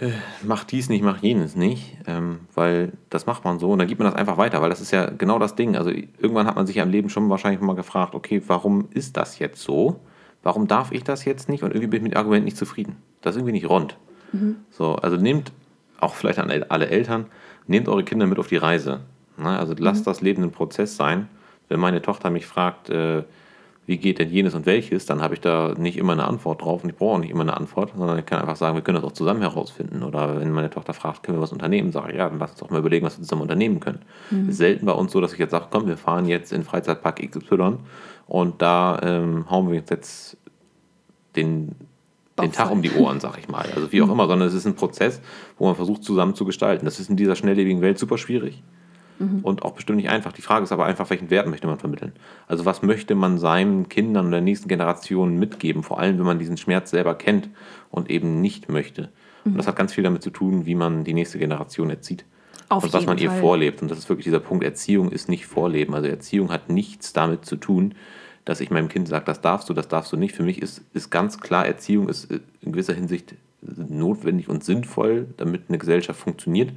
äh, 0.00 0.10
mach 0.42 0.64
dies 0.64 0.88
nicht, 0.88 1.04
mach 1.04 1.22
jenes 1.22 1.54
nicht, 1.54 1.96
ähm, 2.08 2.40
weil 2.56 2.94
das 3.08 3.26
macht 3.26 3.44
man 3.44 3.60
so 3.60 3.70
und 3.70 3.78
dann 3.78 3.86
gibt 3.86 4.00
man 4.00 4.10
das 4.10 4.18
einfach 4.18 4.38
weiter, 4.38 4.60
weil 4.62 4.70
das 4.70 4.80
ist 4.80 4.90
ja 4.90 5.10
genau 5.10 5.38
das 5.38 5.54
Ding. 5.54 5.76
Also 5.76 5.90
irgendwann 5.90 6.48
hat 6.48 6.56
man 6.56 6.66
sich 6.66 6.74
ja 6.74 6.82
im 6.82 6.90
Leben 6.90 7.08
schon 7.08 7.30
wahrscheinlich 7.30 7.60
mal 7.60 7.76
gefragt, 7.76 8.16
okay, 8.16 8.42
warum 8.48 8.88
ist 8.90 9.16
das 9.16 9.38
jetzt 9.38 9.62
so? 9.62 10.00
Warum 10.42 10.66
darf 10.66 10.90
ich 10.90 11.04
das 11.04 11.24
jetzt 11.24 11.48
nicht? 11.48 11.62
Und 11.62 11.70
irgendwie 11.70 11.86
bin 11.86 11.98
ich 11.98 12.02
mit 12.02 12.14
dem 12.14 12.18
Argument 12.18 12.44
nicht 12.44 12.56
zufrieden. 12.56 12.96
Das 13.20 13.36
ist 13.36 13.42
irgendwie 13.42 13.52
nicht 13.52 13.68
rund. 13.68 13.96
Mhm. 14.32 14.56
So, 14.70 14.96
also 14.96 15.16
nehmt 15.16 15.52
auch 16.00 16.14
vielleicht 16.14 16.38
an 16.38 16.50
alle 16.68 16.88
Eltern, 16.88 17.26
nehmt 17.66 17.88
eure 17.88 18.04
Kinder 18.04 18.26
mit 18.26 18.38
auf 18.38 18.48
die 18.48 18.56
Reise. 18.56 19.00
Ne? 19.36 19.58
Also 19.58 19.74
lasst 19.78 20.00
mhm. 20.00 20.04
das 20.10 20.20
Leben 20.20 20.42
ein 20.42 20.50
Prozess 20.50 20.96
sein. 20.96 21.28
Wenn 21.68 21.80
meine 21.80 22.02
Tochter 22.02 22.30
mich 22.30 22.46
fragt, 22.46 22.90
äh, 22.90 23.22
wie 23.86 23.96
geht 23.96 24.20
denn 24.20 24.30
jenes 24.30 24.54
und 24.54 24.64
welches, 24.64 25.06
dann 25.06 25.20
habe 25.20 25.34
ich 25.34 25.40
da 25.40 25.74
nicht 25.76 25.96
immer 25.96 26.12
eine 26.12 26.24
Antwort 26.24 26.62
drauf 26.62 26.84
und 26.84 26.90
ich 26.90 26.96
brauche 26.96 27.16
auch 27.16 27.18
nicht 27.18 27.30
immer 27.30 27.42
eine 27.42 27.56
Antwort, 27.56 27.92
sondern 27.96 28.18
ich 28.18 28.26
kann 28.26 28.40
einfach 28.40 28.56
sagen, 28.56 28.76
wir 28.76 28.82
können 28.82 28.96
das 28.96 29.04
auch 29.04 29.12
zusammen 29.12 29.40
herausfinden. 29.40 30.04
Oder 30.04 30.38
wenn 30.38 30.52
meine 30.52 30.70
Tochter 30.70 30.94
fragt, 30.94 31.24
können 31.24 31.38
wir 31.38 31.42
was 31.42 31.52
unternehmen, 31.52 31.90
sage 31.90 32.12
ich, 32.12 32.18
ja, 32.18 32.28
dann 32.28 32.38
lass 32.38 32.52
uns 32.52 32.60
doch 32.60 32.70
mal 32.70 32.78
überlegen, 32.78 33.04
was 33.04 33.18
wir 33.18 33.24
zusammen 33.24 33.42
unternehmen 33.42 33.80
können. 33.80 34.02
Mhm. 34.30 34.50
ist 34.50 34.58
selten 34.58 34.86
bei 34.86 34.92
uns 34.92 35.10
so, 35.10 35.20
dass 35.20 35.32
ich 35.32 35.38
jetzt 35.40 35.50
sage, 35.50 35.66
komm, 35.70 35.88
wir 35.88 35.96
fahren 35.96 36.26
jetzt 36.26 36.52
in 36.52 36.62
Freizeitpark 36.62 37.28
XY 37.28 37.78
und 38.28 38.62
da 38.62 39.00
ähm, 39.02 39.50
hauen 39.50 39.68
wir 39.68 39.76
jetzt 39.76 40.36
den, 41.34 41.74
den 42.42 42.52
Tag 42.52 42.70
um 42.70 42.82
die 42.82 42.92
Ohren, 42.92 43.20
sag 43.20 43.38
ich 43.38 43.48
mal. 43.48 43.66
Also 43.74 43.92
wie 43.92 44.02
auch 44.02 44.06
mhm. 44.06 44.12
immer, 44.12 44.26
sondern 44.26 44.48
es 44.48 44.54
ist 44.54 44.66
ein 44.66 44.74
Prozess, 44.74 45.20
wo 45.58 45.66
man 45.66 45.74
versucht, 45.74 46.04
zusammen 46.04 46.34
zu 46.34 46.44
gestalten. 46.44 46.84
Das 46.84 47.00
ist 47.00 47.10
in 47.10 47.16
dieser 47.16 47.36
schnelllebigen 47.36 47.80
Welt 47.80 47.98
super 47.98 48.18
schwierig 48.18 48.62
mhm. 49.18 49.40
und 49.42 49.62
auch 49.62 49.72
bestimmt 49.72 49.96
nicht 49.96 50.10
einfach. 50.10 50.32
Die 50.32 50.42
Frage 50.42 50.64
ist 50.64 50.72
aber 50.72 50.84
einfach, 50.84 51.08
welchen 51.10 51.30
Wert 51.30 51.46
möchte 51.46 51.66
man 51.66 51.78
vermitteln? 51.78 52.12
Also 52.46 52.64
was 52.64 52.82
möchte 52.82 53.14
man 53.14 53.38
seinen 53.38 53.88
Kindern 53.88 54.26
oder 54.26 54.36
der 54.36 54.42
nächsten 54.42 54.68
Generation 54.68 55.38
mitgeben, 55.38 55.82
vor 55.82 55.98
allem 55.98 56.18
wenn 56.18 56.26
man 56.26 56.38
diesen 56.38 56.56
Schmerz 56.56 56.90
selber 56.90 57.14
kennt 57.14 57.48
und 57.90 58.10
eben 58.10 58.40
nicht 58.40 58.68
möchte. 58.68 59.10
Mhm. 59.44 59.52
Und 59.52 59.58
das 59.58 59.66
hat 59.66 59.76
ganz 59.76 59.92
viel 59.92 60.04
damit 60.04 60.22
zu 60.22 60.30
tun, 60.30 60.66
wie 60.66 60.74
man 60.74 61.04
die 61.04 61.14
nächste 61.14 61.38
Generation 61.38 61.90
erzieht. 61.90 62.24
Auf 62.68 62.84
und 62.84 62.92
was 62.94 63.04
man 63.04 63.18
Fall. 63.18 63.24
ihr 63.24 63.30
vorlebt. 63.30 63.82
Und 63.82 63.90
das 63.90 63.98
ist 63.98 64.08
wirklich 64.08 64.24
dieser 64.24 64.40
Punkt, 64.40 64.64
Erziehung 64.64 65.10
ist 65.10 65.28
nicht 65.28 65.46
Vorleben. 65.46 65.94
Also 65.94 66.08
Erziehung 66.08 66.50
hat 66.50 66.70
nichts 66.70 67.12
damit 67.12 67.44
zu 67.44 67.56
tun, 67.56 67.94
dass 68.44 68.60
ich 68.60 68.70
meinem 68.70 68.88
Kind 68.88 69.08
sage, 69.08 69.24
das 69.24 69.40
darfst 69.40 69.68
du, 69.68 69.74
das 69.74 69.88
darfst 69.88 70.12
du 70.12 70.16
nicht. 70.16 70.34
Für 70.34 70.42
mich 70.42 70.60
ist, 70.60 70.82
ist 70.92 71.10
ganz 71.10 71.38
klar, 71.38 71.66
Erziehung 71.66 72.08
ist 72.08 72.30
in 72.60 72.72
gewisser 72.72 72.94
Hinsicht 72.94 73.34
notwendig 73.60 74.48
und 74.48 74.64
sinnvoll, 74.64 75.28
damit 75.36 75.64
eine 75.68 75.78
Gesellschaft 75.78 76.20
funktioniert. 76.20 76.72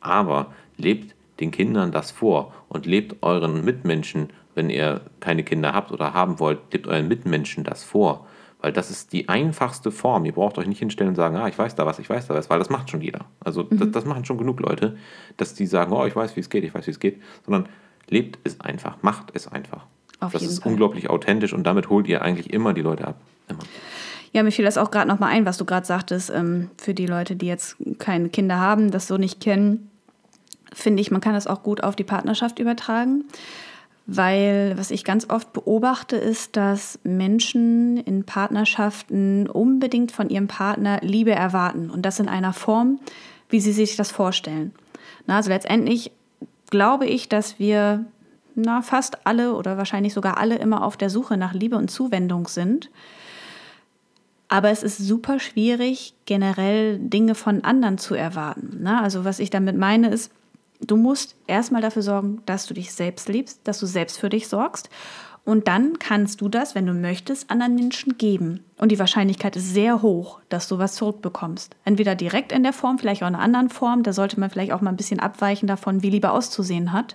Aber 0.00 0.52
lebt 0.76 1.14
den 1.40 1.50
Kindern 1.50 1.92
das 1.92 2.10
vor 2.10 2.52
und 2.68 2.86
lebt 2.86 3.22
euren 3.22 3.64
Mitmenschen, 3.64 4.30
wenn 4.54 4.70
ihr 4.70 5.02
keine 5.20 5.42
Kinder 5.42 5.72
habt 5.72 5.92
oder 5.92 6.14
haben 6.14 6.38
wollt, 6.38 6.58
lebt 6.72 6.86
euren 6.86 7.08
Mitmenschen 7.08 7.64
das 7.64 7.84
vor. 7.84 8.26
Weil 8.60 8.72
das 8.72 8.90
ist 8.90 9.12
die 9.12 9.28
einfachste 9.28 9.90
Form. 9.90 10.24
Ihr 10.24 10.32
braucht 10.32 10.56
euch 10.58 10.66
nicht 10.66 10.78
hinstellen 10.78 11.10
und 11.10 11.16
sagen, 11.16 11.36
ah, 11.36 11.46
ich 11.46 11.58
weiß 11.58 11.74
da 11.74 11.84
was, 11.84 11.98
ich 11.98 12.08
weiß 12.08 12.26
da 12.26 12.34
was, 12.34 12.48
weil 12.48 12.58
das 12.58 12.70
macht 12.70 12.90
schon 12.90 13.02
jeder. 13.02 13.26
Also 13.40 13.64
mhm. 13.64 13.78
das, 13.78 13.90
das, 13.90 14.04
machen 14.06 14.24
schon 14.24 14.38
genug 14.38 14.60
Leute, 14.60 14.96
dass 15.36 15.54
die 15.54 15.66
sagen, 15.66 15.92
oh, 15.92 16.06
ich 16.06 16.16
weiß, 16.16 16.36
wie 16.36 16.40
es 16.40 16.48
geht, 16.50 16.64
ich 16.64 16.74
weiß, 16.74 16.86
wie 16.86 16.90
es 16.90 17.00
geht, 17.00 17.22
sondern 17.44 17.68
lebt 18.08 18.38
es 18.44 18.60
einfach, 18.60 19.02
macht 19.02 19.30
es 19.34 19.46
einfach. 19.46 19.86
Auf 20.20 20.32
das 20.32 20.42
ist 20.42 20.62
Fall. 20.62 20.72
unglaublich 20.72 21.10
authentisch 21.10 21.52
und 21.52 21.64
damit 21.64 21.90
holt 21.90 22.06
ihr 22.08 22.22
eigentlich 22.22 22.52
immer 22.52 22.72
die 22.72 22.82
Leute 22.82 23.08
ab. 23.08 23.16
Immer. 23.48 23.60
Ja, 24.32 24.42
mir 24.42 24.52
fiel 24.52 24.64
das 24.64 24.78
auch 24.78 24.90
gerade 24.90 25.08
nochmal 25.08 25.30
ein, 25.30 25.46
was 25.46 25.56
du 25.56 25.64
gerade 25.64 25.86
sagtest, 25.86 26.30
ähm, 26.30 26.70
für 26.78 26.94
die 26.94 27.06
Leute, 27.06 27.36
die 27.36 27.46
jetzt 27.46 27.76
keine 27.98 28.28
Kinder 28.28 28.58
haben, 28.58 28.90
das 28.90 29.06
so 29.06 29.16
nicht 29.16 29.40
kennen 29.40 29.90
finde 30.76 31.00
ich, 31.00 31.10
man 31.10 31.20
kann 31.20 31.34
das 31.34 31.46
auch 31.46 31.62
gut 31.62 31.82
auf 31.82 31.96
die 31.96 32.04
Partnerschaft 32.04 32.58
übertragen. 32.58 33.24
Weil 34.08 34.74
was 34.76 34.92
ich 34.92 35.02
ganz 35.02 35.28
oft 35.28 35.52
beobachte, 35.52 36.16
ist, 36.16 36.56
dass 36.56 37.00
Menschen 37.02 37.96
in 37.96 38.24
Partnerschaften 38.24 39.48
unbedingt 39.48 40.12
von 40.12 40.28
ihrem 40.30 40.46
Partner 40.46 41.00
Liebe 41.02 41.32
erwarten. 41.32 41.90
Und 41.90 42.02
das 42.02 42.20
in 42.20 42.28
einer 42.28 42.52
Form, 42.52 43.00
wie 43.48 43.58
sie 43.58 43.72
sich 43.72 43.96
das 43.96 44.12
vorstellen. 44.12 44.72
Na, 45.26 45.38
also 45.38 45.50
letztendlich 45.50 46.12
glaube 46.70 47.06
ich, 47.06 47.28
dass 47.28 47.58
wir 47.58 48.04
na, 48.56 48.82
fast 48.82 49.26
alle 49.26 49.54
oder 49.54 49.76
wahrscheinlich 49.76 50.14
sogar 50.14 50.38
alle 50.38 50.56
immer 50.56 50.84
auf 50.84 50.96
der 50.96 51.10
Suche 51.10 51.36
nach 51.36 51.54
Liebe 51.54 51.76
und 51.76 51.90
Zuwendung 51.90 52.48
sind. 52.48 52.90
Aber 54.48 54.70
es 54.70 54.82
ist 54.82 54.98
super 54.98 55.38
schwierig, 55.40 56.14
generell 56.24 56.98
Dinge 56.98 57.34
von 57.34 57.64
anderen 57.64 57.98
zu 57.98 58.14
erwarten. 58.14 58.78
Na, 58.80 59.02
also 59.02 59.24
was 59.24 59.38
ich 59.38 59.50
damit 59.50 59.76
meine 59.76 60.08
ist, 60.08 60.30
Du 60.80 60.96
musst 60.96 61.36
erstmal 61.46 61.82
dafür 61.82 62.02
sorgen, 62.02 62.42
dass 62.46 62.66
du 62.66 62.74
dich 62.74 62.92
selbst 62.92 63.28
liebst, 63.28 63.60
dass 63.64 63.78
du 63.78 63.86
selbst 63.86 64.18
für 64.18 64.28
dich 64.28 64.48
sorgst. 64.48 64.90
Und 65.44 65.68
dann 65.68 65.98
kannst 66.00 66.40
du 66.40 66.48
das, 66.48 66.74
wenn 66.74 66.86
du 66.86 66.92
möchtest, 66.92 67.50
anderen 67.50 67.76
Menschen 67.76 68.18
geben. 68.18 68.64
Und 68.78 68.90
die 68.90 68.98
Wahrscheinlichkeit 68.98 69.54
ist 69.54 69.72
sehr 69.72 70.02
hoch, 70.02 70.40
dass 70.48 70.66
du 70.66 70.78
was 70.78 70.96
zurückbekommst. 70.96 71.76
Entweder 71.84 72.16
direkt 72.16 72.50
in 72.50 72.64
der 72.64 72.72
Form, 72.72 72.98
vielleicht 72.98 73.22
auch 73.22 73.28
in 73.28 73.36
einer 73.36 73.44
anderen 73.44 73.70
Form. 73.70 74.02
Da 74.02 74.12
sollte 74.12 74.40
man 74.40 74.50
vielleicht 74.50 74.72
auch 74.72 74.80
mal 74.80 74.90
ein 74.90 74.96
bisschen 74.96 75.20
abweichen 75.20 75.68
davon, 75.68 76.02
wie 76.02 76.10
Liebe 76.10 76.30
auszusehen 76.30 76.92
hat. 76.92 77.14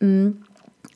Mm. 0.00 0.30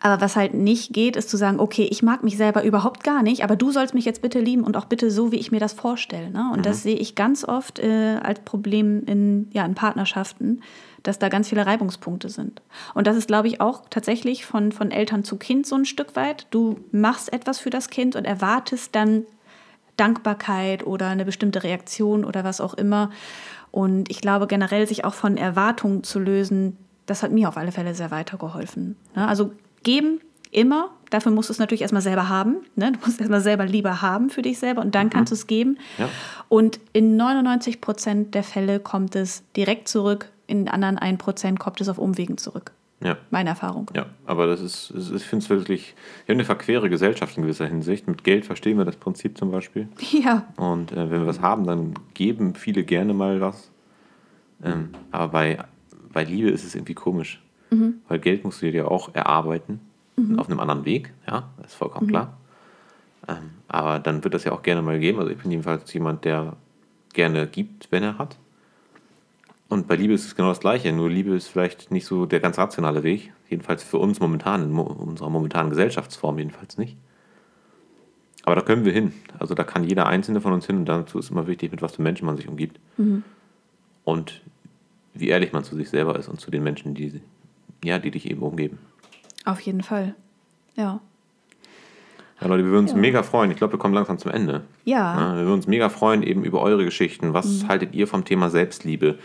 Aber 0.00 0.20
was 0.20 0.36
halt 0.36 0.52
nicht 0.52 0.92
geht, 0.92 1.16
ist 1.16 1.30
zu 1.30 1.38
sagen, 1.38 1.58
okay, 1.58 1.88
ich 1.90 2.02
mag 2.02 2.22
mich 2.24 2.36
selber 2.36 2.62
überhaupt 2.62 3.04
gar 3.04 3.22
nicht, 3.22 3.42
aber 3.42 3.56
du 3.56 3.70
sollst 3.70 3.94
mich 3.94 4.04
jetzt 4.04 4.20
bitte 4.20 4.38
lieben 4.38 4.62
und 4.62 4.76
auch 4.76 4.84
bitte 4.84 5.10
so, 5.10 5.32
wie 5.32 5.36
ich 5.36 5.50
mir 5.50 5.60
das 5.60 5.72
vorstelle. 5.72 6.30
Ne? 6.30 6.50
Und 6.52 6.58
mhm. 6.58 6.62
das 6.62 6.82
sehe 6.82 6.96
ich 6.96 7.14
ganz 7.14 7.42
oft 7.42 7.78
äh, 7.78 8.18
als 8.22 8.40
Problem 8.40 9.04
in, 9.06 9.48
ja, 9.52 9.64
in 9.64 9.74
Partnerschaften, 9.74 10.60
dass 11.04 11.18
da 11.18 11.30
ganz 11.30 11.48
viele 11.48 11.64
Reibungspunkte 11.64 12.28
sind. 12.28 12.60
Und 12.92 13.06
das 13.06 13.16
ist, 13.16 13.28
glaube 13.28 13.48
ich, 13.48 13.62
auch 13.62 13.82
tatsächlich 13.88 14.44
von, 14.44 14.72
von 14.72 14.90
Eltern 14.90 15.24
zu 15.24 15.36
Kind 15.36 15.66
so 15.66 15.76
ein 15.76 15.86
Stück 15.86 16.16
weit. 16.16 16.48
Du 16.50 16.80
machst 16.92 17.32
etwas 17.32 17.58
für 17.58 17.70
das 17.70 17.88
Kind 17.88 18.14
und 18.14 18.26
erwartest 18.26 18.94
dann 18.94 19.24
Dankbarkeit 19.96 20.86
oder 20.86 21.08
eine 21.08 21.24
bestimmte 21.24 21.62
Reaktion 21.62 22.24
oder 22.24 22.44
was 22.44 22.60
auch 22.60 22.74
immer. 22.74 23.10
Und 23.70 24.10
ich 24.10 24.20
glaube 24.20 24.46
generell, 24.46 24.86
sich 24.86 25.04
auch 25.04 25.14
von 25.14 25.36
Erwartungen 25.36 26.04
zu 26.04 26.18
lösen, 26.18 26.76
das 27.06 27.22
hat 27.22 27.32
mir 27.32 27.48
auf 27.48 27.56
alle 27.56 27.72
Fälle 27.72 27.94
sehr 27.94 28.10
weitergeholfen. 28.10 28.96
Ne? 29.14 29.26
Also 29.28 29.52
geben, 29.82 30.20
immer. 30.50 30.90
Dafür 31.10 31.30
musst 31.32 31.48
du 31.48 31.52
es 31.52 31.58
natürlich 31.58 31.82
erstmal 31.82 32.02
selber 32.02 32.28
haben. 32.28 32.56
Ne? 32.76 32.92
Du 32.92 32.98
musst 33.06 33.20
erstmal 33.20 33.40
selber 33.40 33.66
Liebe 33.66 34.02
haben 34.02 34.30
für 34.30 34.42
dich 34.42 34.58
selber 34.58 34.80
und 34.82 34.94
dann 34.94 35.10
kannst 35.10 35.30
du 35.30 35.34
es 35.34 35.46
geben. 35.46 35.78
Ja. 35.98 36.08
Und 36.48 36.80
in 36.92 37.16
99 37.16 37.80
Prozent 37.80 38.34
der 38.34 38.42
Fälle 38.42 38.80
kommt 38.80 39.14
es 39.16 39.42
direkt 39.56 39.86
zurück, 39.88 40.30
in 40.46 40.68
anderen 40.68 40.98
1 40.98 41.18
Prozent 41.18 41.58
kommt 41.60 41.80
es 41.80 41.88
auf 41.88 41.98
Umwegen 41.98 42.36
zurück. 42.38 42.72
Ja. 43.02 43.16
Meine 43.30 43.50
Erfahrung. 43.50 43.90
Ja, 43.94 44.06
aber 44.24 44.46
das 44.46 44.60
ist- 44.60 44.92
ich 44.96 45.24
finde 45.24 45.44
es 45.44 45.50
wirklich, 45.50 45.94
wir 46.26 46.32
haben 46.32 46.38
eine 46.40 46.44
verquere 46.46 46.88
Gesellschaft 46.88 47.36
in 47.36 47.42
gewisser 47.42 47.66
Hinsicht. 47.66 48.06
Mit 48.08 48.24
Geld 48.24 48.46
verstehen 48.46 48.78
wir 48.78 48.84
das 48.84 48.96
Prinzip 48.96 49.36
zum 49.36 49.50
Beispiel. 49.50 49.88
Ja, 50.12 50.44
Und 50.56 50.92
äh, 50.92 51.10
wenn 51.10 51.20
wir 51.20 51.26
was 51.26 51.40
haben, 51.40 51.64
dann 51.66 51.94
geben 52.14 52.54
viele 52.54 52.82
gerne 52.84 53.12
mal 53.12 53.40
was. 53.40 53.70
Ähm, 54.62 54.90
aber 55.10 55.28
bei, 55.28 55.58
bei 56.14 56.24
Liebe 56.24 56.48
ist 56.48 56.64
es 56.64 56.74
irgendwie 56.74 56.94
komisch. 56.94 57.42
Weil 58.09 58.18
Geld 58.20 58.44
musst 58.44 58.62
du 58.62 58.70
dir 58.70 58.79
ja 58.79 58.85
auch 58.87 59.14
erarbeiten. 59.14 59.81
Auf 60.38 60.48
einem 60.48 60.61
anderen 60.61 60.85
Weg, 60.85 61.12
ja, 61.27 61.50
das 61.59 61.72
ist 61.72 61.74
vollkommen 61.74 62.07
klar. 62.07 62.38
Ähm, 63.27 63.50
aber 63.68 63.98
dann 63.98 64.22
wird 64.22 64.35
das 64.35 64.44
ja 64.44 64.53
auch 64.53 64.62
gerne 64.62 64.81
mal 64.81 65.00
geben. 65.00 65.18
Also 65.18 65.31
ich 65.31 65.38
bin 65.38 65.50
jedenfalls 65.50 65.92
jemand, 65.92 66.24
der 66.24 66.57
gerne 67.12 67.46
gibt, 67.46 67.90
wenn 67.90 68.03
er 68.03 68.16
hat. 68.18 68.37
Und 69.68 69.88
bei 69.88 69.96
Liebe 69.96 70.12
ist 70.12 70.27
es 70.27 70.37
genau 70.37 70.50
das 70.50 70.61
Gleiche. 70.61 70.92
Nur 70.92 71.11
Liebe 71.11 71.35
ist 71.35 71.48
vielleicht 71.48 71.90
nicht 71.90 72.07
so 72.07 72.27
der 72.27 72.38
ganz 72.38 72.59
rationale 72.59 73.03
Weg. 73.03 73.33
Jedenfalls 73.48 73.83
für 73.83 73.98
uns 73.98 74.20
momentan, 74.20 74.62
in 74.62 74.70
mo 74.70 74.83
unserer 74.83 75.31
momentanen 75.31 75.70
Gesellschaftsform 75.70 76.38
jedenfalls 76.38 76.79
nicht. 76.79 76.96
Aber 78.44 78.55
da 78.55 78.61
können 78.61 78.85
wir 78.85 78.92
hin. 78.92 79.14
Also 79.38 79.55
da 79.55 79.64
kann 79.64 79.85
jeder 79.85 80.07
Einzelne 80.07 80.40
von 80.40 80.53
uns 80.53 80.66
hin 80.66 80.77
und 80.77 80.85
dazu 80.85 81.18
ist 81.18 81.31
immer 81.31 81.46
wichtig, 81.46 81.72
mit 81.72 81.83
was 81.83 81.96
für 81.96 82.03
Menschen 82.03 82.27
man 82.27 82.37
sich 82.37 82.46
umgibt. 82.46 82.79
Und 84.05 84.42
wie 85.14 85.29
ehrlich 85.29 85.53
man 85.53 85.64
zu 85.64 85.77
sich 85.77 85.88
selber 85.88 86.18
ist 86.18 86.29
und 86.29 86.40
zu 86.40 86.50
den 86.50 86.62
Menschen, 86.62 86.94
die, 86.94 87.20
ja, 87.85 87.98
die 87.98 88.11
dich 88.11 88.29
eben 88.31 88.42
umgeben. 88.42 88.79
auf 89.44 89.61
jeden 89.61 89.83
Fall. 89.83 90.14
Ja. 90.77 91.00
Ja, 92.40 92.48
Leute, 92.48 92.64
wir 92.64 92.70
würden 92.72 92.85
uns 92.85 92.92
Ja. 92.92 92.98
mega 92.98 93.22
freuen. 93.22 93.50
Ich 93.50 93.57
glaube, 93.57 93.74
wir 93.74 93.79
kommen 93.79 93.94
langsam 93.94 94.18
zum 94.18 94.33
Ende. 94.33 94.62
Ja. 94.85 95.18
Ja, 95.33 95.37
wir 95.37 95.42
würden 95.44 95.55
uns 95.55 95.66
mega 95.68 95.88
freuen 95.88 96.22
eben 96.22 96.44
über 96.44 96.61
eure 96.62 96.85
Geschichten. 96.85 97.33
Was 97.33 97.66
haltet 97.68 97.94
ihr 97.94 98.07
vom 98.09 98.24
Thema 98.24 98.50
Selbstliebe? 98.50 99.18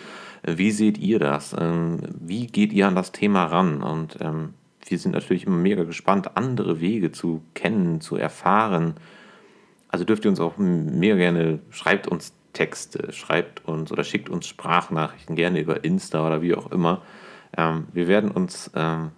Wie 0.43 0.71
seht 0.71 0.97
ihr 0.99 1.19
das? 1.19 1.55
Ähm, 1.59 1.97
Wie 2.19 2.47
geht 2.47 2.71
ihr 2.71 2.87
an 2.87 2.95
das 2.95 3.11
Thema 3.11 3.45
ran? 3.45 3.81
Und 3.81 4.17
ähm, 4.21 4.53
wir 4.87 4.99
sind 4.99 5.13
natürlich 5.13 5.45
immer 5.45 5.57
mega 5.57 5.83
gespannt, 5.83 6.37
andere 6.37 6.79
Wege 6.81 7.11
zu 7.11 7.41
kennen, 7.55 7.99
zu 7.99 8.15
erfahren. 8.15 8.93
Also 9.89 10.05
dürft 10.05 10.23
ihr 10.25 10.29
uns 10.29 10.39
auch 10.39 10.57
mega 10.57 11.15
gerne, 11.15 11.59
schreibt 11.71 12.07
uns 12.07 12.33
Texte, 12.59 13.13
schreibt 13.13 13.65
uns 13.65 13.89
oder 13.89 14.03
schickt 14.03 14.29
uns 14.29 14.45
Sprachnachrichten, 14.45 15.37
gerne 15.37 15.61
über 15.61 15.85
Insta 15.85 16.27
oder 16.27 16.41
wie 16.41 16.55
auch 16.55 16.69
immer. 16.73 17.01
Ähm, 17.57 17.87
wir 17.93 18.09
werden 18.09 18.31
uns 18.31 18.69
ähm, 18.75 19.11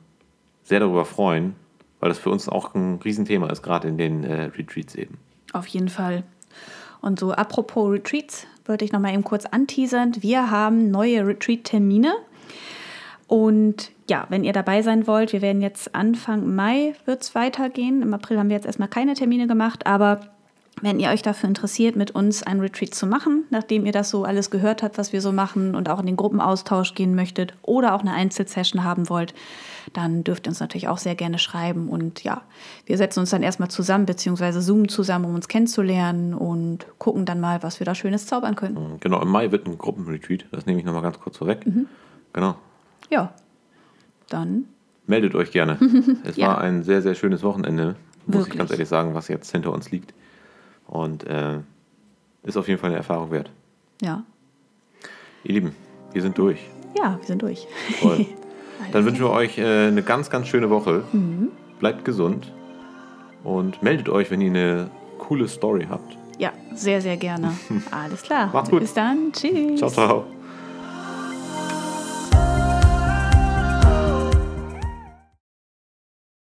sehr 0.63 0.80
darüber 0.80 1.06
freuen, 1.06 1.56
weil 1.99 2.10
das 2.10 2.19
für 2.19 2.30
uns 2.30 2.47
auch 2.47 2.75
ein 2.75 2.99
Riesenthema 3.04 3.49
ist, 3.49 3.63
gerade 3.63 3.88
in 3.88 3.97
den 3.97 4.23
äh, 4.23 4.43
Retreats 4.43 4.93
eben. 4.93 5.17
Auf 5.54 5.65
jeden 5.65 5.89
Fall. 5.89 6.21
Und 7.01 7.19
so 7.19 7.32
apropos 7.32 7.91
Retreats, 7.91 8.45
wollte 8.65 8.86
ich 8.86 8.91
noch 8.91 8.99
mal 8.99 9.12
eben 9.12 9.23
kurz 9.23 9.47
anteasern. 9.47 10.13
Wir 10.19 10.51
haben 10.51 10.91
neue 10.91 11.25
Retreat-Termine. 11.25 12.13
Und 13.25 13.89
ja, 14.08 14.27
wenn 14.30 14.43
ihr 14.43 14.54
dabei 14.54 14.84
sein 14.84 15.08
wollt, 15.08 15.34
wir 15.34 15.41
werden 15.41 15.63
jetzt 15.63 15.95
Anfang 15.95 16.54
Mai 16.54 16.93
wird 17.06 17.23
es 17.23 17.34
weitergehen. 17.34 18.04
Im 18.04 18.13
April 18.13 18.38
haben 18.38 18.49
wir 18.49 18.56
jetzt 18.56 18.67
erstmal 18.67 18.88
keine 18.88 19.15
Termine 19.15 19.47
gemacht, 19.47 19.88
aber 19.88 20.19
wenn 20.82 21.00
ihr 21.00 21.10
euch 21.10 21.22
dafür 21.22 21.50
interessiert, 21.50 21.96
mit 21.96 22.12
uns 22.12 22.44
ein 22.44 22.60
Retreat 22.60 22.96
zu 22.96 23.06
machen, 23.06 23.44
nachdem 23.50 23.86
ihr 23.86 23.92
das 23.92 24.10
so 24.10 24.24
alles 24.24 24.50
gehört 24.50 24.82
habt, 24.84 24.98
was 24.98 25.12
wir 25.14 25.22
so 25.22 25.32
machen 25.32 25.76
und 25.76 25.90
auch 25.90 26.00
in 26.00 26.06
den 26.06 26.16
Gruppenaustausch 26.18 26.96
gehen 26.96 27.14
möchtet 27.14 27.54
oder 27.62 27.94
auch 27.94 28.02
eine 28.02 28.14
Einzelsession 28.14 28.84
haben 28.84 29.10
wollt, 29.10 29.34
dann 29.94 30.24
dürft 30.24 30.48
ihr 30.48 30.52
uns 30.52 30.60
natürlich 30.60 30.88
auch 30.88 30.98
sehr 30.98 31.14
gerne 31.16 31.40
schreiben. 31.40 31.90
Und 31.90 32.24
ja, 32.24 32.42
wir 32.86 32.98
setzen 32.98 33.20
uns 33.20 33.30
dann 33.32 33.44
erstmal 33.44 33.70
zusammen, 33.70 34.06
beziehungsweise 34.06 34.62
zoomen 34.62 34.88
zusammen, 34.90 35.26
um 35.26 35.36
uns 35.36 35.48
kennenzulernen 35.50 36.34
und 36.34 36.86
gucken 37.00 37.26
dann 37.26 37.40
mal, 37.42 37.62
was 37.64 37.80
wir 37.80 37.86
da 37.86 37.94
Schönes 37.94 38.26
zaubern 38.26 38.56
können. 38.56 38.98
Genau, 39.02 39.22
im 39.22 39.28
Mai 39.28 39.52
wird 39.52 39.68
ein 39.68 39.78
Gruppenretreat. 39.78 40.46
Das 40.52 40.66
nehme 40.66 40.80
ich 40.80 40.86
nochmal 40.86 41.02
ganz 41.04 41.20
kurz 41.20 41.38
vorweg. 41.38 41.66
Genau. 42.34 42.56
Ja, 43.10 43.34
dann 44.30 44.66
Meldet 45.06 45.36
euch 45.36 45.52
gerne. 45.52 45.78
Es 46.24 46.38
Ja. 46.38 46.48
war 46.48 46.62
ein 46.62 46.84
sehr, 46.84 47.02
sehr 47.02 47.16
schönes 47.16 47.44
Wochenende, 47.44 47.96
muss 48.26 48.36
ich 48.36 48.36
Wirklich. 48.46 48.58
ganz 48.60 48.72
ehrlich 48.72 48.88
sagen, 48.88 49.14
was 49.14 49.28
jetzt 49.28 49.52
hinter 49.52 49.74
uns 49.74 49.92
liegt. 49.92 50.14
Und 50.91 51.23
äh, 51.23 51.58
ist 52.43 52.58
auf 52.58 52.67
jeden 52.67 52.80
Fall 52.80 52.89
eine 52.91 52.97
Erfahrung 52.97 53.32
wert. 53.32 53.49
ja. 54.01 54.23
Ihr 55.43 55.54
Lieben, 55.56 55.75
wir 56.13 56.21
sind 56.21 56.38
durch. 56.38 56.60
Ja, 56.95 57.17
wir 57.17 57.25
sind 57.25 57.41
durch. 57.41 57.65
Toll. 57.99 58.27
Dann 58.91 59.06
wünschen 59.06 59.23
wir 59.23 59.32
euch 59.32 59.58
äh, 59.58 59.88
eine 59.88 60.04
ganz, 60.04 60.30
ganz 60.30 60.47
schöne 60.47 60.69
Woche. 60.69 61.04
Bleibt 61.80 62.06
gesund 62.06 62.51
und 63.43 63.82
meldet 63.82 64.08
euch, 64.08 64.30
wenn 64.30 64.39
ihr 64.39 64.51
eine 64.51 64.91
coole 65.17 65.47
Story 65.47 65.88
habt. 65.89 66.15
Ja, 66.38 66.51
sehr, 66.75 67.01
sehr 67.01 67.17
gerne. 67.17 67.54
Alles 67.91 68.21
klar. 68.21 68.51
Macht's 68.54 68.69
gut. 68.69 68.82
Bis 68.82 68.93
dann. 68.93 69.32
Tschüss. 69.34 69.80
Ciao, 69.80 69.89
ciao. 69.89 70.25